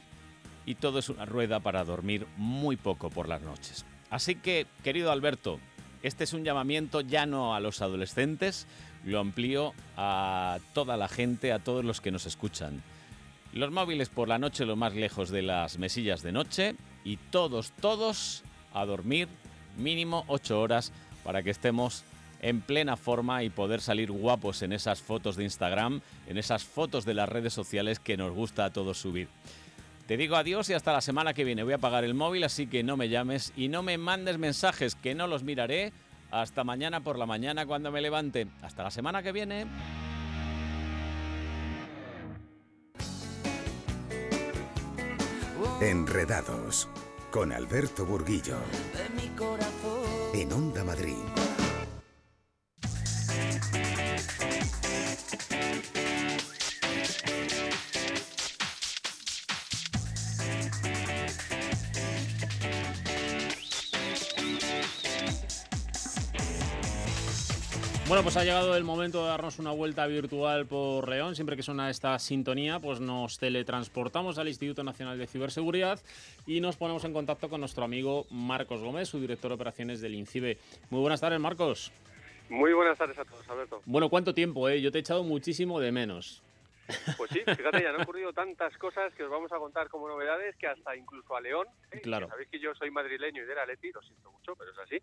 y 0.66 0.76
todo 0.76 1.00
es 1.00 1.08
una 1.08 1.26
rueda 1.26 1.62
para 1.62 1.86
dormir 1.86 2.28
muy 2.36 2.76
poco 2.76 3.10
por 3.10 3.30
las 3.30 3.42
noches. 3.42 3.86
Así 4.10 4.36
que, 4.36 4.66
querido 4.84 5.12
Alberto, 5.12 5.60
este 6.02 6.26
es 6.26 6.34
un 6.34 6.44
llamamiento 6.44 7.02
ya 7.02 7.26
no 7.26 7.56
a 7.56 7.60
los 7.60 7.82
adolescentes, 7.82 8.68
lo 9.06 9.20
amplío 9.20 9.74
a 9.96 10.58
toda 10.74 10.98
la 10.98 11.08
gente, 11.08 11.54
a 11.54 11.60
todos 11.60 11.86
los 11.86 12.02
que 12.02 12.12
nos 12.12 12.26
escuchan. 12.26 12.82
Los 13.54 13.72
móviles 13.72 14.10
por 14.10 14.28
la 14.28 14.40
noche 14.40 14.66
lo 14.66 14.76
más 14.76 14.96
lejos 14.96 15.30
de 15.30 15.44
las 15.44 15.78
mesillas 15.78 16.22
de 16.22 16.32
noche 16.32 16.76
y 17.06 17.18
todos, 17.18 17.72
todos 17.80 18.44
a 18.74 18.86
dormir 18.86 19.30
mínimo 19.78 20.24
8 20.28 20.60
horas 20.60 20.92
para 21.24 21.44
que 21.44 21.50
estemos 21.50 22.04
en 22.42 22.62
plena 22.62 22.98
forma 22.98 23.44
y 23.44 23.50
poder 23.50 23.82
salir 23.82 24.12
guapos 24.12 24.62
en 24.62 24.74
esas 24.74 25.02
fotos 25.02 25.36
de 25.36 25.44
Instagram, 25.44 26.02
en 26.28 26.38
esas 26.38 26.64
fotos 26.64 27.06
de 27.06 27.14
las 27.14 27.30
redes 27.30 27.54
sociales 27.54 28.00
que 28.00 28.18
nos 28.18 28.32
gusta 28.32 28.66
a 28.66 28.70
todos 28.72 28.98
subir. 28.98 29.28
Te 30.08 30.16
digo 30.16 30.38
adiós 30.38 30.70
y 30.70 30.74
hasta 30.74 30.94
la 30.94 31.02
semana 31.02 31.34
que 31.34 31.44
viene. 31.44 31.64
Voy 31.64 31.74
a 31.74 31.78
apagar 31.78 32.06
el 32.06 32.14
móvil, 32.14 32.44
así 32.44 32.68
que 32.68 32.82
no 32.84 32.96
me 32.96 33.10
llames 33.10 33.52
y 33.58 33.68
no 33.68 33.84
me 33.84 33.98
mandes 33.98 34.38
mensajes 34.38 34.96
que 34.96 35.16
no 35.16 35.28
los 35.28 35.44
miraré 35.44 35.92
hasta 36.32 36.64
mañana 36.64 37.02
por 37.02 37.18
la 37.18 37.26
mañana 37.26 37.66
cuando 37.66 37.92
me 37.92 38.02
levante. 38.02 38.48
Hasta 38.62 38.84
la 38.84 38.92
semana 38.92 39.22
que 39.22 39.32
viene. 39.32 39.66
Enredados 45.82 46.88
con 47.38 47.52
Alberto 47.52 48.04
Burguillo. 48.04 48.58
En 50.34 50.52
Onda 50.52 50.84
Madrid. 50.84 51.47
Bueno, 68.18 68.32
pues 68.32 68.38
ha 68.38 68.44
llegado 68.44 68.76
el 68.76 68.84
momento 68.84 69.22
de 69.22 69.28
darnos 69.28 69.60
una 69.60 69.70
vuelta 69.70 70.08
virtual 70.08 70.66
por 70.66 71.08
León. 71.08 71.36
Siempre 71.36 71.56
que 71.56 71.62
suena 71.62 71.92
esta 71.92 72.18
sintonía, 72.18 72.80
pues 72.80 73.00
nos 73.00 73.38
teletransportamos 73.38 74.40
al 74.40 74.48
Instituto 74.48 74.84
Nacional 74.84 75.20
de 75.20 75.28
Ciberseguridad 75.28 76.00
y 76.48 76.60
nos 76.60 76.78
ponemos 76.78 77.06
en 77.06 77.14
contacto 77.14 77.48
con 77.48 77.60
nuestro 77.60 77.84
amigo 77.84 78.26
Marcos 78.32 78.82
Gómez, 78.82 79.08
su 79.08 79.20
director 79.20 79.52
de 79.52 79.54
operaciones 79.56 80.02
del 80.02 80.16
INCIBE. 80.16 80.58
Muy 80.90 81.02
buenas 81.02 81.22
tardes, 81.22 81.40
Marcos. 81.40 81.92
Muy 82.50 82.74
buenas 82.74 82.98
tardes 82.98 83.20
a 83.20 83.24
todos, 83.24 83.48
Alberto. 83.50 83.84
Bueno, 83.86 84.10
¿cuánto 84.10 84.34
tiempo, 84.34 84.68
eh? 84.68 84.82
Yo 84.82 84.92
te 84.92 84.98
he 84.98 85.02
echado 85.02 85.24
muchísimo 85.24 85.80
de 85.80 85.92
menos. 85.92 86.42
Pues 87.18 87.30
sí, 87.30 87.42
fíjate, 87.46 87.84
ya 87.84 87.90
han 87.90 88.02
ocurrido 88.02 88.34
tantas 88.34 88.76
cosas 88.80 89.14
que 89.14 89.26
os 89.26 89.30
vamos 89.30 89.52
a 89.52 89.58
contar 89.58 89.90
como 89.90 90.08
novedades 90.08 90.56
que 90.56 90.66
hasta 90.66 90.96
incluso 90.96 91.36
a 91.36 91.42
León, 91.42 91.68
¿eh? 91.92 92.02
claro. 92.02 92.30
sabéis 92.30 92.50
que 92.50 92.60
yo 92.60 92.74
soy 92.74 92.90
madrileño 92.90 93.44
y 93.44 93.46
de 93.46 93.54
la 93.54 93.66
Leti, 93.66 93.92
lo 93.92 94.02
siento 94.02 94.32
mucho, 94.32 94.56
pero 94.56 94.72
es 94.72 94.78
así, 94.80 94.98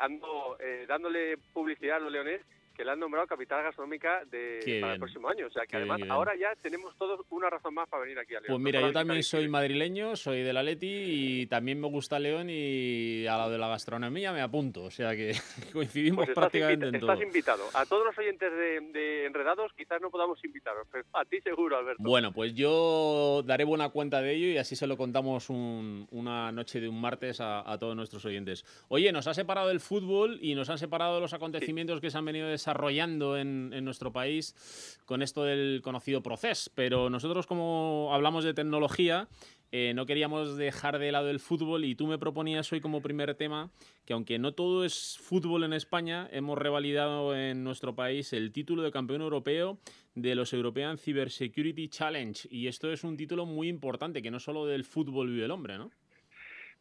ando 0.00 0.56
eh, 0.60 0.84
dándole 0.88 1.36
publicidad 1.52 1.96
a 1.96 2.00
los 2.00 2.12
leones 2.12 2.40
que 2.76 2.84
le 2.84 2.90
han 2.92 3.00
nombrado 3.00 3.26
capital 3.26 3.62
gastronómica 3.62 4.24
de, 4.26 4.78
para 4.80 4.94
el 4.94 4.98
próximo 4.98 5.28
año. 5.28 5.46
O 5.46 5.50
sea 5.50 5.66
que 5.66 5.76
además 5.76 6.00
ahora 6.08 6.36
ya 6.36 6.54
tenemos 6.60 6.94
todos 6.96 7.20
una 7.30 7.48
razón 7.48 7.74
más 7.74 7.88
para 7.88 8.02
venir 8.02 8.18
aquí 8.18 8.34
a 8.34 8.40
León. 8.40 8.48
Pues 8.48 8.60
mira, 8.60 8.80
yo 8.80 8.92
también 8.92 9.22
soy 9.22 9.48
madrileño, 9.48 10.16
soy 10.16 10.42
de 10.42 10.52
la 10.52 10.62
Leti 10.62 10.86
y 10.86 11.46
también 11.46 11.80
me 11.80 11.88
gusta 11.88 12.18
León 12.18 12.48
y 12.50 13.26
a 13.26 13.38
lo 13.38 13.50
de 13.50 13.58
la 13.58 13.68
gastronomía 13.68 14.32
me 14.32 14.42
apunto. 14.42 14.84
O 14.84 14.90
sea 14.90 15.16
que 15.16 15.32
coincidimos 15.72 16.26
pues 16.26 16.34
prácticamente 16.34 16.88
en 16.88 17.00
todo. 17.00 17.12
Estás 17.12 17.26
invitado. 17.26 17.64
A 17.72 17.86
todos 17.86 18.04
los 18.04 18.18
oyentes 18.18 18.52
de, 18.52 19.26
Enredados 19.26 19.72
quizás 19.76 20.00
no 20.00 20.10
podamos 20.10 20.42
invitaros, 20.44 20.86
pero 20.90 21.04
a 21.14 21.24
ti 21.24 21.40
seguro, 21.40 21.78
Alberto. 21.78 22.02
Bueno, 22.02 22.32
pues 22.32 22.54
yo 22.54 23.42
daré 23.44 23.64
buena 23.64 23.88
cuenta 23.88 24.20
de 24.20 24.34
ello 24.34 24.48
y 24.48 24.58
así 24.58 24.76
se 24.76 24.86
lo 24.86 24.96
contamos 24.96 25.48
una 25.48 26.52
noche 26.52 26.80
de 26.80 26.88
un 26.88 27.00
martes 27.00 27.40
a, 27.40 27.76
todos 27.78 27.96
nuestros 27.96 28.24
oyentes. 28.24 28.64
Oye, 28.88 29.12
nos 29.12 29.26
ha 29.26 29.34
separado 29.34 29.70
el 29.70 29.80
fútbol 29.80 30.38
y 30.40 30.54
nos 30.54 30.70
han 30.70 30.78
separado 30.78 31.20
los 31.20 31.32
acontecimientos 31.32 32.00
que 32.00 32.10
se 32.10 32.18
han 32.18 32.24
venido 32.24 32.48
desarrollando 32.48 32.65
desarrollando 32.66 33.36
en, 33.36 33.84
nuestro 33.84 34.12
país 34.12 34.98
con 35.04 35.22
esto 35.22 35.44
del 35.44 35.82
conocido 35.82 36.20
proceso. 36.20 36.70
Pero 36.74 37.08
nosotros 37.10 37.46
como 37.46 38.10
hablamos 38.12 38.42
de 38.42 38.54
tecnología 38.54 39.28
eh, 39.70 39.92
no 39.94 40.04
queríamos 40.04 40.56
dejar 40.56 40.98
de 40.98 41.12
lado 41.12 41.30
el 41.30 41.38
fútbol 41.38 41.84
y 41.84 41.94
tú 41.94 42.08
me 42.08 42.18
proponías 42.18 42.72
hoy 42.72 42.80
como 42.80 43.02
primer 43.02 43.34
tema 43.36 43.70
que 44.04 44.14
aunque 44.14 44.38
no 44.38 44.52
todo 44.52 44.84
es 44.84 45.16
fútbol 45.20 45.62
en 45.62 45.72
España, 45.72 46.28
hemos 46.32 46.58
revalidado 46.58 47.36
en 47.36 47.62
nuestro 47.62 47.94
país 47.94 48.32
el 48.32 48.50
título 48.50 48.82
de 48.82 48.90
campeón 48.90 49.22
europeo 49.22 49.78
de 50.16 50.34
los 50.34 50.52
European 50.52 50.98
Cybersecurity 50.98 51.88
Challenge 51.88 52.48
y 52.50 52.66
esto 52.66 52.90
es 52.90 53.04
un 53.04 53.16
título 53.16 53.46
muy 53.46 53.68
importante, 53.68 54.22
que 54.22 54.30
no 54.32 54.40
solo 54.40 54.66
del 54.66 54.84
fútbol 54.84 55.30
vive 55.30 55.44
el 55.44 55.50
hombre, 55.52 55.78
¿no? 55.78 55.90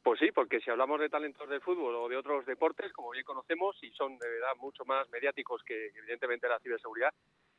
Pues 0.06 0.20
sí, 0.20 0.32
porque 0.32 0.60
si 0.60 0.70
hablamos 0.70 1.00
de 1.00 1.10
talentos 1.10 1.50
del 1.50 1.62
fútbol 1.62 1.96
o 1.96 2.08
de 2.08 2.16
otros 2.16 2.46
deportes, 2.46 2.94
como 2.94 3.10
bien 3.10 3.26
conocemos, 3.26 3.76
y 3.82 3.90
son 3.90 4.20
de 4.20 4.30
verdad 4.30 4.56
mucho 4.58 4.86
más 4.86 5.10
mediáticos 5.10 5.64
que 5.64 5.88
evidentemente 5.88 6.48
la 6.48 6.60
ciberseguridad, 6.60 7.12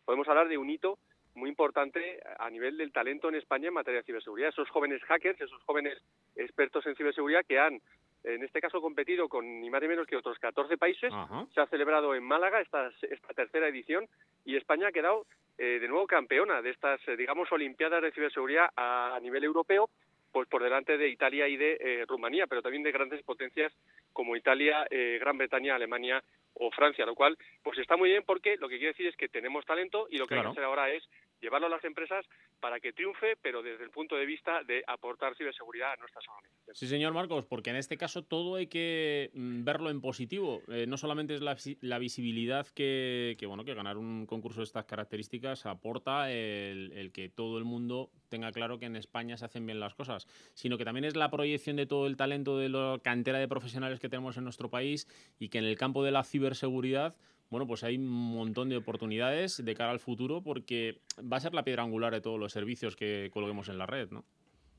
podemos 0.05 0.29
hablar 0.29 0.47
de 0.47 0.57
un 0.57 0.71
hito 0.71 0.97
muy 1.35 1.51
importante 1.51 2.21
a 2.39 2.49
nivel 2.49 2.77
del 2.77 2.93
talento 2.93 3.29
en 3.29 3.35
España 3.35 3.67
en 3.67 3.75
materia 3.75 3.99
de 3.99 4.07
ciberseguridad. 4.07 4.51
Esos 4.51 4.71
jóvenes 4.71 5.03
hackers, 5.03 5.41
esos 5.41 5.61
jóvenes 5.65 5.99
expertos 6.37 6.87
en 6.87 6.95
ciberseguridad 6.95 7.45
que 7.45 7.59
han, 7.59 7.81
en 8.23 8.45
este 8.45 8.61
caso, 8.61 8.81
competido 8.81 9.29
con 9.29 9.61
ni 9.61 9.69
más 9.69 9.83
ni 9.83 9.89
menos 9.89 10.07
que 10.07 10.15
otros 10.15 10.39
14 10.39 10.79
países. 10.79 11.13
Se 11.53 11.61
ha 11.61 11.67
celebrado 11.67 12.15
en 12.15 12.23
Málaga 12.23 12.61
esta, 12.61 12.93
esta 13.11 13.35
tercera 13.35 13.67
edición 13.67 14.07
y 14.45 14.55
España 14.55 14.87
ha 14.87 14.93
quedado 14.93 15.27
eh, 15.59 15.81
de 15.81 15.89
nuevo 15.89 16.07
campeona 16.07 16.63
de 16.63 16.71
estas, 16.71 17.01
eh, 17.09 17.17
digamos, 17.17 17.51
Olimpiadas 17.51 18.03
de 18.03 18.13
ciberseguridad 18.13 18.69
a 18.77 19.19
nivel 19.21 19.43
europeo 19.43 19.91
pues 20.37 20.51
por 20.51 20.63
delante 20.63 20.99
de 20.99 21.09
Italia 21.09 21.49
y 21.49 21.57
de 21.57 21.79
eh, 21.81 22.05
Rumanía, 22.07 22.47
pero 22.47 22.61
también 22.61 22.83
de 22.83 22.93
grandes 22.93 23.23
potencias 23.23 23.73
como 24.13 24.37
Italia, 24.37 24.87
eh, 24.91 25.17
Gran 25.19 25.39
Bretaña, 25.39 25.75
Alemania 25.75 26.23
o 26.53 26.71
Francia, 26.71 27.07
lo 27.07 27.15
cual 27.15 27.39
pues 27.63 27.79
está 27.79 27.97
muy 27.97 28.11
bien 28.11 28.23
porque 28.23 28.59
lo 28.59 28.69
que 28.69 28.77
quiere 28.77 28.93
decir 28.93 29.07
es 29.07 29.17
que 29.17 29.31
tenemos 29.31 29.65
talento 29.65 30.09
y 30.11 30.19
lo 30.19 30.27
que 30.27 30.35
hay 30.35 30.43
que 30.43 30.49
hacer 30.49 30.65
ahora 30.65 30.91
es 30.91 31.09
llevarlo 31.41 31.67
a 31.67 31.71
las 31.71 31.85
empresas 31.85 32.25
para 32.61 32.81
que 32.81 32.93
triunfe, 32.93 33.37
pero 33.43 33.63
desde 33.63 33.85
el 33.85 33.91
punto 33.91 34.17
de 34.17 34.27
vista 34.27 34.63
de 34.65 34.83
aportar 34.87 35.37
ciberseguridad 35.37 35.93
a 35.93 35.97
nuestras 35.97 36.25
organizaciones. 36.29 36.79
Sí, 36.79 36.87
señor 36.87 37.13
Marcos, 37.13 37.45
porque 37.47 37.71
en 37.71 37.77
este 37.77 37.97
caso 37.97 38.23
todo 38.23 38.57
hay 38.57 38.67
que 38.67 39.31
mm, 39.35 39.65
verlo 39.65 39.91
en 39.91 40.01
positivo. 40.01 40.63
Eh, 40.69 40.87
no 40.87 40.97
solamente 40.97 41.35
es 41.35 41.43
la, 41.43 41.99
visibilidad 41.99 42.67
que, 42.69 43.37
bueno, 43.47 43.65
que 43.65 43.75
ganar 43.75 43.97
un 43.97 44.27
concurso 44.27 44.61
de 44.61 44.65
estas 44.65 44.85
características 44.85 45.67
aporta 45.67 46.31
el, 46.31 46.93
el 46.93 47.13
que 47.13 47.29
todo 47.29 47.59
el 47.59 47.65
mundo 47.65 48.11
tenga 48.29 48.53
claro 48.53 48.79
que 48.79 48.87
en 48.87 48.97
España 48.97 49.37
se 49.37 49.45
hacen 49.45 49.67
bien 49.67 49.81
las 49.81 49.95
cosas, 49.95 50.27
sino 50.55 50.79
que 50.79 50.85
también 50.85 51.05
es 51.05 51.17
la 51.17 51.31
proyección 51.31 51.77
de 51.77 51.87
todo 51.87 52.07
el 52.07 52.17
talento 52.17 52.59
de 52.59 52.69
la 52.69 52.99
cantera 53.03 53.39
de 53.39 53.49
profesionales 53.49 54.01
que 54.01 54.09
tenemos 54.09 54.37
en 54.37 54.45
nuestro 54.45 54.71
país 54.71 55.07
y 55.39 55.49
que 55.49 55.59
en 55.59 55.65
el 55.65 55.77
campo 55.77 56.05
de 56.05 56.11
la 56.11 56.25
ciberseguridad 56.25 57.15
bueno, 57.51 57.67
pues 57.67 57.85
hay 57.85 57.97
un 57.97 58.09
montón 58.09 58.69
de 58.69 58.77
oportunidades 58.77 59.65
de 59.65 59.75
cara 59.75 59.91
al 59.91 60.01
futuro 60.01 60.43
porque 60.43 60.99
va 61.21 61.37
a 61.37 61.41
ser 61.41 61.55
la 61.55 61.65
piedra 61.65 61.83
angular 61.83 62.13
de 62.13 62.21
todos 62.21 62.39
los 62.39 62.53
servicios 62.53 62.97
que 62.97 63.31
coloquemos 63.33 63.69
en 63.69 63.79
la 63.79 63.87
red, 63.87 64.11
¿no? 64.11 64.25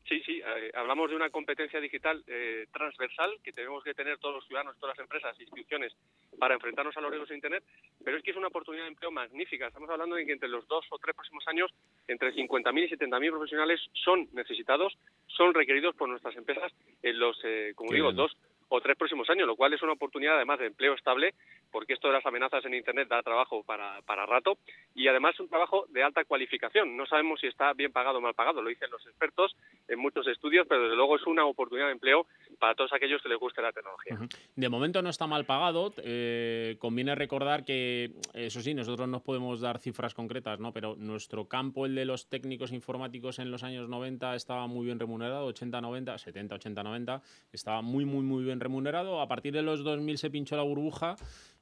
Sí, 0.08 0.22
sí, 0.26 0.40
eh, 0.40 0.72
hablamos 0.74 1.10
de 1.10 1.18
una 1.18 1.30
competencia 1.30 1.82
digital 1.82 2.24
eh, 2.28 2.68
transversal 2.72 3.30
que 3.44 3.52
tenemos 3.52 3.84
que 3.84 3.94
tener 3.94 4.18
todos 4.20 4.36
los 4.36 4.48
ciudadanos, 4.48 4.78
todas 4.80 4.98
las 4.98 5.04
empresas, 5.04 5.38
instituciones, 5.38 5.94
para 6.40 6.54
enfrentarnos 6.54 6.96
a 6.96 7.02
los 7.02 7.10
riesgos 7.12 7.28
de 7.28 7.36
Internet, 7.36 7.64
pero 8.06 8.16
es 8.16 8.24
que 8.24 8.32
es 8.32 8.38
una 8.38 8.48
oportunidad 8.48 8.84
de 8.84 8.90
empleo 8.90 9.12
magnífica. 9.12 9.68
Estamos 9.68 9.90
hablando 9.90 10.16
de 10.16 10.26
que 10.26 10.32
entre 10.32 10.48
los 10.48 10.66
dos 10.68 10.86
o 10.92 10.98
tres 10.98 11.14
próximos 11.14 11.46
años, 11.48 11.74
entre 12.08 12.34
50.000 12.34 12.86
y 12.86 12.96
70.000 12.96 13.30
profesionales 13.32 13.82
son 13.94 14.30
necesitados, 14.32 14.98
son 15.28 15.54
requeridos 15.54 15.94
por 15.96 16.08
nuestras 16.08 16.38
empresas 16.38 16.72
en 17.04 17.20
los, 17.20 17.38
eh, 17.44 17.74
como 17.76 17.92
digo, 17.92 18.14
dos 18.14 18.32
o 18.70 18.82
tres 18.82 18.98
próximos 18.98 19.30
años, 19.30 19.48
lo 19.48 19.56
cual 19.56 19.74
es 19.74 19.82
una 19.82 19.94
oportunidad 19.94 20.36
además 20.36 20.60
de 20.60 20.68
empleo 20.68 20.94
estable, 20.94 21.34
porque 21.72 21.94
esto 21.94 22.08
de 22.08 22.14
las 22.14 22.26
amenazas 22.26 22.64
en 22.66 22.74
Internet 22.74 23.08
da 23.10 23.22
trabajo 23.24 23.64
para, 23.64 24.02
para 24.02 24.26
rato 24.26 24.58
y 24.96 25.08
además 25.08 25.40
un 25.40 25.50
trabajo 25.50 25.86
de 25.90 26.04
alta 26.04 26.26
cualificación. 26.26 26.96
No 26.96 27.06
sabemos 27.06 27.40
si 27.40 27.48
está 27.48 27.74
bien 27.74 27.92
pagado 27.92 28.18
o 28.18 28.22
mal 28.22 28.34
pagado, 28.34 28.62
lo 28.62 28.70
dicen 28.70 28.90
los 28.92 29.06
expertos 29.06 29.56
en 29.88 30.00
muchos 30.00 30.28
estudios, 30.28 30.66
pero 30.68 30.84
desde 30.84 30.96
luego 30.96 31.16
es 31.16 31.26
una 31.28 31.46
oportunidad 31.46 31.88
de 31.88 31.94
empleo 31.94 32.26
para 32.60 32.76
todos 32.76 32.92
aquellos 32.94 33.22
que 33.22 33.30
les 33.30 33.40
guste 33.40 33.62
la 33.62 33.72
tecnología. 33.72 34.18
De 34.56 34.70
momento 34.70 35.02
no 35.02 35.10
está 35.10 35.28
mal 35.28 35.46
pagado. 35.46 35.94
Eh, 35.98 36.76
conviene 36.80 37.16
recordar 37.16 37.64
que, 37.66 38.12
eso 38.34 38.62
sí, 38.62 38.74
nosotros 38.74 39.08
no 39.08 39.22
podemos 39.22 39.62
dar 39.62 39.80
cifras 39.80 40.14
concretas, 40.14 40.60
¿no? 40.60 40.72
pero 40.74 40.96
nuestro 40.98 41.48
campo, 41.48 41.86
el 41.86 41.96
de 41.96 42.06
los 42.06 42.30
técnicos 42.30 42.72
informáticos 42.72 43.40
en 43.40 43.52
los 43.52 43.64
años 43.64 43.90
90, 43.90 44.36
estaba 44.36 44.68
muy 44.68 44.86
bien 44.86 45.00
remunerado, 45.00 45.46
80, 45.46 45.82
90, 45.82 46.18
70, 46.18 46.56
80, 46.56 46.84
90, 46.84 47.22
estaba 47.52 47.82
muy, 47.82 48.06
muy, 48.06 48.24
muy 48.24 48.44
bien 48.44 48.57
remunerado. 48.60 49.22
A 49.22 49.28
partir 49.28 49.54
de 49.54 49.62
los 49.62 49.84
2000 49.84 50.18
se 50.18 50.30
pinchó 50.30 50.56
la 50.56 50.64
burbuja 50.64 51.16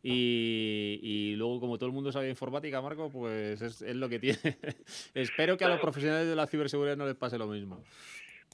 y, 0.03 1.33
luego, 1.35 1.59
como 1.59 1.77
todo 1.77 1.87
el 1.87 1.93
mundo 1.93 2.11
sabe 2.11 2.29
informática, 2.29 2.81
Marco, 2.81 3.09
pues 3.09 3.61
es, 3.61 3.81
es 3.81 3.95
lo 3.95 4.07
que 4.07 4.19
tiene. 4.19 4.39
Espero 5.13 5.57
que 5.57 5.65
a 5.65 5.69
los 5.69 5.79
profesionales 5.79 6.27
de 6.27 6.35
la 6.35 6.45
ciberseguridad 6.45 6.97
no 6.97 7.07
les 7.07 7.15
pase 7.15 7.37
lo 7.37 7.47
mismo. 7.47 7.81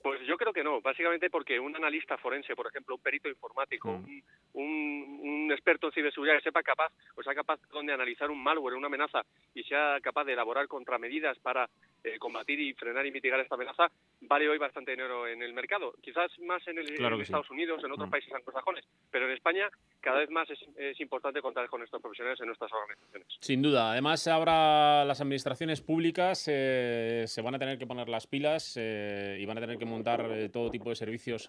Pues 0.02 0.22
yo 0.26 0.38
creo 0.38 0.54
que 0.54 0.64
no, 0.64 0.82
básicamente 0.82 1.30
porque 1.30 1.60
un 1.60 1.76
analista 1.76 2.18
forense, 2.18 2.56
por 2.56 2.68
ejemplo, 2.68 2.95
un 2.95 3.02
perito 3.02 3.30
informático, 3.30 3.91
mm. 3.91 4.22
un, 4.54 5.20
un, 5.22 5.52
experto 5.52 5.88
en 5.88 5.93
ciberseguridad 5.93 6.38
que 6.38 6.43
sepa 6.43 6.64
capaz, 6.64 6.91
o 7.16 7.24
sea 7.24 7.36
capaz 7.36 7.60
de 7.62 7.93
analizar 7.93 8.32
un 8.32 8.41
malware, 8.41 8.76
una 8.76 8.88
amenaza 8.88 9.22
y 9.54 9.64
sea 9.64 9.99
capaz 10.02 10.24
de 10.24 10.34
elaborar 10.34 10.68
contramedidas 10.68 11.38
para 11.39 11.70
eh, 12.04 12.18
combatir 12.18 12.60
y 12.60 12.74
frenar 12.74 13.06
y 13.06 13.12
mitigar 13.12 13.39
esta 13.39 13.54
amenaza, 13.54 13.91
vale 14.22 14.49
hoy 14.49 14.58
bastante 14.58 14.89
dinero 14.89 15.28
en 15.28 15.43
el 15.43 15.54
mercado. 15.54 15.93
Quizás 16.02 16.32
más 16.39 16.68
en, 16.68 16.80
el, 16.80 16.89
Estados 17.22 17.52
Unidos, 17.52 17.84
en 17.84 17.91
otros 17.91 18.08
mm. 18.08 18.12
países 18.12 18.34
anglosajones, 18.34 18.86
pero 19.12 19.28
en 19.28 19.34
España 19.34 19.70
cada 19.99 20.18
vez 20.18 20.32
más 20.32 20.49
es, 20.49 20.99
importante 20.99 21.41
contar 21.41 21.68
con 21.68 21.84
estos 21.84 22.02
profesionales 22.02 22.39
en 22.39 22.47
nuestras 22.47 22.72
organizaciones. 22.74 23.28
Sin 23.39 23.62
duda. 23.62 23.91
Además, 23.91 24.28
ahora 24.28 25.06
las 25.06 25.22
administraciones 25.22 25.82
públicas 25.82 26.47
eh, 26.47 27.26
se 27.28 27.41
van 27.41 27.54
a 27.56 27.60
tener 27.60 27.78
que 27.78 27.86
poner 27.86 28.10
las 28.10 28.26
pilas 28.26 28.78
eh, 28.80 29.38
y 29.39 29.45
van 29.45 29.60
a 29.60 29.62
tener 29.62 29.78
que 29.78 29.86
montar 29.91 30.49
todo 30.51 30.71
tipo 30.71 30.89
de 30.89 30.95
servicios 30.95 31.47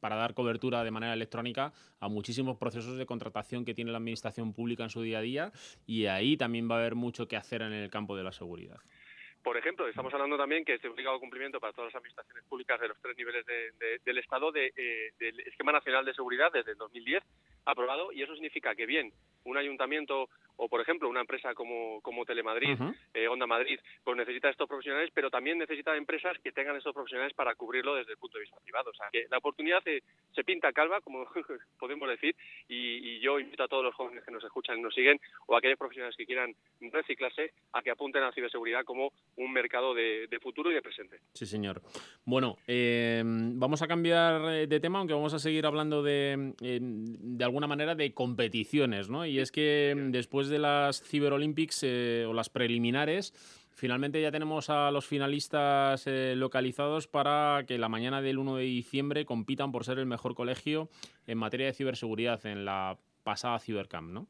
para 0.00 0.16
dar 0.16 0.34
cobertura 0.34 0.84
de 0.84 0.90
manera 0.90 1.12
electrónica 1.12 1.72
a 2.00 2.08
muchísimos 2.08 2.56
procesos 2.56 2.96
de 2.96 3.06
contratación 3.06 3.64
que 3.64 3.74
tiene 3.74 3.90
la 3.90 3.98
administración 3.98 4.52
pública 4.52 4.84
en 4.84 4.90
su 4.90 5.02
día 5.02 5.18
a 5.18 5.22
día 5.22 5.52
y 5.86 6.06
ahí 6.06 6.36
también 6.36 6.70
va 6.70 6.76
a 6.76 6.78
haber 6.78 6.94
mucho 6.94 7.28
que 7.28 7.36
hacer 7.36 7.62
en 7.62 7.72
el 7.72 7.90
campo 7.90 8.16
de 8.16 8.22
la 8.22 8.32
seguridad. 8.32 8.78
Por 9.42 9.56
ejemplo, 9.56 9.88
estamos 9.88 10.12
hablando 10.12 10.36
también 10.36 10.64
que 10.64 10.74
es 10.74 10.82
de 10.82 10.88
obligado 10.88 11.18
cumplimiento 11.20 11.60
para 11.60 11.72
todas 11.72 11.92
las 11.92 12.00
administraciones 12.00 12.44
públicas 12.44 12.80
de 12.80 12.88
los 12.88 13.00
tres 13.00 13.16
niveles 13.16 13.46
del 14.04 14.18
Estado 14.18 14.52
eh, 14.54 15.12
del 15.18 15.40
Esquema 15.40 15.72
Nacional 15.72 16.04
de 16.04 16.12
Seguridad 16.12 16.52
desde 16.52 16.72
el 16.72 16.78
2010 16.78 17.22
aprobado 17.64 18.12
y 18.12 18.22
eso 18.22 18.34
significa 18.34 18.74
que 18.74 18.86
bien 18.86 19.12
un 19.44 19.56
ayuntamiento 19.56 20.28
o, 20.58 20.68
por 20.68 20.80
ejemplo, 20.80 21.08
una 21.08 21.20
empresa 21.20 21.54
como, 21.54 22.00
como 22.02 22.24
Telemadrid, 22.24 22.76
eh, 23.14 23.28
Onda 23.28 23.46
Madrid, 23.46 23.78
pues 24.02 24.16
necesita 24.16 24.50
estos 24.50 24.68
profesionales, 24.68 25.10
pero 25.14 25.30
también 25.30 25.56
necesita 25.56 25.96
empresas 25.96 26.36
que 26.42 26.50
tengan 26.50 26.76
estos 26.76 26.92
profesionales 26.92 27.32
para 27.32 27.54
cubrirlo 27.54 27.94
desde 27.94 28.12
el 28.12 28.18
punto 28.18 28.38
de 28.38 28.42
vista 28.42 28.58
privado. 28.64 28.90
O 28.90 28.94
sea, 28.94 29.06
que 29.12 29.26
la 29.30 29.38
oportunidad 29.38 29.80
se, 29.84 30.02
se 30.34 30.42
pinta 30.42 30.72
calva, 30.72 31.00
como 31.00 31.24
podemos 31.78 32.08
decir, 32.08 32.34
y, 32.68 33.20
yo 33.20 33.38
invito 33.38 33.62
a 33.62 33.68
todos 33.68 33.84
los 33.84 33.94
jóvenes 33.94 34.24
que 34.24 34.32
nos 34.32 34.42
escuchan 34.42 34.78
y 34.78 34.82
nos 34.82 34.94
siguen, 34.94 35.20
o 35.46 35.54
a 35.54 35.58
aquellos 35.58 35.78
profesionales 35.78 36.16
que 36.16 36.26
quieran 36.26 36.54
reciclarse, 36.80 37.52
a 37.72 37.82
que 37.82 37.90
apunten 37.90 38.22
a 38.22 38.26
la 38.26 38.32
ciberseguridad 38.32 38.84
como 38.84 39.12
un 39.36 39.52
mercado 39.52 39.94
de, 39.94 40.28
futuro 40.42 40.70
y 40.70 40.74
de 40.74 40.82
presente. 40.82 41.18
Sí, 41.34 41.46
señor. 41.46 41.82
Bueno, 42.24 42.56
eh, 42.66 43.22
vamos 43.24 43.82
a 43.82 43.86
cambiar 43.86 44.66
de 44.68 44.80
tema, 44.80 44.98
aunque 44.98 45.14
vamos 45.14 45.34
a 45.34 45.38
seguir 45.38 45.66
hablando 45.66 46.02
de, 46.02 46.54
eh, 46.62 46.78
de 46.80 47.44
alguna 47.48 47.66
manera 47.66 47.94
de 47.94 48.14
competiciones, 48.14 49.08
¿no? 49.08 49.26
Y 49.26 49.40
es 49.40 49.50
que 49.50 49.94
después 49.96 50.48
de 50.48 50.58
las 50.58 51.02
Cyber 51.02 51.32
Olympics 51.32 51.82
eh, 51.82 52.24
o 52.28 52.32
las 52.32 52.48
preliminares, 52.48 53.32
finalmente 53.74 54.20
ya 54.22 54.30
tenemos 54.30 54.70
a 54.70 54.90
los 54.90 55.06
finalistas 55.06 56.06
eh, 56.06 56.34
localizados 56.36 57.08
para 57.08 57.64
que 57.66 57.78
la 57.78 57.88
mañana 57.88 58.22
del 58.22 58.38
1 58.38 58.56
de 58.56 58.64
diciembre 58.64 59.24
compitan 59.24 59.72
por 59.72 59.84
ser 59.84 59.98
el 59.98 60.06
mejor 60.06 60.34
colegio 60.34 60.88
en 61.26 61.38
materia 61.38 61.66
de 61.66 61.72
ciberseguridad 61.72 62.44
en 62.46 62.64
la 62.64 62.96
pasada 63.24 63.58
Cybercamp, 63.58 64.10
¿no? 64.10 64.26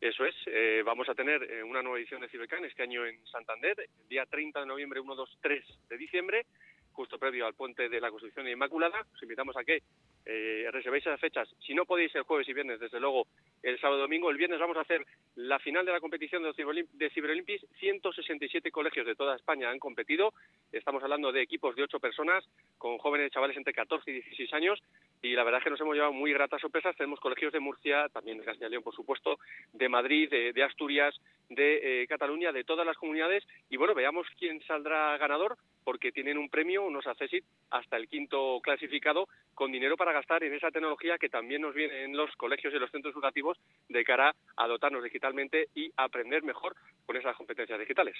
Eso 0.00 0.26
es, 0.26 0.34
eh, 0.46 0.82
vamos 0.84 1.08
a 1.08 1.14
tener 1.14 1.64
una 1.64 1.82
nueva 1.82 1.98
edición 1.98 2.20
de 2.20 2.28
Cybercamp 2.28 2.64
este 2.64 2.82
año 2.82 3.06
en 3.06 3.24
Santander, 3.26 3.74
el 3.78 4.08
día 4.08 4.26
30 4.26 4.60
de 4.60 4.66
noviembre, 4.66 5.00
1, 5.00 5.14
2, 5.14 5.38
3 5.40 5.64
de 5.88 5.96
diciembre, 5.96 6.46
justo 6.94 7.18
previo 7.18 7.46
al 7.46 7.54
puente 7.54 7.88
de 7.88 8.00
la 8.00 8.10
Constitución 8.10 8.48
Inmaculada. 8.48 9.04
Os 9.14 9.22
invitamos 9.22 9.56
a 9.56 9.64
que 9.64 9.82
eh, 10.24 10.68
reservéis 10.72 11.04
esas 11.06 11.20
fechas. 11.20 11.48
Si 11.60 11.74
no 11.74 11.84
podéis 11.84 12.14
el 12.14 12.22
jueves 12.22 12.48
y 12.48 12.54
viernes, 12.54 12.80
desde 12.80 13.00
luego 13.00 13.26
el 13.62 13.78
sábado 13.78 14.00
domingo, 14.00 14.30
el 14.30 14.38
viernes 14.38 14.60
vamos 14.60 14.76
a 14.76 14.80
hacer 14.80 15.04
la 15.34 15.58
final 15.58 15.84
de 15.84 15.92
la 15.92 16.00
competición 16.00 16.42
de, 16.42 16.86
de 16.92 17.10
Ciberolympics. 17.10 17.66
167 17.78 18.70
colegios 18.70 19.06
de 19.06 19.14
toda 19.14 19.36
España 19.36 19.68
han 19.70 19.78
competido. 19.78 20.32
Estamos 20.72 21.02
hablando 21.02 21.32
de 21.32 21.42
equipos 21.42 21.76
de 21.76 21.82
ocho 21.82 22.00
personas, 22.00 22.44
con 22.78 22.98
jóvenes 22.98 23.32
chavales 23.32 23.56
entre 23.56 23.74
14 23.74 24.10
y 24.10 24.14
16 24.14 24.54
años. 24.54 24.82
Y 25.20 25.34
la 25.34 25.44
verdad 25.44 25.58
es 25.58 25.64
que 25.64 25.70
nos 25.70 25.80
hemos 25.80 25.94
llevado 25.94 26.12
muy 26.12 26.32
gratas 26.32 26.60
sorpresas. 26.60 26.96
Tenemos 26.96 27.20
colegios 27.20 27.52
de 27.52 27.60
Murcia, 27.60 28.08
también 28.10 28.38
de 28.38 28.44
Castilla 28.44 28.68
y 28.68 28.70
León, 28.70 28.82
por 28.82 28.94
supuesto, 28.94 29.38
de 29.72 29.88
Madrid, 29.88 30.30
de, 30.30 30.62
Asturias, 30.62 31.14
de 31.48 32.02
eh, 32.02 32.06
Cataluña, 32.06 32.52
de 32.52 32.64
todas 32.64 32.86
las 32.86 32.96
comunidades. 32.96 33.44
Y 33.68 33.76
bueno, 33.76 33.94
veamos 33.94 34.26
quién 34.38 34.62
saldrá 34.62 35.16
ganador 35.18 35.56
porque 35.84 36.12
tienen 36.12 36.38
un 36.38 36.48
premio, 36.48 36.84
unos 36.84 37.06
accesit, 37.06 37.44
hasta 37.70 37.96
el 37.96 38.08
quinto 38.08 38.60
clasificado, 38.62 39.28
con 39.54 39.70
dinero 39.70 39.96
para 39.96 40.12
gastar 40.12 40.42
en 40.42 40.54
esa 40.54 40.70
tecnología 40.70 41.18
que 41.18 41.28
también 41.28 41.62
nos 41.62 41.74
viene 41.74 42.04
en 42.04 42.16
los 42.16 42.34
colegios 42.36 42.72
y 42.74 42.78
los 42.78 42.90
centros 42.90 43.14
educativos 43.14 43.58
de 43.88 44.04
cara 44.04 44.34
a 44.56 44.66
dotarnos 44.66 45.04
digitalmente 45.04 45.68
y 45.74 45.92
aprender 45.96 46.42
mejor 46.42 46.74
con 47.06 47.16
esas 47.16 47.36
competencias 47.36 47.78
digitales. 47.78 48.16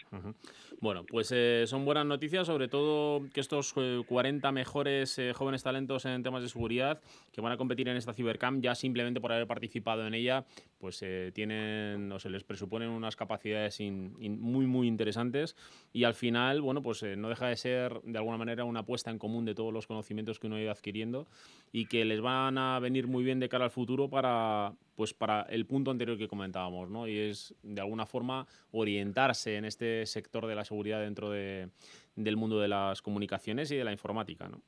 Bueno, 0.81 1.05
pues 1.05 1.33
eh, 1.33 1.65
son 1.67 1.85
buenas 1.85 2.07
noticias, 2.07 2.47
sobre 2.47 2.69
todo 2.69 3.23
que 3.33 3.41
estos 3.41 3.73
40 3.73 4.49
eh, 4.49 4.53
mejores 4.53 5.19
eh, 5.19 5.33
jóvenes 5.33 5.63
talentos 5.63 6.05
en 6.05 6.23
temas 6.23 6.43
de 6.43 6.49
seguridad 6.49 7.01
que 7.33 7.41
van 7.41 7.53
a 7.53 7.57
competir 7.57 7.89
en 7.89 7.97
esta 7.97 8.13
Cybercamp, 8.13 8.63
ya 8.63 8.75
simplemente 8.75 9.21
por 9.21 9.33
haber 9.33 9.47
participado 9.47 10.07
en 10.07 10.15
ella, 10.15 10.45
pues 10.79 11.05
tienen 11.33 12.11
o 12.13 12.19
se 12.19 12.31
les 12.31 12.45
presuponen 12.45 12.91
unas 12.91 13.17
capacidades 13.17 13.81
muy, 13.81 14.67
muy 14.67 14.87
interesantes 14.87 15.57
y 15.93 16.05
al 16.05 16.15
final, 16.15 16.61
bueno, 16.61 16.83
pues 16.83 17.03
no 17.17 17.29
deja 17.29 17.49
de 17.49 17.57
ser 17.57 18.01
de 18.03 18.19
alguna 18.19 18.39
manera 18.39 18.65
una 18.65 18.81
apuesta 18.81 19.11
en 19.11 19.19
común 19.19 19.45
de 19.45 19.55
todos 19.55 19.73
los 19.73 19.87
conocimientos 19.87 20.39
que 20.39 20.47
uno 20.47 20.57
ha 20.57 20.61
ido 20.61 20.71
adquiriendo 20.71 21.27
y 21.73 21.87
que 21.87 22.05
les 22.05 22.21
van 22.21 22.59
a 22.59 22.79
venir 22.79 23.07
muy 23.07 23.25
bien 23.25 23.41
de 23.41 23.49
cara 23.49 23.65
al 23.65 23.71
futuro 23.71 24.09
para, 24.09 24.75
pues 24.95 25.15
para 25.15 25.43
el 25.43 25.67
punto 25.67 25.91
anterior 25.91 26.17
que 26.19 26.29
comentábamos, 26.29 26.91
¿no? 26.91 27.09
Y 27.09 27.19
es 27.19 27.55
de 27.63 27.81
alguna 27.81 28.07
forma 28.07 28.47
orientarse 28.71 29.57
en 29.57 29.65
este 29.65 30.07
sector 30.07 30.47
de 30.47 30.55
la 30.55 30.65
seguridad 30.65 31.01
dentro 31.01 31.31
de, 31.31 31.71
del 32.17 32.37
mundo 32.37 32.61
de 32.61 32.69
las 32.69 33.03
comunicaciones 33.03 33.71
y 33.71 33.77
de 33.77 33.85
la 33.85 33.93
informática, 33.93 34.49
¿no? 34.49 34.63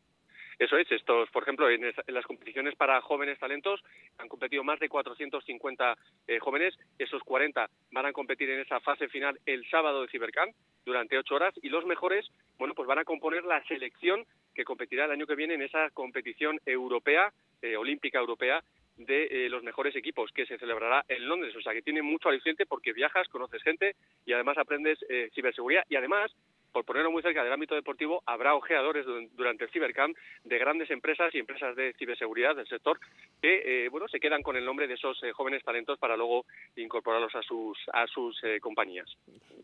Eso 0.59 0.79
es, 0.79 0.91
estos, 0.91 1.29
por 1.31 1.43
ejemplo, 1.43 1.69
en, 1.69 1.93
las 2.07 2.25
competiciones 2.25 2.75
para 2.77 3.01
jóvenes 3.03 3.39
talentos 3.39 3.83
han 4.17 4.29
competido 4.29 4.65
más 4.65 4.81
de 4.81 4.89
450 4.89 5.99
eh, 6.29 6.39
jóvenes, 6.39 6.75
esos 6.99 7.23
40 7.23 7.69
van 7.93 8.07
a 8.07 8.13
competir 8.13 8.49
en 8.49 8.61
esa 8.61 8.81
fase 8.81 9.09
final 9.09 9.39
el 9.45 9.69
sábado 9.69 10.03
de 10.03 10.09
Cibercamp 10.09 10.55
durante 10.85 11.19
ocho 11.19 11.35
horas. 11.35 11.55
Y 11.63 11.69
los 11.69 11.85
mejores, 11.85 12.27
bueno, 12.59 12.75
pues 12.75 12.89
van 12.89 12.99
a 12.99 13.05
componer 13.05 13.45
la 13.45 13.63
selección 13.65 14.25
que 14.55 14.65
competirá 14.65 15.05
el 15.05 15.11
año 15.11 15.27
que 15.27 15.35
viene 15.35 15.55
en 15.55 15.63
esa 15.63 15.91
competición 15.91 16.59
europea, 16.65 17.33
eh, 17.61 17.77
olímpica 17.77 18.19
europea, 18.19 18.63
de 18.97 19.25
eh, 19.25 19.51
los 19.51 19.63
mejores 19.63 19.95
equipos 19.95 20.33
que 20.33 20.47
se 20.47 20.57
celebrará 20.57 21.05
en 21.09 21.29
Londres. 21.29 21.55
O 21.55 21.61
sea 21.61 21.75
que 21.75 21.83
tiene 21.83 22.01
mucho 22.01 22.31
aliciente 22.31 22.65
porque 22.65 22.95
viajas, 22.95 23.29
conoces 23.29 23.63
gente 23.63 23.95
y 24.25 24.33
además 24.33 24.57
aprendes 24.57 24.99
ciberseguridad. 25.35 25.85
Y 25.91 25.97
además 25.97 26.33
por 26.77 26.85
ponerlo 26.85 27.11
muy 27.11 27.23
cerca 27.23 27.43
del 27.43 27.55
ámbito 27.55 27.75
deportivo, 27.75 28.23
habrá 28.27 28.55
ojeadores 28.55 29.07
durante 29.35 29.65
el 29.65 29.71
Cibercamp 29.71 30.15
de 30.45 30.59
grandes 30.59 30.91
empresas 30.91 31.35
y 31.35 31.39
empresas 31.39 31.75
de 31.75 31.95
ciberseguridad 31.95 32.55
del 32.55 32.69
sector 32.69 33.01
que, 33.41 33.87
eh, 33.87 33.89
bueno, 33.89 34.07
se 34.09 34.21
quedan 34.21 34.43
con 34.43 34.57
el 34.57 34.65
nombre 34.67 34.87
de 34.87 34.93
esos 34.93 35.19
eh, 35.23 35.33
jóvenes 35.33 35.65
talentos 35.65 35.99
para 35.99 36.19
luego 36.19 36.45
incorporarlos 36.77 37.35
a 37.35 37.41
sus 37.41 37.79
a 37.95 38.07
sus 38.07 38.39
eh, 38.45 38.61
compañías. 38.61 39.09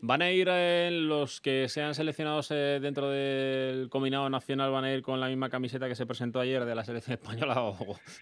¿Van 0.01 0.23
a 0.23 0.31
ir 0.31 0.47
los 0.91 1.39
que 1.39 1.69
sean 1.69 1.93
seleccionados 1.93 2.49
dentro 2.49 3.11
del 3.11 3.89
combinado 3.91 4.27
nacional, 4.27 4.71
van 4.71 4.85
a 4.85 4.91
ir 4.91 5.03
con 5.03 5.19
la 5.19 5.27
misma 5.27 5.51
camiseta 5.51 5.87
que 5.87 5.93
se 5.93 6.07
presentó 6.07 6.39
ayer 6.39 6.65
de 6.65 6.73
la 6.73 6.83
selección 6.83 7.13
española 7.13 7.61
o, 7.61 7.77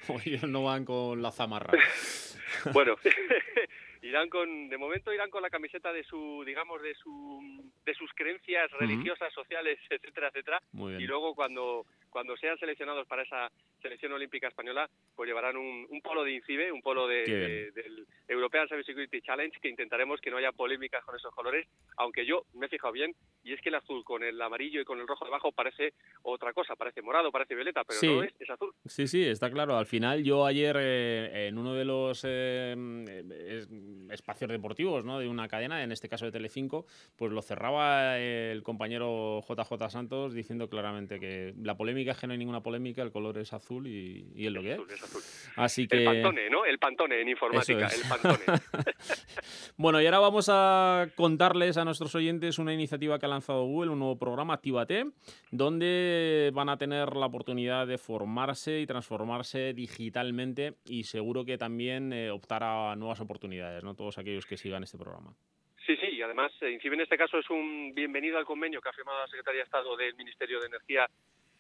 o 0.10 0.20
ellos 0.26 0.44
no 0.44 0.64
van 0.64 0.84
con 0.84 1.22
la 1.22 1.32
zamarra? 1.32 1.72
bueno, 2.74 2.96
irán 4.02 4.30
con 4.30 4.70
de 4.70 4.78
momento 4.78 5.14
irán 5.14 5.30
con 5.30 5.42
la 5.42 5.50
camiseta 5.50 5.94
de 5.94 6.04
su 6.04 6.44
digamos 6.46 6.82
de 6.82 6.94
su 6.96 7.72
de 7.86 7.94
sus 7.94 8.12
creencias 8.14 8.70
religiosas 8.72 9.34
sociales 9.34 9.80
etcétera 9.90 10.30
etcétera. 10.30 10.60
Y 10.74 11.06
luego 11.06 11.36
cuando 11.36 11.86
cuando 12.10 12.36
sean 12.38 12.58
seleccionados 12.58 13.08
para 13.08 13.24
esa 13.24 13.50
selección 13.82 14.12
olímpica 14.14 14.48
española, 14.48 14.90
pues 15.16 15.28
llevarán 15.28 15.58
un, 15.58 15.88
polo 16.02 16.24
de 16.24 16.34
INCIBE, 16.34 16.72
un 16.72 16.82
polo 16.82 17.08
de, 17.08 17.72
del 17.74 18.06
European 18.28 18.68
Cyber 18.68 18.86
Security 18.86 19.22
Challenge, 19.22 19.60
que 19.62 19.70
intentaremos 19.70 20.20
que 20.22 20.32
no 20.32 20.38
haya 20.38 20.52
polémicas 20.52 21.04
con 21.04 21.16
esos 21.16 21.34
colores, 21.34 21.68
aunque 21.98 22.26
yo 22.26 22.46
me 22.54 22.66
he 22.66 22.70
fijado 22.70 22.94
bien, 22.94 23.14
y 23.44 23.54
es 23.54 23.62
que 23.62 23.70
el 23.70 23.76
azul 23.76 24.04
con 24.04 24.24
el 24.24 24.42
amarillo 24.42 24.82
y 24.82 24.86
con 24.86 25.00
el 25.00 25.08
rojo 25.08 25.26
debajo 25.26 25.52
parece 25.52 25.94
otra 26.24 26.54
cosa, 26.54 26.76
parece 26.76 27.02
morado, 27.02 27.32
parece 27.32 27.56
violeta, 27.56 27.84
pero 27.84 28.00
no 28.16 28.24
es, 28.24 28.34
es 28.40 28.50
azul. 28.50 28.74
Sí, 28.86 29.08
sí, 29.08 29.24
está 29.24 29.50
claro. 29.50 29.78
Al 29.78 29.86
final, 29.86 30.24
yo 30.24 30.46
ayer 30.46 30.76
eh, 30.80 31.48
en 31.48 31.58
uno 31.58 31.74
de 31.74 31.86
los 31.86 32.24
eh, 32.28 32.76
espacios 34.12 34.50
deportivos 34.50 35.04
¿no? 35.06 35.20
de 35.20 35.28
una 35.28 35.48
cadena, 35.48 35.84
en 35.84 35.92
este 35.92 36.10
caso 36.10 36.26
de 36.26 36.32
Telecinco, 36.32 36.86
pues 37.16 37.32
lo 37.32 37.42
cerraba 37.42 38.20
el 38.20 38.64
compañero 38.64 39.42
JJ 39.42 39.90
Santos 39.90 40.34
diciendo 40.34 40.70
claramente 40.70 41.20
que 41.20 41.54
la 41.62 41.76
polémica 41.76 42.12
es 42.12 42.20
que 42.20 42.28
no 42.28 42.34
hay 42.34 42.40
ninguna 42.40 42.62
polémica, 42.62 43.02
el 43.02 43.12
color 43.12 43.38
es 43.38 43.54
azul 43.54 43.71
y, 43.88 44.32
y 44.36 44.48
es 44.48 44.52
lo 44.52 44.62
que 44.62 44.74
es. 44.74 45.52
Así 45.56 45.88
que... 45.88 45.98
El 45.98 46.06
pantone, 46.06 46.50
¿no? 46.50 46.66
El 46.66 46.80
pantone 46.80 47.22
en 47.22 47.30
informática, 47.30 47.88
el 47.88 48.02
pantone. 48.08 48.44
bueno, 49.78 50.02
y 50.02 50.06
ahora 50.06 50.20
vamos 50.20 50.50
a 50.52 51.08
contarles 51.16 51.78
a 51.78 51.86
nuestros 51.86 52.14
oyentes 52.16 52.60
una 52.60 52.74
iniciativa 52.74 53.20
que 53.20 53.26
ha 53.26 53.30
lanzado 53.30 53.64
Google, 53.66 53.92
un 53.92 54.00
nuevo 54.00 54.18
programa, 54.18 54.56
Actívate, 54.56 55.06
donde 55.52 56.52
van 56.54 56.70
a 56.70 56.78
tener 56.78 57.16
la 57.16 57.26
oportunidad 57.26 57.88
de 57.88 57.98
formarse 57.98 58.80
y 58.80 58.86
transformarse 58.86 59.74
digitalmente 59.74 60.76
y 60.86 61.04
seguro 61.04 61.46
que 61.46 61.58
también 61.58 62.14
eh, 62.14 62.32
optar 62.32 62.64
a 62.64 62.96
nuevas 62.96 63.22
oportunidades, 63.22 63.84
¿no? 63.84 63.96
Todos 63.96 64.18
aquellos 64.18 64.46
que 64.46 64.58
sigan 64.58 64.84
este 64.84 64.98
programa. 64.98 65.34
Sí, 65.86 65.96
sí, 65.98 66.08
y 66.12 66.22
además, 66.22 66.52
eh, 66.62 66.78
en 66.82 67.02
este 67.02 67.18
caso 67.18 67.40
es 67.40 67.50
un 67.50 67.94
bienvenido 67.96 68.38
al 68.38 68.46
convenio 68.46 68.82
que 68.82 68.90
ha 68.90 68.94
firmado 68.94 69.20
la 69.20 69.28
Secretaría 69.28 69.62
de 69.62 69.66
Estado 69.66 69.98
del 69.98 70.16
Ministerio 70.16 70.60
de 70.60 70.68
Energía 70.68 71.08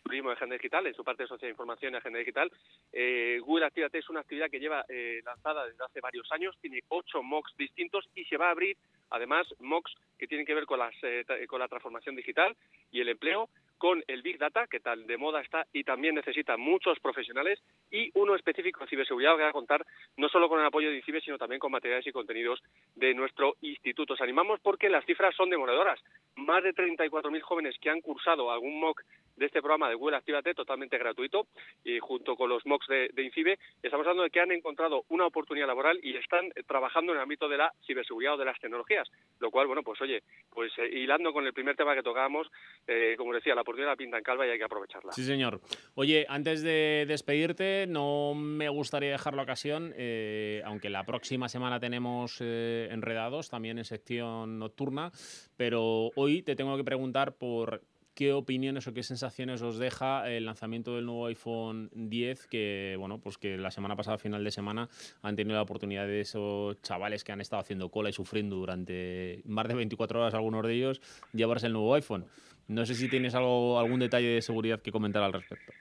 turismo 0.01 0.29
de 0.29 0.35
agenda 0.35 0.55
digital, 0.55 0.85
en 0.87 0.93
su 0.93 1.03
parte 1.03 1.23
de 1.23 1.29
sociedad 1.29 1.47
de 1.47 1.53
información 1.53 1.93
y 1.93 1.97
agenda 1.97 2.19
digital. 2.19 2.51
Eh, 2.91 3.39
Google 3.43 3.65
Activate 3.65 3.99
es 3.99 4.09
una 4.09 4.21
actividad 4.21 4.49
que 4.49 4.59
lleva 4.59 4.85
eh, 4.89 5.21
lanzada 5.23 5.65
desde 5.65 5.83
hace 5.83 6.01
varios 6.01 6.31
años, 6.31 6.57
tiene 6.61 6.81
ocho 6.89 7.23
MOOCs 7.23 7.55
distintos 7.57 8.09
y 8.15 8.25
se 8.25 8.37
va 8.37 8.47
a 8.47 8.51
abrir 8.51 8.77
además 9.09 9.47
MOOCs 9.59 9.93
que 10.17 10.27
tienen 10.27 10.45
que 10.45 10.53
ver 10.53 10.65
con, 10.65 10.79
las, 10.79 10.95
eh, 11.03 11.25
con 11.47 11.59
la 11.59 11.67
transformación 11.67 12.15
digital 12.15 12.55
y 12.91 13.01
el 13.01 13.09
empleo, 13.09 13.49
con 13.81 14.03
el 14.05 14.21
Big 14.21 14.37
Data, 14.37 14.67
que 14.67 14.79
tal 14.79 15.07
de 15.07 15.17
moda 15.17 15.41
está 15.41 15.65
y 15.73 15.83
también 15.83 16.13
necesita 16.13 16.55
muchos 16.55 16.99
profesionales, 16.99 17.57
y 17.89 18.11
uno 18.13 18.35
específico 18.35 18.81
de 18.81 18.87
ciberseguridad 18.87 19.35
que 19.35 19.41
va 19.41 19.49
a 19.49 19.51
contar 19.51 19.83
no 20.17 20.29
solo 20.29 20.47
con 20.47 20.59
el 20.59 20.67
apoyo 20.67 20.91
de 20.91 20.97
INCIBE, 20.97 21.19
sino 21.21 21.39
también 21.39 21.57
con 21.57 21.71
materiales 21.71 22.05
y 22.05 22.11
contenidos 22.11 22.61
de 22.93 23.15
nuestro 23.15 23.55
instituto. 23.61 24.13
Os 24.13 24.21
animamos 24.21 24.59
porque 24.59 24.87
las 24.87 25.03
cifras 25.05 25.35
son 25.35 25.49
demoradoras. 25.49 25.99
Más 26.35 26.63
de 26.63 26.75
34.000 26.75 27.41
jóvenes 27.41 27.75
que 27.81 27.89
han 27.89 28.01
cursado 28.01 28.51
algún 28.51 28.79
MOOC 28.79 29.01
de 29.35 29.47
este 29.47 29.61
programa 29.61 29.89
de 29.89 29.95
Google 29.95 30.17
Activate 30.17 30.53
totalmente 30.53 30.97
gratuito 30.97 31.47
y 31.83 31.99
junto 31.99 32.35
con 32.35 32.49
los 32.49 32.65
MOOCs 32.65 32.87
de, 32.87 33.23
INCIBE 33.23 33.57
estamos 33.81 34.05
hablando 34.05 34.23
de 34.23 34.29
que 34.29 34.39
han 34.39 34.51
encontrado 34.51 35.05
una 35.09 35.25
oportunidad 35.25 35.67
laboral 35.67 35.99
y 36.03 36.15
están 36.15 36.51
trabajando 36.67 37.11
en 37.11 37.17
el 37.17 37.23
ámbito 37.23 37.49
de 37.49 37.57
la 37.57 37.73
ciberseguridad 37.85 38.35
o 38.35 38.37
de 38.37 38.45
las 38.45 38.59
tecnologías, 38.59 39.09
lo 39.39 39.49
cual, 39.49 39.67
bueno, 39.67 39.81
pues 39.83 39.99
oye, 40.01 40.21
pues 40.51 40.71
eh, 40.77 40.89
hilando 40.91 41.33
con 41.33 41.45
el 41.45 41.53
primer 41.53 41.75
tema 41.75 41.95
que 41.95 42.03
tocábamos, 42.03 42.51
eh, 42.87 43.15
como 43.17 43.33
decía, 43.33 43.55
la 43.55 43.63
oportunidad 43.71 43.97
pinta 43.97 44.17
en 44.17 44.23
calva 44.23 44.45
y 44.45 44.49
hay 44.49 44.57
que 44.57 44.63
aprovecharla. 44.63 45.11
Sí, 45.13 45.23
señor. 45.23 45.61
Oye, 45.95 46.25
antes 46.29 46.61
de 46.61 47.05
despedirte, 47.07 47.85
no 47.87 48.33
me 48.35 48.69
gustaría 48.69 49.11
dejar 49.11 49.33
la 49.33 49.43
ocasión, 49.43 49.93
eh, 49.95 50.61
aunque 50.65 50.89
la 50.89 51.05
próxima 51.05 51.49
semana 51.49 51.79
tenemos 51.79 52.41
enredados 52.41 53.49
también 53.49 53.77
en 53.77 53.85
sección 53.85 54.59
nocturna, 54.59 55.11
pero 55.57 56.11
hoy 56.15 56.41
te 56.41 56.55
tengo 56.55 56.77
que 56.77 56.83
preguntar 56.83 57.35
por 57.35 57.81
¿Qué 58.13 58.33
opiniones 58.33 58.85
o 58.87 58.93
qué 58.93 59.03
sensaciones 59.03 59.61
os 59.61 59.77
deja 59.77 60.29
el 60.29 60.45
lanzamiento 60.45 60.95
del 60.95 61.05
nuevo 61.05 61.27
iPhone 61.27 61.89
10 61.93 62.47
que, 62.47 62.95
bueno, 62.99 63.19
pues 63.19 63.37
que 63.37 63.57
la 63.57 63.71
semana 63.71 63.95
pasada, 63.95 64.17
final 64.17 64.43
de 64.43 64.51
semana, 64.51 64.89
han 65.21 65.37
tenido 65.37 65.55
la 65.55 65.61
oportunidad 65.61 66.05
de 66.05 66.19
esos 66.19 66.81
chavales 66.81 67.23
que 67.23 67.31
han 67.31 67.39
estado 67.39 67.61
haciendo 67.61 67.89
cola 67.89 68.09
y 68.09 68.13
sufriendo 68.13 68.57
durante 68.57 69.41
más 69.45 69.65
de 69.69 69.75
24 69.75 70.19
horas, 70.19 70.33
algunos 70.33 70.67
de 70.67 70.73
ellos, 70.73 71.01
llevarse 71.31 71.67
el 71.67 71.73
nuevo 71.73 71.95
iPhone? 71.95 72.25
No 72.67 72.85
sé 72.85 72.95
si 72.95 73.09
tienes 73.09 73.35
algo, 73.35 73.79
algún 73.79 73.99
detalle 73.99 74.27
de 74.29 74.41
seguridad 74.41 74.81
que 74.81 74.91
comentar 74.91 75.23
al 75.23 75.33
respecto. 75.33 75.73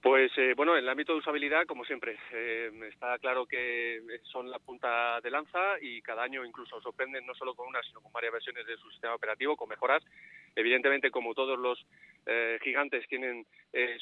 Pues 0.00 0.30
eh, 0.38 0.54
bueno, 0.56 0.76
en 0.76 0.84
el 0.84 0.88
ámbito 0.88 1.12
de 1.12 1.18
usabilidad, 1.18 1.66
como 1.66 1.84
siempre, 1.84 2.16
eh, 2.32 2.70
está 2.88 3.18
claro 3.18 3.46
que 3.46 4.00
son 4.30 4.48
la 4.48 4.60
punta 4.60 5.20
de 5.20 5.30
lanza 5.30 5.78
y 5.80 6.00
cada 6.02 6.22
año 6.22 6.44
incluso 6.44 6.80
sorprenden 6.80 7.26
no 7.26 7.34
solo 7.34 7.54
con 7.54 7.66
una, 7.66 7.82
sino 7.82 8.00
con 8.00 8.12
varias 8.12 8.32
versiones 8.32 8.64
de 8.64 8.76
su 8.76 8.88
sistema 8.90 9.16
operativo, 9.16 9.56
con 9.56 9.68
mejoras. 9.68 10.04
Evidentemente, 10.58 11.10
como 11.10 11.34
todos 11.34 11.58
los 11.58 11.78
eh, 12.26 12.58
gigantes 12.62 13.06
tienen 13.08 13.46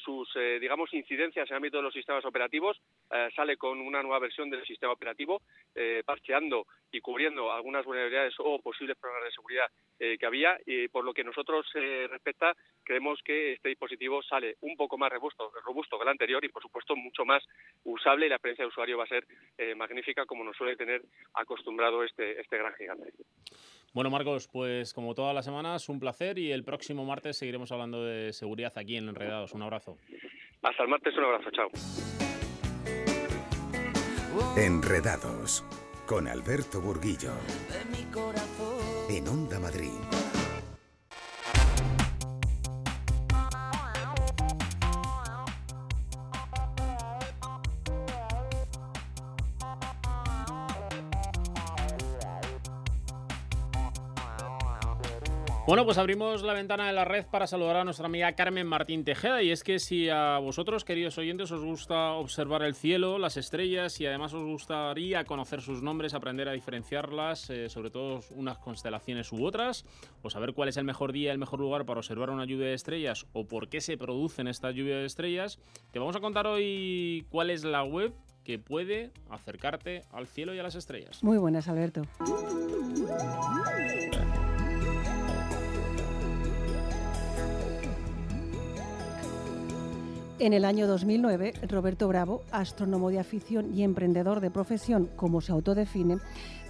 sus, 0.02 0.32
digamos, 0.60 0.94
incidencias 0.94 1.50
en 1.50 1.54
el 1.54 1.56
ámbito 1.56 1.76
de 1.78 1.82
los 1.82 1.92
sistemas 1.92 2.24
operativos, 2.24 2.80
sale 3.34 3.56
con 3.56 3.80
una 3.80 4.00
nueva 4.00 4.20
versión 4.20 4.48
del 4.48 4.64
sistema 4.64 4.92
operativo, 4.92 5.42
parcheando 6.04 6.66
y 6.92 7.00
cubriendo 7.00 7.52
algunas 7.52 7.84
vulnerabilidades 7.84 8.34
o 8.38 8.60
posibles 8.60 8.96
problemas 8.96 9.24
de 9.24 9.32
seguridad 9.32 9.66
que 9.98 10.24
había. 10.26 10.56
Y 10.64 10.86
por 10.86 11.04
lo 11.04 11.12
que 11.12 11.24
nosotros 11.24 11.66
respecta, 11.74 12.54
creemos 12.84 13.20
que 13.24 13.54
este 13.54 13.70
dispositivo 13.70 14.22
sale 14.22 14.56
un 14.60 14.76
poco 14.76 14.96
más 14.96 15.12
robusto, 15.12 15.52
robusto 15.64 15.98
que 15.98 16.04
el 16.04 16.08
anterior 16.08 16.44
y, 16.44 16.48
por 16.48 16.62
supuesto, 16.62 16.94
mucho 16.94 17.24
más 17.24 17.44
usable 17.84 18.26
y 18.26 18.28
la 18.28 18.36
experiencia 18.36 18.64
de 18.64 18.68
usuario 18.68 18.98
va 18.98 19.04
a 19.04 19.08
ser 19.08 19.26
eh, 19.58 19.74
magnífica 19.74 20.24
como 20.24 20.44
nos 20.44 20.56
suele 20.56 20.76
tener 20.76 21.02
acostumbrado 21.34 22.02
este, 22.04 22.40
este 22.40 22.58
gran 22.58 22.74
gigante. 22.74 23.12
Bueno, 23.92 24.10
Marcos, 24.10 24.48
pues 24.52 24.92
como 24.92 25.14
todas 25.14 25.34
las 25.34 25.44
semanas, 25.44 25.88
un 25.88 26.00
placer 26.00 26.38
y 26.38 26.52
el 26.52 26.64
próximo 26.64 27.04
martes 27.04 27.38
seguiremos 27.38 27.72
hablando 27.72 28.04
de 28.04 28.32
seguridad 28.32 28.72
aquí 28.76 28.96
en 28.96 29.08
Enredados. 29.08 29.52
Un 29.52 29.62
abrazo. 29.62 29.96
Hasta 30.62 30.82
el 30.82 30.88
martes, 30.88 31.14
un 31.16 31.24
abrazo. 31.24 31.50
Chao. 31.50 31.70
Enredados 34.56 35.64
con 36.06 36.28
Alberto 36.28 36.80
Burguillo. 36.80 37.32
En 39.08 39.28
Onda 39.28 39.58
Madrid. 39.60 39.90
Bueno, 55.66 55.84
pues 55.84 55.98
abrimos 55.98 56.44
la 56.44 56.52
ventana 56.52 56.86
de 56.86 56.92
la 56.92 57.04
red 57.04 57.26
para 57.26 57.48
saludar 57.48 57.78
a 57.78 57.84
nuestra 57.84 58.06
amiga 58.06 58.32
Carmen 58.34 58.68
Martín 58.68 59.02
Tejeda. 59.02 59.42
Y 59.42 59.50
es 59.50 59.64
que 59.64 59.80
si 59.80 60.08
a 60.08 60.38
vosotros, 60.38 60.84
queridos 60.84 61.18
oyentes, 61.18 61.50
os 61.50 61.64
gusta 61.64 62.12
observar 62.12 62.62
el 62.62 62.76
cielo, 62.76 63.18
las 63.18 63.36
estrellas 63.36 64.00
y 64.00 64.06
además 64.06 64.32
os 64.32 64.44
gustaría 64.44 65.24
conocer 65.24 65.60
sus 65.60 65.82
nombres, 65.82 66.14
aprender 66.14 66.48
a 66.48 66.52
diferenciarlas, 66.52 67.50
eh, 67.50 67.68
sobre 67.68 67.90
todo 67.90 68.20
unas 68.30 68.58
constelaciones 68.58 69.32
u 69.32 69.44
otras, 69.44 69.84
o 70.22 70.30
saber 70.30 70.52
cuál 70.52 70.68
es 70.68 70.76
el 70.76 70.84
mejor 70.84 71.10
día, 71.10 71.32
el 71.32 71.38
mejor 71.38 71.58
lugar 71.58 71.84
para 71.84 71.98
observar 71.98 72.30
una 72.30 72.44
lluvia 72.44 72.68
de 72.68 72.74
estrellas 72.74 73.26
o 73.32 73.48
por 73.48 73.68
qué 73.68 73.80
se 73.80 73.98
producen 73.98 74.46
estas 74.46 74.72
lluvias 74.72 75.00
de 75.00 75.06
estrellas, 75.06 75.58
te 75.90 75.98
vamos 75.98 76.14
a 76.14 76.20
contar 76.20 76.46
hoy 76.46 77.26
cuál 77.28 77.50
es 77.50 77.64
la 77.64 77.82
web 77.82 78.14
que 78.44 78.60
puede 78.60 79.10
acercarte 79.30 80.04
al 80.12 80.28
cielo 80.28 80.54
y 80.54 80.60
a 80.60 80.62
las 80.62 80.76
estrellas. 80.76 81.24
Muy 81.24 81.38
buenas, 81.38 81.66
Alberto. 81.66 82.02
En 90.38 90.52
el 90.52 90.66
año 90.66 90.86
2009, 90.86 91.54
Roberto 91.66 92.08
Bravo, 92.08 92.42
astrónomo 92.50 93.08
de 93.08 93.18
afición 93.18 93.72
y 93.72 93.82
emprendedor 93.82 94.40
de 94.40 94.50
profesión, 94.50 95.08
como 95.16 95.40
se 95.40 95.50
autodefine, 95.50 96.18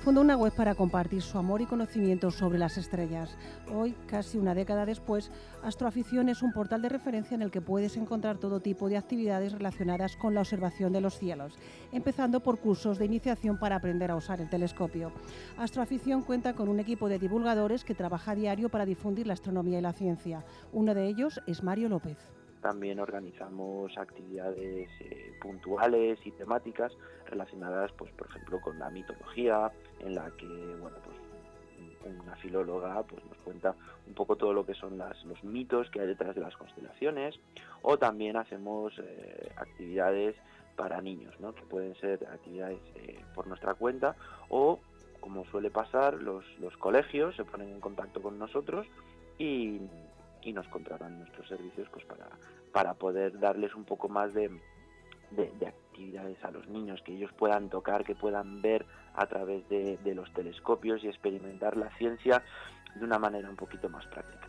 fundó 0.05 0.21
una 0.21 0.37
web 0.37 0.55
para 0.55 0.77
compartir 0.77 1.21
su 1.21 1.37
amor 1.37 1.61
y 1.63 1.67
conocimiento 1.67 2.31
sobre 2.31 2.61
las 2.61 2.79
estrellas. 2.79 3.37
Hoy, 3.75 3.97
casi 4.07 4.39
una 4.39 4.55
década 4.55 4.87
después, 4.87 5.33
Astroafición 5.65 6.29
es 6.29 6.43
un 6.43 6.53
portal 6.53 6.81
de 6.81 6.91
referencia 6.91 7.35
en 7.35 7.43
el 7.43 7.51
que 7.51 7.61
puedes 7.61 7.97
encontrar 7.97 8.39
todo 8.39 8.61
tipo 8.61 8.89
de 8.89 8.99
actividades 8.99 9.51
relacionadas 9.51 10.15
con 10.15 10.33
la 10.33 10.43
observación 10.43 10.93
de 10.93 11.01
los 11.01 11.19
cielos, 11.19 11.59
empezando 11.91 12.39
por 12.39 12.61
cursos 12.61 13.01
de 13.01 13.07
iniciación 13.07 13.59
para 13.59 13.75
aprender 13.75 14.13
a 14.13 14.17
usar 14.17 14.41
el 14.41 14.49
telescopio. 14.49 15.11
Astroafición 15.59 16.23
cuenta 16.23 16.55
con 16.55 16.69
un 16.69 16.79
equipo 16.79 17.09
de 17.09 17.19
divulgadores 17.19 17.83
que 17.83 17.97
trabaja 17.97 18.31
a 18.31 18.37
diario 18.37 18.69
para 18.69 18.87
difundir 18.87 19.27
la 19.27 19.33
astronomía 19.33 19.81
y 19.81 19.83
la 19.83 19.93
ciencia. 19.93 20.45
Uno 20.73 20.95
de 20.95 21.09
ellos 21.09 21.41
es 21.49 21.65
Mario 21.65 21.89
López. 21.89 22.36
También 22.67 22.99
organizamos 22.99 23.97
actividades 23.97 24.89
eh, 24.99 25.39
puntuales 25.41 26.19
y 26.25 26.33
temáticas 26.33 26.93
relacionadas, 27.27 27.93
pues, 27.93 28.11
por 28.15 28.27
ejemplo, 28.27 28.61
con 28.61 28.77
la 28.81 28.91
mitología, 28.91 29.71
en 30.01 30.17
la 30.17 30.33
que, 30.33 30.49
bueno, 30.81 30.97
pues 31.05 31.17
una 32.21 32.35
filóloga 32.35 33.05
pues 33.05 33.25
nos 33.25 33.37
cuenta 33.39 33.73
un 34.09 34.15
poco 34.15 34.35
todo 34.35 34.53
lo 34.53 34.67
que 34.67 34.75
son 34.75 34.99
las, 34.99 35.25
los 35.27 35.45
mitos 35.45 35.89
que 35.91 36.01
hay 36.01 36.09
detrás 36.09 36.35
de 36.35 36.41
las 36.41 36.57
constelaciones. 36.57 37.39
O 37.83 37.99
también 37.99 38.37
hacemos 38.37 38.93
eh, 38.99 39.53
actividades 39.55 40.35
para 40.75 41.01
niños, 41.01 41.37
que 41.37 41.63
pueden 41.71 41.95
ser 42.01 42.27
actividades 42.27 42.81
eh, 42.97 43.21
por 43.33 43.47
nuestra 43.47 43.75
cuenta. 43.75 44.17
O, 44.49 44.81
como 45.21 45.45
suele 45.53 45.71
pasar, 45.71 46.15
los, 46.15 46.45
los 46.59 46.77
colegios 46.79 47.37
se 47.37 47.45
ponen 47.45 47.69
en 47.69 47.81
contacto 47.81 48.21
con 48.21 48.41
nosotros 48.41 48.89
y, 49.39 49.83
y 50.43 50.53
nos 50.53 50.67
contratan 50.69 51.19
nuestros 51.19 51.49
servicios 51.49 51.89
pues 51.91 52.05
para, 52.05 52.29
para 52.73 52.95
poder 52.95 53.39
darles 53.39 53.75
un 53.75 53.85
poco 53.85 54.09
más 54.09 54.33
de, 54.35 54.51
de, 55.31 55.67
actividades 55.67 56.43
a 56.45 56.51
los 56.51 56.69
niños, 56.69 57.03
que 57.03 57.13
ellos 57.13 57.33
puedan 57.33 57.69
tocar, 57.69 58.05
que 58.05 58.15
puedan 58.15 58.63
ver 58.63 58.87
a 59.15 59.27
través 59.27 59.69
de, 59.69 59.99
de 59.99 60.15
los 60.15 60.33
telescopios 60.33 61.03
y 61.05 61.09
experimentar 61.09 61.77
la 61.77 61.91
ciencia 61.97 62.43
de 62.95 63.05
una 63.05 63.19
manera 63.19 63.49
un 63.49 63.57
poquito 63.57 63.89
más 63.89 64.07
práctica. 64.07 64.47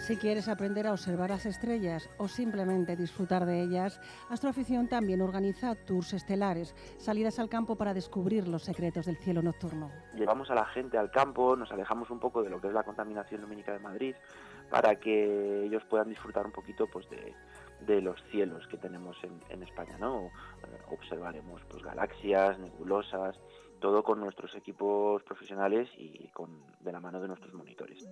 Si 0.00 0.16
quieres 0.16 0.48
aprender 0.48 0.86
a 0.86 0.92
observar 0.92 1.28
las 1.28 1.44
estrellas 1.44 2.08
o 2.16 2.26
simplemente 2.26 2.96
disfrutar 2.96 3.44
de 3.44 3.60
ellas, 3.62 4.00
Astroafición 4.30 4.88
también 4.88 5.20
organiza 5.20 5.74
tours 5.74 6.14
estelares, 6.14 6.74
salidas 6.96 7.38
al 7.38 7.50
campo 7.50 7.76
para 7.76 7.92
descubrir 7.92 8.48
los 8.48 8.62
secretos 8.62 9.04
del 9.04 9.18
cielo 9.18 9.42
nocturno. 9.42 9.90
Llevamos 10.14 10.50
a 10.50 10.54
la 10.54 10.64
gente 10.64 10.96
al 10.96 11.10
campo, 11.10 11.54
nos 11.54 11.70
alejamos 11.70 12.08
un 12.10 12.18
poco 12.18 12.42
de 12.42 12.48
lo 12.48 12.60
que 12.60 12.68
es 12.68 12.72
la 12.72 12.82
contaminación 12.82 13.42
lumínica 13.42 13.72
de 13.72 13.78
Madrid 13.78 14.14
para 14.70 14.98
que 14.98 15.64
ellos 15.66 15.82
puedan 15.84 16.08
disfrutar 16.08 16.46
un 16.46 16.52
poquito 16.52 16.86
pues 16.86 17.06
de, 17.10 18.00
los 18.00 18.22
cielos 18.30 18.66
que 18.68 18.78
tenemos 18.78 19.18
en, 19.22 19.62
España, 19.62 19.98
¿no? 19.98 20.26
Eh, 20.26 20.78
observaremos 20.90 21.60
pues 21.68 21.82
galaxias, 21.82 22.58
nebulosas, 22.58 23.38
todo 23.80 24.02
con 24.02 24.18
nuestros 24.18 24.54
equipos 24.54 25.22
profesionales 25.24 25.90
y 25.98 26.28
con 26.28 26.62
de 26.80 26.92
la 26.92 27.00
mano 27.00 27.20
de 27.20 27.28
nuestros 27.28 27.52
monitores. 27.52 28.02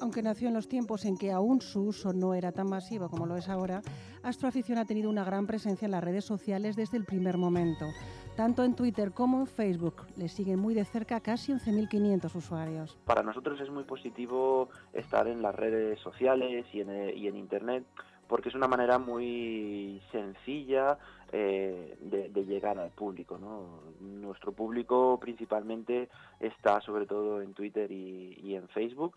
Aunque 0.00 0.22
nació 0.22 0.48
en 0.48 0.54
los 0.54 0.66
tiempos 0.66 1.04
en 1.04 1.18
que 1.18 1.30
aún 1.30 1.60
su 1.60 1.82
uso 1.82 2.14
no 2.14 2.32
era 2.32 2.52
tan 2.52 2.68
masivo 2.68 3.10
como 3.10 3.26
lo 3.26 3.36
es 3.36 3.50
ahora, 3.50 3.82
Astroafición 4.22 4.78
ha 4.78 4.86
tenido 4.86 5.10
una 5.10 5.24
gran 5.24 5.46
presencia 5.46 5.84
en 5.84 5.92
las 5.92 6.02
redes 6.02 6.24
sociales 6.24 6.74
desde 6.74 6.96
el 6.96 7.04
primer 7.04 7.36
momento. 7.36 7.84
Tanto 8.34 8.64
en 8.64 8.74
Twitter 8.74 9.12
como 9.12 9.40
en 9.40 9.46
Facebook 9.46 10.06
le 10.16 10.28
siguen 10.28 10.58
muy 10.58 10.72
de 10.72 10.86
cerca 10.86 11.20
casi 11.20 11.52
11.500 11.52 12.34
usuarios. 12.34 12.98
Para 13.04 13.22
nosotros 13.22 13.60
es 13.60 13.68
muy 13.68 13.84
positivo 13.84 14.70
estar 14.94 15.28
en 15.28 15.42
las 15.42 15.54
redes 15.54 16.00
sociales 16.00 16.64
y 16.72 16.80
en, 16.80 16.90
eh, 16.90 17.14
y 17.14 17.26
en 17.28 17.36
Internet 17.36 17.84
porque 18.26 18.48
es 18.48 18.54
una 18.54 18.68
manera 18.68 18.98
muy 18.98 20.00
sencilla 20.12 20.96
eh, 21.32 21.96
de, 22.00 22.44
llegar 22.44 22.78
al 22.78 22.90
público. 22.90 23.36
Nuestro 24.00 24.52
público 24.52 25.18
principalmente 25.20 26.08
está 26.38 26.80
sobre 26.80 27.06
todo 27.06 27.42
en 27.42 27.54
Twitter 27.54 27.90
y 27.90 28.54
en 28.54 28.68
Facebook 28.68 29.16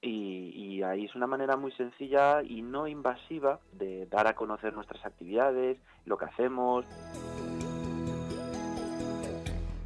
y, 0.00 0.82
ahí 0.82 1.06
es 1.06 1.14
una 1.16 1.26
manera 1.26 1.56
muy 1.56 1.72
sencilla 1.72 2.42
y 2.42 2.62
no 2.62 2.86
invasiva 2.86 3.58
de 3.72 4.06
dar 4.06 4.26
a 4.28 4.34
conocer 4.34 4.72
nuestras 4.72 5.04
actividades, 5.04 5.78
lo 6.04 6.16
que 6.16 6.26
hacemos. 6.26 6.84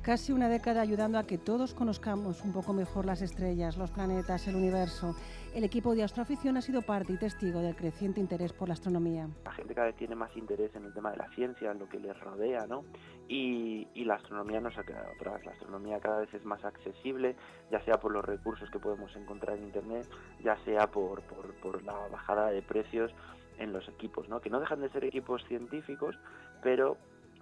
Casi 0.03 0.33
una 0.33 0.49
década 0.49 0.81
ayudando 0.81 1.17
a 1.17 1.23
que 1.23 1.39
todos 1.39 1.75
conozcamos 1.75 2.43
un 2.43 2.53
poco 2.53 2.73
mejor 2.73 3.07
las 3.07 3.23
estrellas, 3.23 3.77
los 3.77 3.93
planetas, 3.93 4.49
el 4.49 4.57
universo. 4.57 5.15
El 5.55 5.63
equipo 5.63 5.95
de 5.95 6.03
Astroafición 6.03 6.57
ha 6.57 6.61
sido 6.61 6.83
parte 6.83 7.13
y 7.13 7.17
testigo 7.17 7.61
del 7.61 7.77
creciente 7.77 8.19
interés 8.19 8.53
por 8.53 8.67
la 8.67 8.75
astronomía. 8.75 9.29
La 9.45 9.53
gente 9.53 9.77
cada 9.77 9.87
vez 9.87 9.97
tiene 9.97 10.17
más 10.17 10.37
interés 10.37 10.75
en 10.75 10.87
el 10.87 10.93
tema 10.93 11.13
de 11.13 11.19
la 11.19 11.29
ciencia, 11.37 11.71
en 11.71 11.79
lo 11.79 11.89
que 11.89 12.01
les 12.01 12.19
rodea, 12.19 12.67
¿no? 12.67 12.85
Y, 13.29 13.87
la 14.05 14.15
astronomía 14.15 14.61
no 14.61 14.73
se 14.73 14.81
ha 14.81 14.83
quedado 14.83 15.09
atrás. 15.13 15.45
La 15.45 15.53
astronomía 15.53 16.01
cada 16.01 16.19
vez 16.19 16.35
es 16.35 16.45
más 16.45 16.65
accesible, 16.65 17.37
ya 17.71 17.81
sea 17.85 18.01
por 18.01 18.11
los 18.11 18.25
recursos 18.25 18.69
que 18.71 18.81
podemos 18.81 19.15
encontrar 19.15 19.57
en 19.57 19.63
Internet, 19.67 20.09
ya 20.43 20.57
sea 20.65 20.89
por, 20.89 21.23
por, 21.23 21.55
por 21.61 21.81
la 21.85 21.95
bajada 22.09 22.51
de 22.51 22.61
precios 22.61 23.15
en 23.59 23.73
los 23.73 23.89
equipos, 23.89 24.29
¿no? 24.29 24.41
Que 24.41 24.51
no 24.51 24.59
dejan 24.59 24.81
de 24.81 24.91
ser 24.91 25.05
equipos 25.05 25.45
científicos, 25.45 26.19
pero 26.61 26.97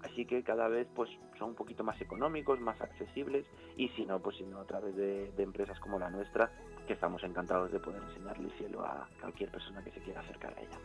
así 0.04 0.24
que 0.26 0.42
cada 0.42 0.68
vez 0.68 0.88
pues 0.94 1.10
son 1.38 1.50
un 1.50 1.54
poquito 1.54 1.84
más 1.84 2.00
económicos, 2.00 2.60
más 2.60 2.80
accesibles 2.80 3.46
y 3.76 3.88
si 3.90 4.04
no, 4.04 4.20
pues 4.20 4.36
si 4.36 4.44
no 4.44 4.60
a 4.60 4.64
través 4.64 4.94
de, 4.96 5.32
empresas 5.38 5.78
como 5.80 5.98
la 5.98 6.10
nuestra, 6.10 6.50
que 6.86 6.92
estamos 6.94 7.22
encantados 7.24 7.72
de 7.72 7.80
poder 7.80 8.02
enseñarle 8.02 8.48
el 8.48 8.52
cielo 8.52 8.84
a 8.84 9.08
cualquier 9.20 9.50
persona 9.50 9.82
que 9.82 9.90
se 9.90 10.00
quiera 10.00 10.20
acercar 10.20 10.54
a 10.56 10.60
ella. 10.60 10.78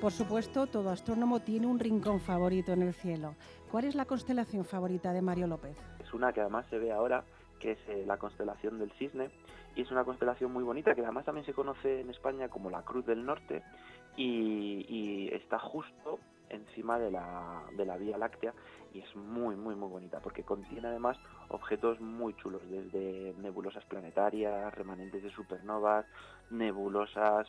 Por 0.00 0.12
supuesto, 0.12 0.66
todo 0.68 0.90
astrónomo 0.90 1.40
tiene 1.40 1.66
un 1.66 1.80
rincón 1.80 2.20
favorito 2.20 2.72
en 2.72 2.82
el 2.82 2.94
cielo. 2.94 3.34
¿Cuál 3.70 3.84
es 3.84 3.96
la 3.96 4.04
constelación 4.04 4.64
favorita 4.64 5.12
de 5.12 5.22
Mario 5.22 5.48
López? 5.48 5.76
Es 5.98 6.14
una 6.14 6.32
que 6.32 6.40
además 6.40 6.66
se 6.70 6.78
ve 6.78 6.92
ahora, 6.92 7.24
que 7.58 7.72
es 7.72 7.78
eh, 7.88 8.04
la 8.06 8.16
constelación 8.16 8.78
del 8.78 8.92
Cisne, 8.92 9.30
y 9.74 9.82
es 9.82 9.90
una 9.90 10.04
constelación 10.04 10.52
muy 10.52 10.62
bonita, 10.62 10.94
que 10.94 11.02
además 11.02 11.24
también 11.24 11.44
se 11.44 11.52
conoce 11.52 12.00
en 12.00 12.10
España 12.10 12.48
como 12.48 12.70
la 12.70 12.82
Cruz 12.82 13.06
del 13.06 13.24
Norte, 13.24 13.62
y, 14.18 15.30
está 15.32 15.58
justo 15.58 16.18
encima 16.48 16.98
de 16.98 17.10
la, 17.10 17.62
de 17.76 17.84
la 17.84 17.96
Vía 17.96 18.16
Láctea 18.18 18.54
y 18.92 19.00
es 19.00 19.16
muy, 19.16 19.54
muy, 19.54 19.74
muy 19.74 19.88
bonita 19.88 20.20
porque 20.20 20.42
contiene 20.42 20.88
además 20.88 21.18
objetos 21.48 22.00
muy 22.00 22.34
chulos, 22.36 22.62
desde 22.68 23.34
nebulosas 23.38 23.84
planetarias, 23.84 24.74
remanentes 24.74 25.22
de 25.22 25.30
supernovas, 25.30 26.06
nebulosas, 26.50 27.48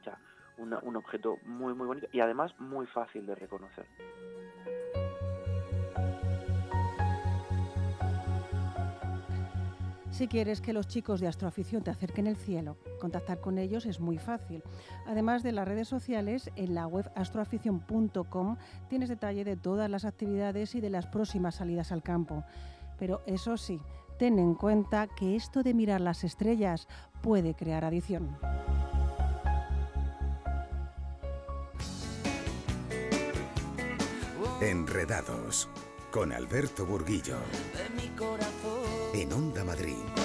o 0.00 0.04
sea, 0.04 0.18
un 0.58 0.96
objeto 0.96 1.38
muy, 1.44 1.74
muy 1.74 1.86
bonito 1.86 2.06
y 2.12 2.20
además 2.20 2.52
muy 2.60 2.86
fácil 2.86 3.26
de 3.26 3.34
reconocer. 3.34 3.86
Si 10.12 10.28
quieres 10.28 10.60
que 10.60 10.74
los 10.74 10.88
chicos 10.88 11.20
de 11.20 11.26
Astroafición 11.26 11.82
te 11.82 11.90
acerquen 11.90 12.26
el 12.26 12.36
cielo, 12.36 12.76
contactar 13.00 13.40
con 13.40 13.56
ellos 13.56 13.86
es 13.86 13.98
muy 13.98 14.18
fácil. 14.18 14.62
Además 15.06 15.42
de 15.42 15.52
las 15.52 15.66
redes 15.66 15.88
sociales, 15.88 16.50
en 16.54 16.74
la 16.74 16.86
web 16.86 17.10
astroafición.com 17.16 18.56
tienes 18.90 19.08
detalle 19.08 19.42
de 19.42 19.56
todas 19.56 19.88
las 19.88 20.04
actividades 20.04 20.74
y 20.74 20.82
de 20.82 20.90
las 20.90 21.06
próximas 21.06 21.54
salidas 21.54 21.92
al 21.92 22.02
campo. 22.02 22.44
Pero 22.98 23.22
eso 23.24 23.56
sí, 23.56 23.80
ten 24.18 24.38
en 24.38 24.54
cuenta 24.54 25.08
que 25.08 25.34
esto 25.34 25.62
de 25.62 25.72
mirar 25.72 26.02
las 26.02 26.24
estrellas 26.24 26.88
puede 27.22 27.54
crear 27.54 27.82
adicción. 27.82 28.36
Enredados 34.60 35.70
con 36.12 36.32
Alberto 36.32 36.84
Burguillo 36.84 37.38
en 39.14 39.32
Onda 39.32 39.62
Madrid. 39.64 40.21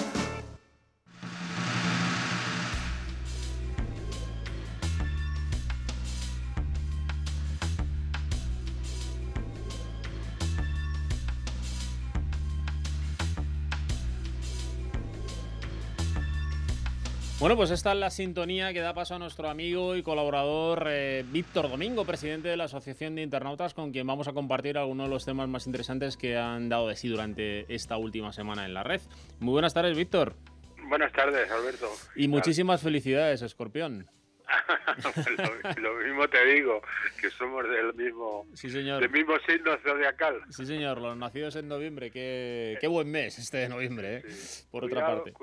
Bueno, 17.40 17.54
pues 17.54 17.70
esta 17.70 17.92
es 17.92 17.98
la 17.98 18.10
sintonía 18.10 18.72
que 18.72 18.80
da 18.80 18.94
paso 18.94 19.14
a 19.14 19.18
nuestro 19.20 19.48
amigo 19.48 19.94
y 19.94 20.02
colaborador 20.02 20.86
eh, 20.88 21.24
Víctor 21.28 21.70
Domingo, 21.70 22.04
presidente 22.04 22.48
de 22.48 22.56
la 22.56 22.64
Asociación 22.64 23.14
de 23.14 23.22
Internautas, 23.22 23.74
con 23.74 23.92
quien 23.92 24.08
vamos 24.08 24.26
a 24.26 24.32
compartir 24.32 24.76
algunos 24.76 25.06
de 25.06 25.14
los 25.14 25.24
temas 25.24 25.48
más 25.48 25.68
interesantes 25.68 26.16
que 26.16 26.36
han 26.36 26.68
dado 26.68 26.88
de 26.88 26.96
sí 26.96 27.08
durante 27.08 27.72
esta 27.72 27.96
última 27.96 28.32
semana 28.32 28.64
en 28.64 28.74
la 28.74 28.82
red. 28.82 29.00
Muy 29.38 29.52
buenas 29.52 29.72
tardes, 29.72 29.96
Víctor. 29.96 30.34
Buenas 30.88 31.12
tardes, 31.12 31.48
Alberto. 31.48 31.88
Y 32.16 32.26
muchísimas 32.26 32.82
felicidades, 32.82 33.40
Escorpión. 33.42 34.10
lo, 35.80 35.94
mismo 35.94 36.28
te 36.28 36.44
digo, 36.44 36.82
que 37.20 37.30
somos 37.30 37.62
del 37.68 37.94
mismo, 37.94 38.46
sí, 38.54 38.68
señor. 38.68 39.00
del 39.00 39.10
mismo 39.10 39.34
signo 39.46 39.78
zodiacal. 39.84 40.40
Sí, 40.50 40.66
señor, 40.66 41.00
los 41.00 41.16
nacidos 41.16 41.54
en 41.54 41.68
noviembre. 41.68 42.10
Qué, 42.10 42.78
qué 42.80 42.88
buen 42.88 43.08
mes 43.08 43.38
este 43.38 43.58
de 43.58 43.68
noviembre, 43.68 44.16
¿eh? 44.16 44.22
por 44.72 44.84
otra 44.84 45.06
parte. 45.06 45.34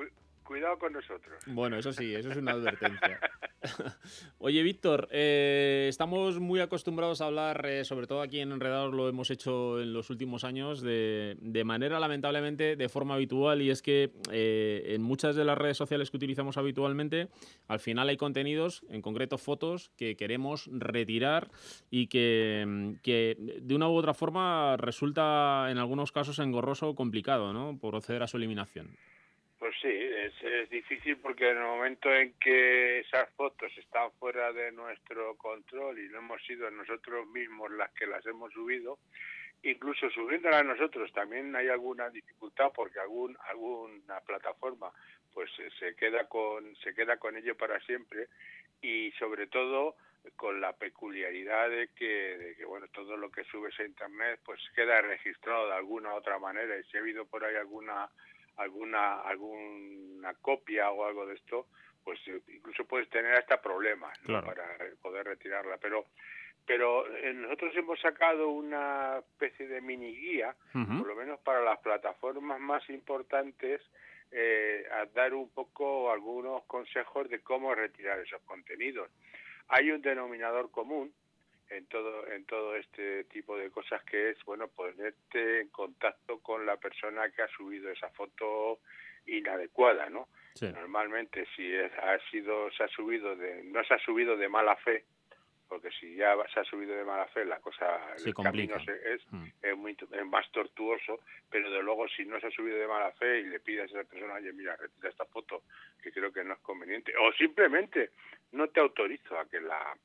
Cuidado 0.46 0.78
con 0.78 0.93
nosotros. 0.93 1.43
Bueno, 1.48 1.76
eso 1.76 1.91
sí, 1.91 2.14
eso 2.14 2.30
es 2.30 2.38
una 2.38 2.52
advertencia. 2.52 3.20
Oye, 4.38 4.62
Víctor, 4.62 5.08
eh, 5.12 5.88
estamos 5.89 6.39
muy 6.39 6.60
acostumbrados 6.60 7.20
a 7.20 7.26
hablar, 7.26 7.66
eh, 7.66 7.84
sobre 7.84 8.06
todo 8.06 8.22
aquí 8.22 8.41
en 8.41 8.52
Enredados 8.52 8.93
lo 8.93 9.10
hemos 9.10 9.32
hecho 9.32 9.82
en 9.82 9.91
los 9.91 10.12
últimos 10.12 10.43
años, 10.43 10.82
de, 10.82 11.64
manera 11.66 12.00
lamentablemente 12.00 12.76
de 12.76 12.89
forma 12.89 13.16
habitual, 13.16 13.64
y 13.64 13.72
es 13.72 13.82
que 13.82 14.12
eh, 14.32 14.84
en 14.89 15.02
muchas 15.02 15.36
de 15.36 15.46
las 15.46 15.58
redes 15.58 15.78
sociales 15.78 16.12
que 16.12 16.18
utilizamos 16.18 16.58
habitualmente, 16.58 17.30
al 17.68 17.80
final 17.80 18.10
hay 18.10 18.18
contenidos, 18.18 18.86
en 18.89 19.02
concreto 19.02 19.39
fotos, 19.39 19.89
que 19.98 20.16
queremos 20.16 20.70
retirar 20.72 21.50
y 21.89 22.06
que, 22.06 22.98
que 23.02 23.36
de 23.39 23.76
una 23.76 23.89
u 23.89 23.96
otra 23.96 24.14
forma 24.14 24.78
resulta 24.78 25.72
en 25.72 25.80
algunos 25.80 26.12
casos 26.12 26.38
engorroso 26.38 26.89
o 26.89 26.96
complicado, 26.96 27.52
¿no? 27.52 27.80
Proceder 27.80 28.22
a 28.22 28.28
su 28.28 28.38
eliminación. 28.38 28.96
Pues 29.58 29.74
sí, 29.82 29.88
es, 29.89 30.70
difícil 30.70 31.18
porque 31.18 31.49
en 31.49 31.58
el 31.58 31.64
momento 31.64 32.14
en 32.14 32.34
que 32.34 32.99
esas 32.99 33.30
fotos 33.36 33.72
están 33.78 34.12
fuera 34.20 34.51
de 34.51 34.72
nuestro 34.74 35.36
control 35.38 35.97
y 35.97 36.10
no 36.10 36.20
hemos 36.20 36.43
sido 36.45 36.70
nosotros 36.72 37.26
mismos 37.28 37.72
las 37.72 37.91
que 37.91 38.06
las 38.06 38.26
hemos 38.26 38.51
subido, 38.51 38.99
incluso 39.64 40.10
subiéndolas 40.10 40.66
nosotros 40.66 41.12
también 41.14 41.56
hay 41.56 41.70
alguna 41.70 42.10
dificultad 42.10 42.72
porque 42.76 42.99
algún 42.99 43.38
alguna 43.49 44.20
plataforma 44.22 44.91
pues 45.34 45.49
se 45.80 45.95
queda 45.95 46.28
con 46.28 46.76
se 46.78 46.93
queda 46.93 47.18
con 47.18 47.38
ello 47.38 47.56
para 47.56 47.80
siempre 47.82 48.28
y 48.82 49.12
sobre 49.14 49.47
todo 49.47 49.95
con 50.36 50.60
la 50.60 50.74
peculiaridad 50.74 51.70
de 51.70 51.89
que, 51.95 52.38
de 52.38 52.56
que 52.56 52.66
bueno 52.66 52.88
todo 52.89 53.16
lo 53.16 53.32
que 53.32 53.43
subes 53.45 53.80
a 53.80 53.86
internet 53.86 54.39
pues 54.43 54.60
queda 54.76 55.01
registrado 55.01 55.68
de 55.68 55.76
alguna 55.76 56.14
u 56.14 56.18
otra 56.18 56.38
manera 56.39 56.78
y 56.78 56.84
si 56.84 56.97
ha 56.97 56.99
habido 56.99 57.26
por 57.26 57.43
ahí 57.43 57.56
alguna 57.56 58.10
alguna 58.58 59.22
alguna 59.22 60.34
copia 60.41 60.91
o 60.91 61.06
algo 61.06 61.26
de 61.26 61.36
esto, 61.36 61.68
pues 62.03 62.20
eh, 62.28 62.41
incluso 62.53 62.86
puedes 62.86 63.10
tener 63.10 63.34
hasta 63.34 63.62
problemas 63.62 64.18
para 64.26 64.78
poder 65.01 65.26
retirarla. 65.26 65.78
Pero 65.78 66.06
pero 66.66 67.08
eh, 67.18 67.34
nosotros 67.34 67.76
hemos 67.76 67.99
sacado 67.99 68.49
una 68.49 69.20
especie 69.20 69.68
de 69.68 69.82
mini 69.82 70.16
guía, 70.16 70.56
por 70.72 71.08
lo 71.08 71.16
menos 71.16 71.39
para 71.41 71.62
las 71.62 71.80
plataformas 71.80 72.60
más 72.60 72.89
importantes, 72.89 73.82
eh, 74.32 74.84
a 74.91 75.06
dar 75.06 75.34
un 75.34 75.49
poco 75.49 76.12
algunos 76.12 76.64
consejos 76.64 77.30
de 77.30 77.41
cómo 77.41 77.76
retirar 77.76 78.20
esos 78.20 78.41
contenidos. 78.41 79.12
Hay 79.68 79.91
un 79.91 80.01
denominador 80.01 80.72
común 80.72 81.14
en 81.70 81.86
todo 81.88 82.28
en 82.28 82.45
todo 82.45 82.76
este 82.76 83.24
tipo 83.26 83.57
de 83.57 83.70
cosas 83.70 84.03
que 84.03 84.32
es 84.32 84.43
bueno 84.45 84.68
ponerte 84.68 85.61
en 85.61 85.70
contacto 85.70 86.39
con 86.39 86.66
la 86.66 86.78
persona 86.78 87.30
que 87.30 87.41
ha 87.41 87.47
subido 87.47 87.89
esa 87.89 88.09
foto 88.09 88.80
inadecuada 89.26 90.09
no 90.09 90.28
normalmente 90.61 91.45
si 91.55 91.76
ha 91.76 92.20
sido 92.32 92.72
se 92.72 92.84
ha 92.84 92.88
subido 92.88 93.36
de 93.36 93.63
no 93.63 93.84
se 93.84 93.95
ha 93.95 93.99
subido 93.99 94.38
de 94.38 94.47
mala 94.47 94.76
fe 94.78 95.05
porque 95.68 95.89
si 95.99 96.16
ya 96.16 96.36
se 96.53 96.59
ha 96.59 96.63
subido 96.63 96.95
de 96.95 97.03
mala 97.03 97.26
fe 97.28 97.43
la 97.43 97.59
cosa 97.59 97.99
el 98.24 98.34
camino 98.36 98.76
es, 98.78 99.22
mm. 99.32 99.45
es 99.61 99.76
muy 99.76 99.97
es 100.11 100.26
más 100.26 100.49
tortuoso 100.51 101.20
pero 101.49 101.72
de 101.72 101.82
luego 101.82 102.07
si 102.07 102.26
no 102.26 102.39
se 102.39 102.47
ha 102.47 102.51
subido 102.51 102.78
de 102.78 102.88
mala 102.88 103.11
fe 103.13 103.39
y 103.39 103.45
le 103.45 103.59
pides 103.59 103.93
a 103.95 103.99
esa 103.99 104.09
persona 104.09 104.36
oye 104.36 104.53
mira 104.53 104.76
retira 104.76 105.09
esta 105.09 105.26
foto 105.26 105.63
que 106.05 106.11
creo 106.11 106.32
que 106.32 106.43
no 106.43 106.53
es 106.53 106.59
conveniente. 106.59 107.13
O 107.18 107.34
simplemente 107.34 108.11
no 108.51 108.68
te 108.68 108.80
autorizo 108.80 109.39
a 109.39 109.49
que 109.49 109.59
la 109.59 109.97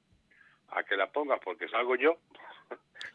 a 0.73 0.83
que 0.85 0.97
la 0.97 1.11
pongas 1.11 1.41
porque 1.43 1.69
salgo 1.69 1.97
yo. 1.97 2.19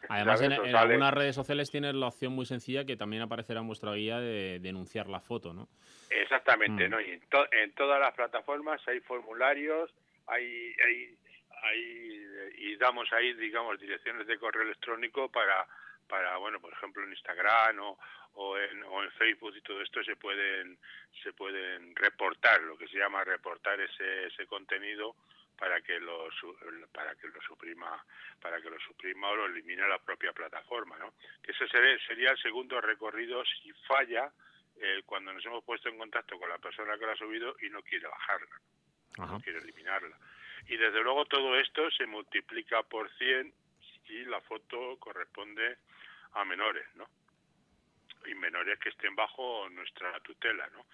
Además, 0.08 0.40
en, 0.42 0.52
algunas 0.74 1.14
redes 1.14 1.34
sociales 1.34 1.70
tienes 1.70 1.94
la 1.94 2.08
opción 2.08 2.32
muy 2.32 2.46
sencilla 2.46 2.84
que 2.84 2.96
también 2.96 3.22
aparecerá 3.22 3.60
en 3.60 3.66
vuestra 3.66 3.92
guía 3.94 4.20
de 4.20 4.58
denunciar 4.60 5.08
la 5.08 5.20
foto, 5.20 5.52
¿no? 5.52 5.68
Exactamente, 6.10 6.88
mm. 6.88 6.90
¿no? 6.90 7.00
Y 7.00 7.20
en, 7.52 7.72
todas 7.72 8.00
las 8.00 8.14
plataformas 8.14 8.80
hay 8.88 9.00
formularios, 9.00 9.92
hay, 10.26 10.74
hay, 10.84 11.16
hay, 11.62 12.26
y 12.58 12.76
damos 12.76 13.12
ahí, 13.12 13.32
digamos, 13.34 13.80
direcciones 13.80 14.26
de 14.26 14.38
correo 14.38 14.62
electrónico 14.62 15.30
para, 15.30 15.66
para 16.08 16.36
bueno, 16.38 16.60
por 16.60 16.72
ejemplo, 16.72 17.02
en 17.02 17.10
Instagram 17.10 17.78
o, 17.80 17.98
o, 18.34 18.58
en, 18.58 18.82
o 18.84 19.02
en 19.02 19.10
Facebook 19.12 19.54
y 19.56 19.62
todo 19.62 19.80
esto 19.82 20.02
se 20.04 20.16
pueden, 20.16 20.78
se 21.22 21.32
pueden 21.32 21.94
reportar, 21.96 22.60
lo 22.62 22.76
que 22.76 22.88
se 22.88 22.98
llama 22.98 23.24
reportar 23.24 23.80
ese, 23.80 24.26
ese 24.26 24.46
contenido 24.46 25.16
para 25.58 25.80
que 25.80 25.98
lo 26.00 26.28
para 26.92 27.14
que 27.14 27.28
lo 27.28 27.40
suprima 27.42 28.04
para 28.40 28.60
que 28.60 28.70
lo 28.70 28.78
suprima 28.80 29.28
o 29.28 29.36
lo 29.36 29.46
elimine 29.46 29.88
la 29.88 29.98
propia 29.98 30.32
plataforma 30.32 30.98
no 30.98 31.14
que 31.42 31.52
ese 31.52 31.66
sería 31.68 32.30
el 32.30 32.38
segundo 32.38 32.80
recorrido 32.80 33.42
si 33.44 33.72
falla 33.86 34.32
eh, 34.78 35.02
cuando 35.06 35.32
nos 35.32 35.44
hemos 35.46 35.64
puesto 35.64 35.88
en 35.88 35.98
contacto 35.98 36.38
con 36.38 36.48
la 36.48 36.58
persona 36.58 36.98
que 36.98 37.06
lo 37.06 37.12
ha 37.12 37.16
subido 37.16 37.56
y 37.62 37.70
no 37.70 37.82
quiere 37.82 38.06
bajarla 38.06 38.60
no 39.18 39.40
quiere 39.40 39.60
eliminarla. 39.60 40.16
Y 40.68 40.76
desde 40.76 41.02
luego 41.02 41.24
todo 41.26 41.58
esto 41.58 41.90
se 41.90 42.06
multiplica 42.06 42.82
por 42.82 43.10
100 43.16 43.52
si 44.06 44.24
la 44.24 44.40
foto 44.42 44.98
corresponde 44.98 45.78
a 46.32 46.44
menores 46.44 46.86
no 46.94 47.08
y 48.26 48.34
menores 48.34 48.78
que 48.78 48.88
estén 48.88 49.14
bajo 49.14 49.68
nuestra 49.70 50.18
tutela 50.20 50.68
no 50.68 50.84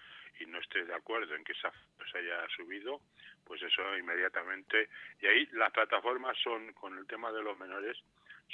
y 0.43 0.45
no 0.45 0.59
estés 0.59 0.87
de 0.87 0.93
acuerdo 0.93 1.35
en 1.35 1.43
que 1.43 1.53
esa 1.53 1.71
se 2.11 2.17
haya 2.17 2.47
subido, 2.55 3.01
pues 3.43 3.61
eso 3.61 3.97
inmediatamente. 3.97 4.89
Y 5.21 5.27
ahí 5.27 5.47
las 5.53 5.71
plataformas 5.71 6.37
son, 6.43 6.73
con 6.73 6.97
el 6.97 7.07
tema 7.07 7.31
de 7.31 7.41
los 7.41 7.57
menores, 7.57 7.97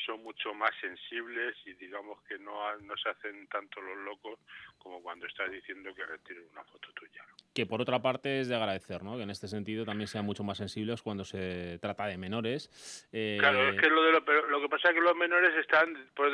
son 0.06 0.24
mucho 0.24 0.54
más 0.54 0.72
sensibles 0.80 1.56
y 1.66 1.74
digamos 1.74 2.22
que 2.24 2.38
no, 2.40 2.54
no 2.78 2.96
se 2.98 3.10
hacen 3.10 3.48
tanto 3.48 3.82
los 3.82 3.98
locos 3.98 4.40
como 4.78 5.02
cuando 5.02 5.26
estás 5.26 5.52
diciendo 5.52 5.94
que 5.94 6.06
retiren 6.06 6.46
una 6.52 6.64
foto 6.64 6.90
tuya. 6.94 7.24
Que 7.54 7.66
por 7.66 7.82
otra 7.82 8.02
parte 8.02 8.40
es 8.40 8.48
de 8.48 8.56
agradecer, 8.56 9.04
¿no? 9.04 9.18
Que 9.18 9.24
en 9.24 9.30
este 9.30 9.48
sentido 9.48 9.84
también 9.84 10.08
sean 10.08 10.26
mucho 10.26 10.44
más 10.44 10.58
sensibles 10.58 11.02
cuando 11.02 11.26
se 11.26 11.80
trata 11.82 12.06
de 12.06 12.18
menores. 12.18 13.10
Eh, 13.12 13.38
claro, 13.40 13.70
es 13.70 13.82
que 13.82 13.90
lo, 13.90 14.04
de 14.04 14.12
lo, 14.14 14.24
lo 14.60 14.68
que 14.68 14.76
pasa 14.76 14.89
es 14.89 14.95
que 14.95 15.01
los 15.01 15.16
menores 15.16 15.55
están 15.55 16.10
pues, 16.16 16.34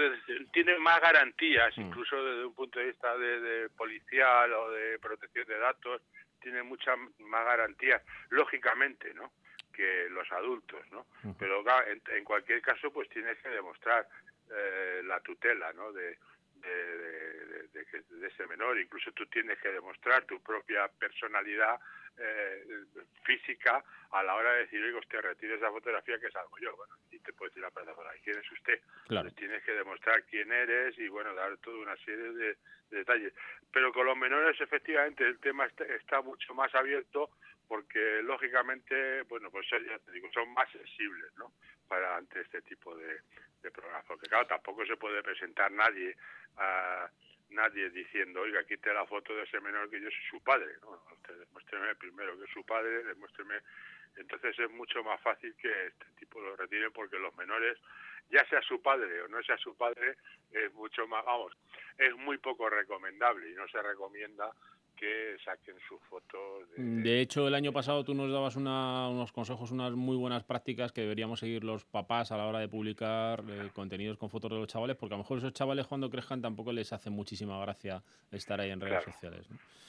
tienen 0.51 0.82
más 0.82 0.99
garantías, 0.99 1.78
mm. 1.78 1.82
incluso 1.82 2.23
desde 2.23 2.45
un 2.45 2.55
punto 2.55 2.80
de 2.80 2.86
vista 2.86 3.17
de, 3.17 3.39
de 3.39 3.69
policial 3.69 4.51
o 4.53 4.71
de 4.71 4.99
protección 4.99 5.47
de 5.47 5.59
datos, 5.59 6.01
tienen 6.41 6.65
muchas 6.65 6.97
más 7.19 7.45
garantías, 7.45 8.01
lógicamente, 8.30 9.13
¿no? 9.13 9.32
que 9.76 10.07
los 10.09 10.32
adultos, 10.32 10.80
¿no? 10.91 11.05
Pero 11.38 11.63
en, 12.15 12.23
cualquier 12.23 12.61
caso, 12.61 12.91
pues 12.91 13.09
tienes 13.09 13.38
que 13.39 13.49
demostrar 13.49 14.07
eh, 14.49 15.01
la 15.03 15.19
tutela, 15.19 15.73
¿no? 15.73 15.91
De, 15.91 16.17
de, 16.70 17.68
de, 17.68 18.28
ese 18.28 18.47
menor. 18.47 18.80
Incluso 18.80 19.11
tú 19.11 19.26
tienes 19.28 19.59
que 19.59 19.70
demostrar 19.70 20.26
tu 20.26 20.41
propia 20.41 20.88
personalidad 20.88 21.80
eh, 22.18 22.63
física 23.24 23.84
a 24.11 24.24
la 24.24 24.36
hora 24.36 24.53
de 24.53 24.59
decir, 24.59 24.82
oiga, 24.82 24.99
usted 24.99 25.22
retire 25.22 25.55
esa 25.55 25.72
fotografía 25.72 26.20
que 26.20 26.32
salgo 26.32 26.57
yo. 26.59 26.76
Bueno, 26.76 26.95
y 27.11 27.20
te 27.20 27.34
puedes 27.34 27.53
decir 27.53 27.63
la 27.63 27.72
plataforma, 27.72 28.11
¿quién 28.24 28.38
es 28.38 28.51
usted? 28.51 28.80
Claro. 29.07 29.26
Pues 29.26 29.36
tienes 29.36 29.63
que 29.63 29.74
demostrar 29.74 30.24
quién 30.24 30.51
eres 30.51 30.97
y, 30.97 31.07
bueno, 31.07 31.34
dar 31.34 31.57
toda 31.57 31.78
una 31.78 31.97
serie 31.97 32.32
de, 32.32 32.57
detalles. 32.89 33.34
Pero 33.72 33.91
con 33.91 34.05
los 34.05 34.18
menores, 34.18 34.59
efectivamente, 34.61 35.26
el 35.26 35.39
tema 35.39 35.66
está 35.66 36.22
mucho 36.22 36.53
más 36.53 36.74
abierto 36.76 37.32
porque 37.68 38.22
lógicamente, 38.24 39.24
bueno, 39.24 39.49
pues 39.51 39.68
ya 39.70 39.99
te 39.99 40.11
digo, 40.11 40.30
son 40.34 40.53
más 40.53 40.70
sensibles, 40.72 41.32
¿no? 41.38 41.53
Para 41.88 42.18
ante 42.18 42.41
este 42.41 42.61
tipo 42.61 42.95
de, 42.95 43.22
programas, 43.74 44.05
porque 44.05 44.28
claro, 44.28 44.45
tampoco 44.45 44.86
se 44.86 44.95
puede 44.95 45.24
presentar 45.24 45.72
nadie 45.72 46.16
a 46.57 47.09
nadie 47.49 47.89
diciendo, 47.89 48.41
oiga, 48.41 48.63
quite 48.63 48.93
la 48.93 49.05
foto 49.07 49.36
de 49.36 49.43
ese 49.43 49.59
menor 49.59 49.89
que 49.89 49.99
yo 49.99 50.09
soy 50.09 50.26
su 50.30 50.43
padre, 50.43 50.72
¿no? 50.82 51.01
Demuéstreme 51.28 51.95
primero 51.95 52.38
que 52.38 52.45
es 52.45 52.51
su 52.51 52.63
padre, 52.63 53.03
demuéstreme. 53.03 53.59
Entonces 54.18 54.57
es 54.59 54.70
mucho 54.72 55.03
más 55.03 55.20
fácil 55.22 55.55
que 55.55 55.88
este 55.88 56.05
tipo 56.20 56.39
lo 56.39 56.55
retire 56.55 56.91
porque 56.91 57.18
los 57.18 57.36
menores, 57.36 57.78
ya 58.30 58.45
sea 58.47 58.61
su 58.61 58.82
padre 58.82 59.22
o 59.24 59.28
no 59.28 59.41
sea 59.43 59.57
su 59.57 59.76
padre, 59.76 60.18
es 60.51 60.74
mucho 60.74 61.07
más, 61.07 61.26
vamos, 61.26 61.53
es 61.97 62.16
muy 62.16 62.38
poco 62.38 62.70
recomendable 62.70 63.49
y 63.49 63.55
no 63.55 63.68
se 63.68 63.82
recomienda 63.82 64.51
que 64.96 65.38
saquen 65.43 65.76
sus 65.88 66.02
fotos. 66.10 66.64
De... 66.76 67.22
hecho, 67.22 67.48
el 67.48 67.56
año 67.56 67.72
pasado 67.72 68.04
tú 68.04 68.14
nos 68.14 68.32
dabas 68.32 68.56
unos 68.56 69.32
consejos, 69.32 69.72
unas 69.72 69.93
muy 69.93 70.18
buenas 70.18 70.43
prácticas 70.43 70.91
que 70.91 71.02
deberíamos 71.02 71.39
seguir 71.39 71.64
los 71.64 71.86
papás 71.86 72.32
a 72.32 72.38
la 72.38 72.46
hora 72.48 72.60
de 72.60 72.68
publicar 72.68 73.43
eh, 73.48 73.70
contenidos 73.74 74.18
con 74.18 74.30
fotos 74.30 74.52
de 74.52 74.58
los 74.58 74.68
chavales, 74.68 74.96
porque 74.96 75.14
a 75.16 75.18
lo 75.18 75.24
mejor 75.24 75.38
esos 75.38 75.54
chavales 75.54 75.88
cuando 75.88 76.10
crezcan 76.10 76.41
tampoco 76.41 76.72
les 76.72 76.91
hace 76.93 77.10
muchísima 77.10 77.60
gracia 77.60 78.02
estar 78.32 78.60
ahí 78.60 78.72
en 78.72 78.82
redes 78.82 79.04
sociales. 79.04 79.48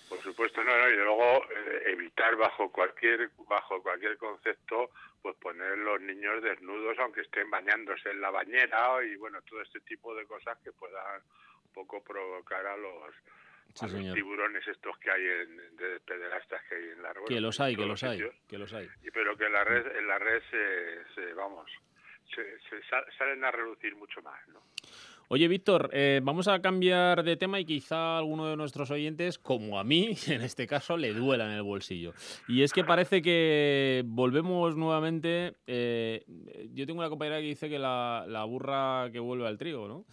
Por 0.09 0.23
supuesto, 0.23 0.63
no, 0.63 0.79
no, 0.79 0.89
y 0.89 0.97
luego 0.97 1.45
eh, 1.45 1.83
evitar 1.87 2.37
bajo 2.37 2.71
cualquier 2.71 3.29
bajo 3.49 3.83
cualquier 3.83 4.17
concepto 4.17 4.91
pues 5.21 5.35
poner 5.37 5.79
los 5.79 6.01
niños 6.01 6.41
desnudos 6.43 6.97
aunque 7.01 7.23
estén 7.23 7.51
bañándose 7.51 8.11
en 8.11 8.21
la 8.21 8.31
bañera 8.31 9.03
y 9.05 9.17
bueno, 9.17 9.43
todo 9.43 9.61
este 9.61 9.81
tipo 9.81 10.15
de 10.15 10.25
cosas 10.27 10.57
que 10.63 10.71
puedan 10.71 11.21
un 11.65 11.73
poco 11.73 12.01
provocar 12.01 12.65
a 12.65 12.77
los 12.77 13.13
tiburones 14.15 14.67
estos 14.67 14.97
que 14.99 15.11
hay 15.11 15.23
en, 15.23 15.77
de 15.77 16.01
pederastas 16.01 16.63
que 16.69 16.75
hay 16.75 16.85
en 16.91 17.03
la 17.03 17.13
red. 17.13 17.23
Que 17.27 17.41
los 17.41 17.61
hay, 17.61 17.77
que 17.77 17.87
los 17.87 18.03
hay, 18.03 18.23
que 18.49 18.59
los 18.59 18.73
hay. 18.73 18.89
Y 19.03 19.11
pero 19.11 19.37
que 19.37 19.47
en 19.47 19.53
la 19.53 19.65
red, 19.65 19.97
en 19.97 20.07
la 20.07 20.19
red 20.19 20.43
se, 20.51 21.35
vamos, 21.35 21.71
se, 22.35 22.59
salen 23.19 23.45
a 23.45 23.51
reducir 23.51 23.95
mucho 23.97 24.23
más, 24.23 24.47
¿no? 24.49 24.63
Oye, 25.29 25.49
Víctor, 25.49 25.91
eh, 25.93 26.21
vamos 26.23 26.47
a 26.47 26.61
cambiar 26.61 27.25
de 27.25 27.37
tema 27.37 27.59
y 27.59 27.65
quizá 27.65 28.17
alguno 28.17 28.47
de 28.47 28.57
nuestros 28.57 28.93
oyentes, 28.93 29.41
como 29.41 29.81
a 29.81 29.83
mí, 29.83 30.17
en 30.29 30.43
este 30.43 30.69
caso, 30.69 30.97
le 30.97 31.13
duela 31.13 31.47
en 31.47 31.51
el 31.51 31.63
bolsillo. 31.65 32.13
Y 32.47 32.63
es 32.63 32.73
que 32.73 32.85
parece 32.85 33.23
que 33.23 34.05
volvemos 34.07 34.77
nuevamente. 34.77 35.57
Eh, 35.67 36.25
yo 36.73 36.87
tengo 36.87 37.01
una 37.01 37.09
compañera 37.09 37.41
que 37.41 37.47
dice 37.47 37.69
que 37.69 37.81
la, 37.81 38.25
la 38.29 38.45
burra 38.45 39.11
que 39.11 39.19
vuelve 39.19 39.49
al 39.49 39.59
trigo, 39.59 39.89
¿no? 39.89 40.05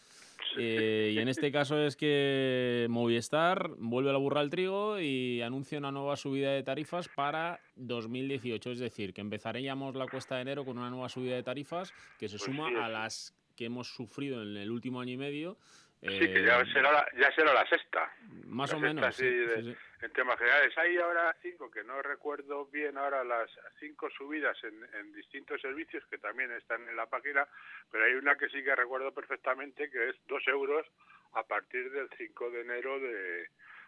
Eh, 0.57 1.11
y 1.13 1.19
en 1.19 1.27
este 1.27 1.51
caso 1.51 1.79
es 1.79 1.95
que 1.95 2.87
Movistar 2.89 3.71
vuelve 3.77 4.09
a 4.09 4.13
la 4.13 4.19
burra 4.19 4.41
al 4.41 4.49
trigo 4.49 4.99
y 4.99 5.41
anuncia 5.41 5.77
una 5.77 5.91
nueva 5.91 6.15
subida 6.15 6.51
de 6.51 6.63
tarifas 6.63 7.07
para 7.07 7.59
2018. 7.75 8.71
Es 8.71 8.79
decir, 8.79 9.13
que 9.13 9.21
empezaríamos 9.21 9.95
la 9.95 10.07
cuesta 10.07 10.35
de 10.35 10.41
enero 10.41 10.65
con 10.65 10.77
una 10.77 10.89
nueva 10.89 11.09
subida 11.09 11.35
de 11.35 11.43
tarifas 11.43 11.93
que 12.19 12.29
se 12.29 12.37
pues 12.37 12.45
suma 12.45 12.83
a 12.83 12.89
las 12.89 13.33
que 13.55 13.65
hemos 13.65 13.93
sufrido 13.93 14.41
en 14.41 14.57
el 14.57 14.71
último 14.71 14.99
año 14.99 15.13
y 15.13 15.17
medio 15.17 15.57
Sí, 16.03 16.19
que 16.19 16.43
ya 16.43 16.63
será, 16.65 16.91
la, 16.91 17.07
ya 17.17 17.31
será 17.33 17.53
la 17.53 17.65
sexta. 17.67 18.11
Más 18.45 18.73
o 18.73 18.79
menos. 18.79 19.15
Sí, 19.15 19.25
En 19.25 20.11
temas 20.11 20.37
generales. 20.37 20.77
Hay 20.77 20.97
ahora 20.97 21.35
cinco, 21.41 21.71
que 21.71 21.83
no 21.83 22.01
recuerdo 22.01 22.65
bien 22.65 22.97
ahora 22.97 23.23
las 23.23 23.49
cinco 23.79 24.09
subidas 24.09 24.57
en, 24.63 24.85
en, 24.99 25.13
distintos 25.13 25.61
servicios 25.61 26.03
que 26.09 26.17
también 26.17 26.51
están 26.51 26.87
en 26.89 26.95
la 26.97 27.05
página, 27.05 27.47
pero 27.89 28.03
hay 28.03 28.13
una 28.15 28.35
que 28.35 28.49
sí 28.49 28.63
que 28.63 28.75
recuerdo 28.75 29.13
perfectamente, 29.13 29.89
que 29.89 30.09
es 30.09 30.15
dos 30.27 30.45
euros 30.47 30.85
a 31.33 31.43
partir 31.43 31.91
del 31.91 32.09
5 32.17 32.51
de 32.51 32.61
enero 32.61 32.99
de, 32.99 33.47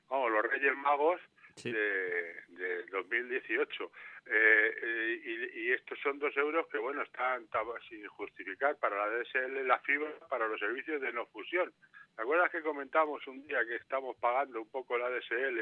vamos, 0.10 0.32
los 0.32 0.44
Reyes 0.44 0.76
Magos 0.78 1.22
de, 1.64 2.36
de 2.50 2.84
2018. 2.92 3.92
Eh, 4.28 4.74
eh, 4.82 5.22
y, 5.24 5.60
y, 5.60 5.72
estos 5.72 6.00
son 6.00 6.18
dos 6.18 6.36
euros 6.36 6.68
que, 6.72 6.78
bueno, 6.80 7.04
están 7.04 7.48
sin 7.88 8.06
justificar 8.08 8.76
para 8.78 8.98
la 8.98 9.18
DSL, 9.18 9.68
la 9.68 9.80
fibra, 9.80 10.12
para 10.30 10.48
los 10.48 10.60
servicios 10.60 11.00
de 11.02 11.14
no 11.14 11.26
fusión. 11.28 11.72
¿Te 12.16 12.22
acuerdas 12.22 12.50
que 12.50 12.62
comentamos 12.62 13.26
un 13.28 13.46
día 13.46 13.64
que 13.66 13.76
estamos 13.76 14.16
pagando 14.18 14.62
un 14.62 14.70
poco 14.70 14.98
la 14.98 15.10
DSL 15.10 15.60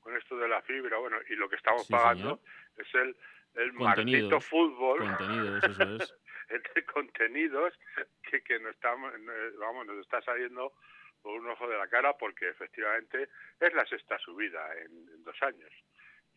con 0.00 0.16
esto 0.16 0.36
de 0.36 0.48
la 0.48 0.62
fibra? 0.62 0.98
Bueno, 0.98 1.18
y 1.28 1.34
lo 1.34 1.48
que 1.48 1.56
estamos 1.56 1.88
pagando 1.88 2.40
es 2.76 2.94
el, 2.94 3.16
el 3.54 3.72
maldito 3.72 4.40
fútbol. 4.40 4.98
Contenidos, 4.98 5.64
eso 5.64 5.96
es. 5.96 6.14
entre 6.50 6.84
contenidos 6.84 7.72
que, 8.22 8.42
que 8.42 8.58
nos, 8.60 8.74
estamos, 8.74 9.12
vamos, 9.58 9.86
nos 9.86 9.98
está 9.98 10.20
saliendo 10.22 10.74
un 11.24 11.48
ojo 11.48 11.68
de 11.68 11.78
la 11.78 11.88
cara 11.88 12.16
porque 12.16 12.48
efectivamente 12.48 13.28
es 13.60 13.74
la 13.74 13.84
sexta 13.86 14.18
subida 14.18 14.60
en 14.78 15.24
dos 15.24 15.42
años 15.42 15.70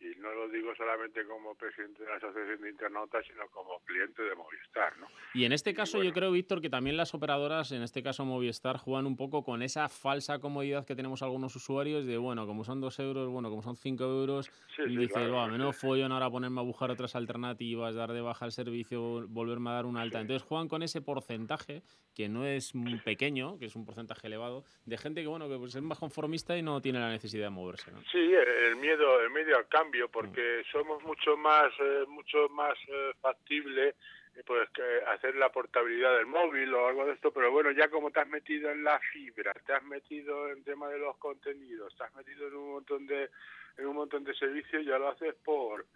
y 0.00 0.18
no 0.20 0.32
lo 0.32 0.48
digo 0.48 0.74
solamente 0.76 1.24
como 1.24 1.54
presidente 1.54 2.02
de 2.02 2.08
la 2.08 2.16
Asociación 2.16 2.60
de 2.60 2.70
Internautas, 2.70 3.24
sino 3.26 3.46
como 3.48 3.80
cliente 3.84 4.22
de 4.22 4.34
Movistar. 4.34 4.96
¿no? 4.98 5.08
Y 5.34 5.44
en 5.44 5.52
este 5.52 5.74
caso 5.74 6.02
yo 6.02 6.12
creo, 6.12 6.32
Víctor, 6.32 6.60
que 6.60 6.70
también 6.70 6.96
las 6.96 7.14
operadoras, 7.14 7.72
en 7.72 7.82
este 7.82 8.02
caso 8.02 8.24
Movistar, 8.24 8.76
juegan 8.76 9.06
un 9.06 9.16
poco 9.16 9.44
con 9.44 9.62
esa 9.62 9.88
falsa 9.88 10.38
comodidad 10.38 10.86
que 10.86 10.94
tenemos 10.94 11.22
algunos 11.22 11.54
usuarios 11.56 12.06
de, 12.06 12.16
bueno, 12.16 12.46
como 12.46 12.64
son 12.64 12.80
dos 12.80 12.98
euros, 12.98 13.28
bueno, 13.28 13.50
como 13.50 13.62
son 13.62 13.76
cinco 13.76 14.04
euros, 14.04 14.50
y 14.78 14.96
dices, 14.96 15.32
va, 15.32 15.48
menos 15.48 15.76
follo 15.76 16.06
ahora 16.06 16.30
ponerme 16.30 16.60
a 16.60 16.64
buscar 16.64 16.90
otras 16.90 17.16
alternativas, 17.16 17.94
dar 17.94 18.12
de 18.12 18.20
baja 18.20 18.46
el 18.46 18.52
servicio, 18.52 19.26
volverme 19.28 19.70
a 19.70 19.74
dar 19.74 19.86
una 19.86 20.02
alta. 20.02 20.20
Entonces 20.20 20.46
juegan 20.46 20.68
con 20.68 20.82
ese 20.82 21.00
porcentaje, 21.00 21.82
que 22.14 22.28
no 22.28 22.46
es 22.46 22.72
pequeño, 23.04 23.58
que 23.58 23.66
es 23.66 23.76
un 23.76 23.84
porcentaje 23.84 24.26
elevado, 24.26 24.64
de 24.86 24.96
gente 24.96 25.22
que, 25.22 25.26
bueno, 25.26 25.48
que 25.48 25.56
pues 25.56 25.74
es 25.74 25.82
más 25.82 25.98
conformista 25.98 26.56
y 26.56 26.62
no 26.62 26.80
tiene 26.80 27.00
la 27.00 27.10
necesidad 27.10 27.44
de 27.44 27.50
moverse. 27.50 27.90
¿no? 27.90 28.00
Sí, 28.10 28.18
el 28.18 28.76
miedo, 28.76 29.20
el 29.20 29.30
medio 29.30 29.56
al 29.56 29.66
cambio 29.68 29.87
porque 30.12 30.62
somos 30.70 31.02
mucho 31.02 31.36
más 31.36 31.72
eh, 31.80 32.04
mucho 32.08 32.48
más 32.50 32.74
eh, 32.88 33.12
factible 33.20 33.88
eh, 34.36 34.42
pues 34.46 34.68
hacer 35.08 35.34
la 35.36 35.50
portabilidad 35.50 36.16
del 36.16 36.26
móvil 36.26 36.72
o 36.74 36.88
algo 36.88 37.06
de 37.06 37.12
esto 37.12 37.32
pero 37.32 37.50
bueno 37.50 37.70
ya 37.72 37.88
como 37.88 38.10
te 38.10 38.20
has 38.20 38.28
metido 38.28 38.70
en 38.70 38.84
la 38.84 38.98
fibra 39.12 39.52
te 39.66 39.72
has 39.72 39.82
metido 39.84 40.50
en 40.50 40.62
tema 40.64 40.88
de 40.88 40.98
los 40.98 41.16
contenidos 41.16 41.94
te 41.96 42.04
has 42.04 42.14
metido 42.14 42.48
en 42.48 42.54
un 42.54 42.72
montón 42.72 43.06
de 43.06 43.30
en 43.76 43.86
un 43.86 43.96
montón 43.96 44.24
de 44.24 44.34
servicios 44.34 44.84
ya 44.84 44.98
lo 44.98 45.08
haces 45.08 45.34
por 45.44 45.86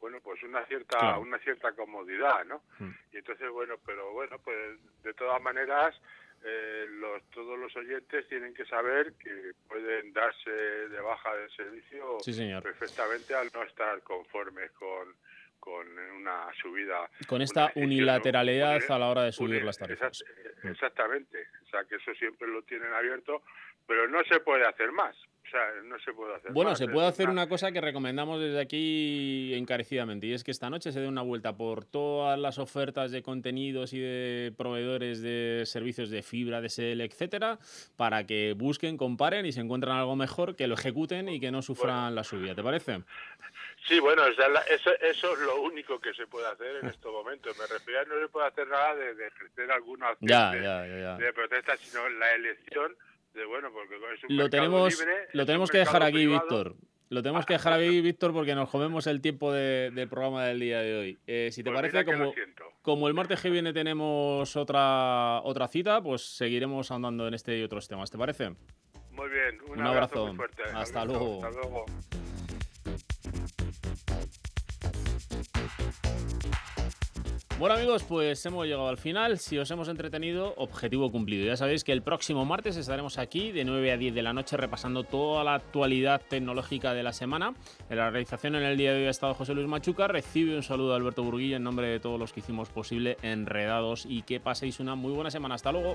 bueno 0.00 0.18
pues 0.22 0.42
una 0.42 0.64
cierta 0.66 1.18
una 1.18 1.38
cierta 1.38 1.72
comodidad 1.72 2.44
no 2.44 2.62
mm. 2.78 2.90
y 3.12 3.16
entonces 3.18 3.50
bueno 3.50 3.74
pero 3.84 4.12
bueno 4.12 4.38
pues 4.38 4.78
de 5.02 5.14
todas 5.14 5.40
maneras 5.42 5.94
eh, 6.44 6.86
los, 6.90 7.22
todos 7.30 7.58
los 7.58 7.74
oyentes 7.76 8.26
tienen 8.28 8.52
que 8.54 8.64
saber 8.64 9.12
que 9.14 9.52
pueden 9.68 10.12
darse 10.12 10.50
de 10.50 11.00
baja 11.00 11.34
del 11.36 11.50
servicio 11.50 12.18
perfectamente 12.62 13.34
al 13.34 13.48
no 13.54 13.62
estar 13.62 14.02
conformes 14.02 14.70
con, 14.72 15.14
con 15.60 15.86
una 16.16 16.48
subida. 16.60 17.08
Con 17.26 17.42
esta 17.42 17.72
unilateralidad 17.76 18.80
a 18.88 18.98
la 18.98 19.08
hora 19.08 19.22
de 19.22 19.32
subir 19.32 19.62
las 19.62 19.78
tarifas. 19.78 20.24
Exactamente, 20.64 21.46
o 21.64 21.70
sea 21.70 21.84
que 21.84 21.96
eso 21.96 22.12
siempre 22.14 22.48
lo 22.48 22.62
tienen 22.62 22.92
abierto, 22.92 23.42
pero 23.86 24.08
no 24.08 24.22
se 24.24 24.40
puede 24.40 24.66
hacer 24.66 24.90
más 24.92 25.16
no 25.84 25.98
se 25.98 26.12
puede 26.12 26.34
hacer. 26.34 26.52
Bueno, 26.52 26.74
se 26.74 26.88
puede 26.88 27.06
hacer 27.06 27.28
una 27.28 27.48
cosa 27.48 27.72
que 27.72 27.80
recomendamos 27.80 28.40
desde 28.40 28.60
aquí 28.60 29.54
encarecidamente, 29.54 30.26
y 30.26 30.32
es 30.32 30.44
que 30.44 30.50
esta 30.50 30.70
noche 30.70 30.92
se 30.92 31.00
dé 31.00 31.08
una 31.08 31.22
vuelta 31.22 31.56
por 31.56 31.84
todas 31.84 32.38
las 32.38 32.58
ofertas 32.58 33.10
de 33.10 33.22
contenidos 33.22 33.92
y 33.92 34.00
de 34.00 34.52
proveedores 34.56 35.22
de 35.22 35.62
servicios 35.66 36.10
de 36.10 36.22
fibra, 36.22 36.60
de 36.60 36.68
SL, 36.68 37.00
etcétera, 37.00 37.58
para 37.96 38.26
que 38.26 38.54
busquen, 38.56 38.96
comparen 38.96 39.46
y 39.46 39.52
se 39.52 39.60
encuentren 39.60 39.94
algo 39.94 40.16
mejor, 40.16 40.56
que 40.56 40.66
lo 40.66 40.74
ejecuten 40.74 41.28
y 41.28 41.40
que 41.40 41.50
no 41.50 41.62
sufran 41.62 42.14
la 42.14 42.24
subida. 42.24 42.54
¿Te 42.54 42.62
parece? 42.62 43.02
Sí, 43.86 43.98
bueno, 43.98 44.24
eso, 44.26 44.42
eso, 45.00 45.32
es 45.32 45.38
lo 45.40 45.60
único 45.62 46.00
que 46.00 46.14
se 46.14 46.26
puede 46.28 46.46
hacer 46.46 46.76
en 46.76 46.86
estos 46.86 47.12
momentos. 47.12 47.58
Me 47.58 47.66
refiero, 47.66 48.14
no 48.14 48.20
se 48.20 48.28
puede 48.28 48.46
hacer 48.46 48.68
nada 48.68 48.94
de, 48.94 49.26
ejercer 49.26 49.72
alguna 49.72 50.08
acción 50.08 51.18
de 51.18 51.32
protesta, 51.32 51.76
sino 51.76 52.08
la 52.08 52.32
elección 52.34 52.96
bueno, 53.48 53.72
porque 53.72 53.96
es 54.14 54.24
un 54.24 54.36
lo 54.36 54.50
tenemos, 54.50 55.04
lo 55.32 55.46
tenemos 55.46 55.70
que 55.70 55.78
dejar 55.78 56.02
aquí, 56.02 56.26
Víctor. 56.26 56.76
Lo 57.08 57.22
tenemos 57.22 57.44
que 57.44 57.52
dejar 57.52 57.74
aquí, 57.74 58.00
Víctor, 58.00 58.32
porque 58.32 58.54
nos 58.54 58.70
comemos 58.70 59.06
el 59.06 59.20
tiempo 59.20 59.52
del 59.52 60.08
programa 60.08 60.46
del 60.46 60.60
día 60.60 60.80
de 60.80 60.98
hoy. 60.98 61.18
Eh, 61.26 61.50
si 61.52 61.62
te 61.62 61.70
pues 61.70 61.82
parece, 61.82 62.04
como, 62.06 62.32
como 62.80 63.06
el 63.06 63.14
martes 63.14 63.40
que 63.42 63.50
viene 63.50 63.74
tenemos 63.74 64.56
otra, 64.56 65.42
otra 65.42 65.68
cita, 65.68 66.02
pues 66.02 66.22
seguiremos 66.22 66.90
andando 66.90 67.28
en 67.28 67.34
este 67.34 67.58
y 67.58 67.62
otros 67.62 67.86
temas. 67.86 68.10
¿Te 68.10 68.16
parece? 68.16 68.54
Muy 69.10 69.28
bien, 69.28 69.58
un, 69.68 69.82
abrazo. 69.82 70.34
fuerte. 70.34 70.62
Hasta 70.72 71.04
luego. 71.04 71.44
Hasta 71.44 71.60
luego. 71.60 71.84
Bueno 77.62 77.76
amigos, 77.76 78.02
pues 78.02 78.44
hemos 78.44 78.66
llegado 78.66 78.88
al 78.88 78.98
final. 78.98 79.38
Si 79.38 79.56
os 79.56 79.70
hemos 79.70 79.86
entretenido, 79.86 80.52
objetivo 80.56 81.12
cumplido. 81.12 81.46
Ya 81.46 81.56
sabéis 81.56 81.84
que 81.84 81.92
el 81.92 82.02
próximo 82.02 82.44
martes 82.44 82.76
estaremos 82.76 83.18
aquí 83.18 83.52
de 83.52 83.64
9 83.64 83.92
a 83.92 83.96
10 83.96 84.14
de 84.14 84.22
la 84.22 84.32
noche 84.32 84.56
repasando 84.56 85.04
toda 85.04 85.44
la 85.44 85.54
actualidad 85.54 86.20
tecnológica 86.28 86.92
de 86.92 87.04
la 87.04 87.12
semana. 87.12 87.54
En 87.88 87.98
la 87.98 88.10
realización 88.10 88.56
en 88.56 88.64
el 88.64 88.76
día 88.76 88.92
de 88.92 89.02
hoy 89.02 89.06
ha 89.06 89.10
estado 89.10 89.34
José 89.34 89.54
Luis 89.54 89.68
Machuca. 89.68 90.08
Recibe 90.08 90.56
un 90.56 90.64
saludo 90.64 90.90
de 90.90 90.96
Alberto 90.96 91.22
Burguillo 91.22 91.54
en 91.54 91.62
nombre 91.62 91.86
de 91.86 92.00
todos 92.00 92.18
los 92.18 92.32
que 92.32 92.40
hicimos 92.40 92.68
posible 92.68 93.16
Enredados 93.22 94.06
y 94.08 94.22
que 94.22 94.40
paséis 94.40 94.80
una 94.80 94.96
muy 94.96 95.12
buena 95.12 95.30
semana. 95.30 95.54
Hasta 95.54 95.70
luego. 95.70 95.94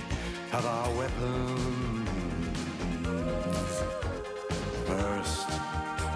of 0.53 0.65
our 0.65 0.89
weapons. 0.97 2.09
First, 4.85 5.47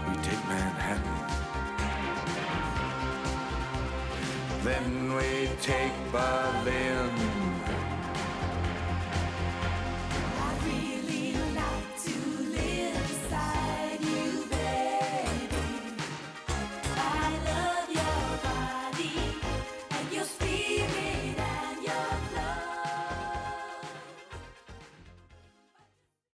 we 0.07 0.13
take 0.23 0.43
Manhattan. 0.47 1.01
Then 4.63 5.15
we 5.15 5.49
take 5.61 5.93
Berlin. 6.11 7.54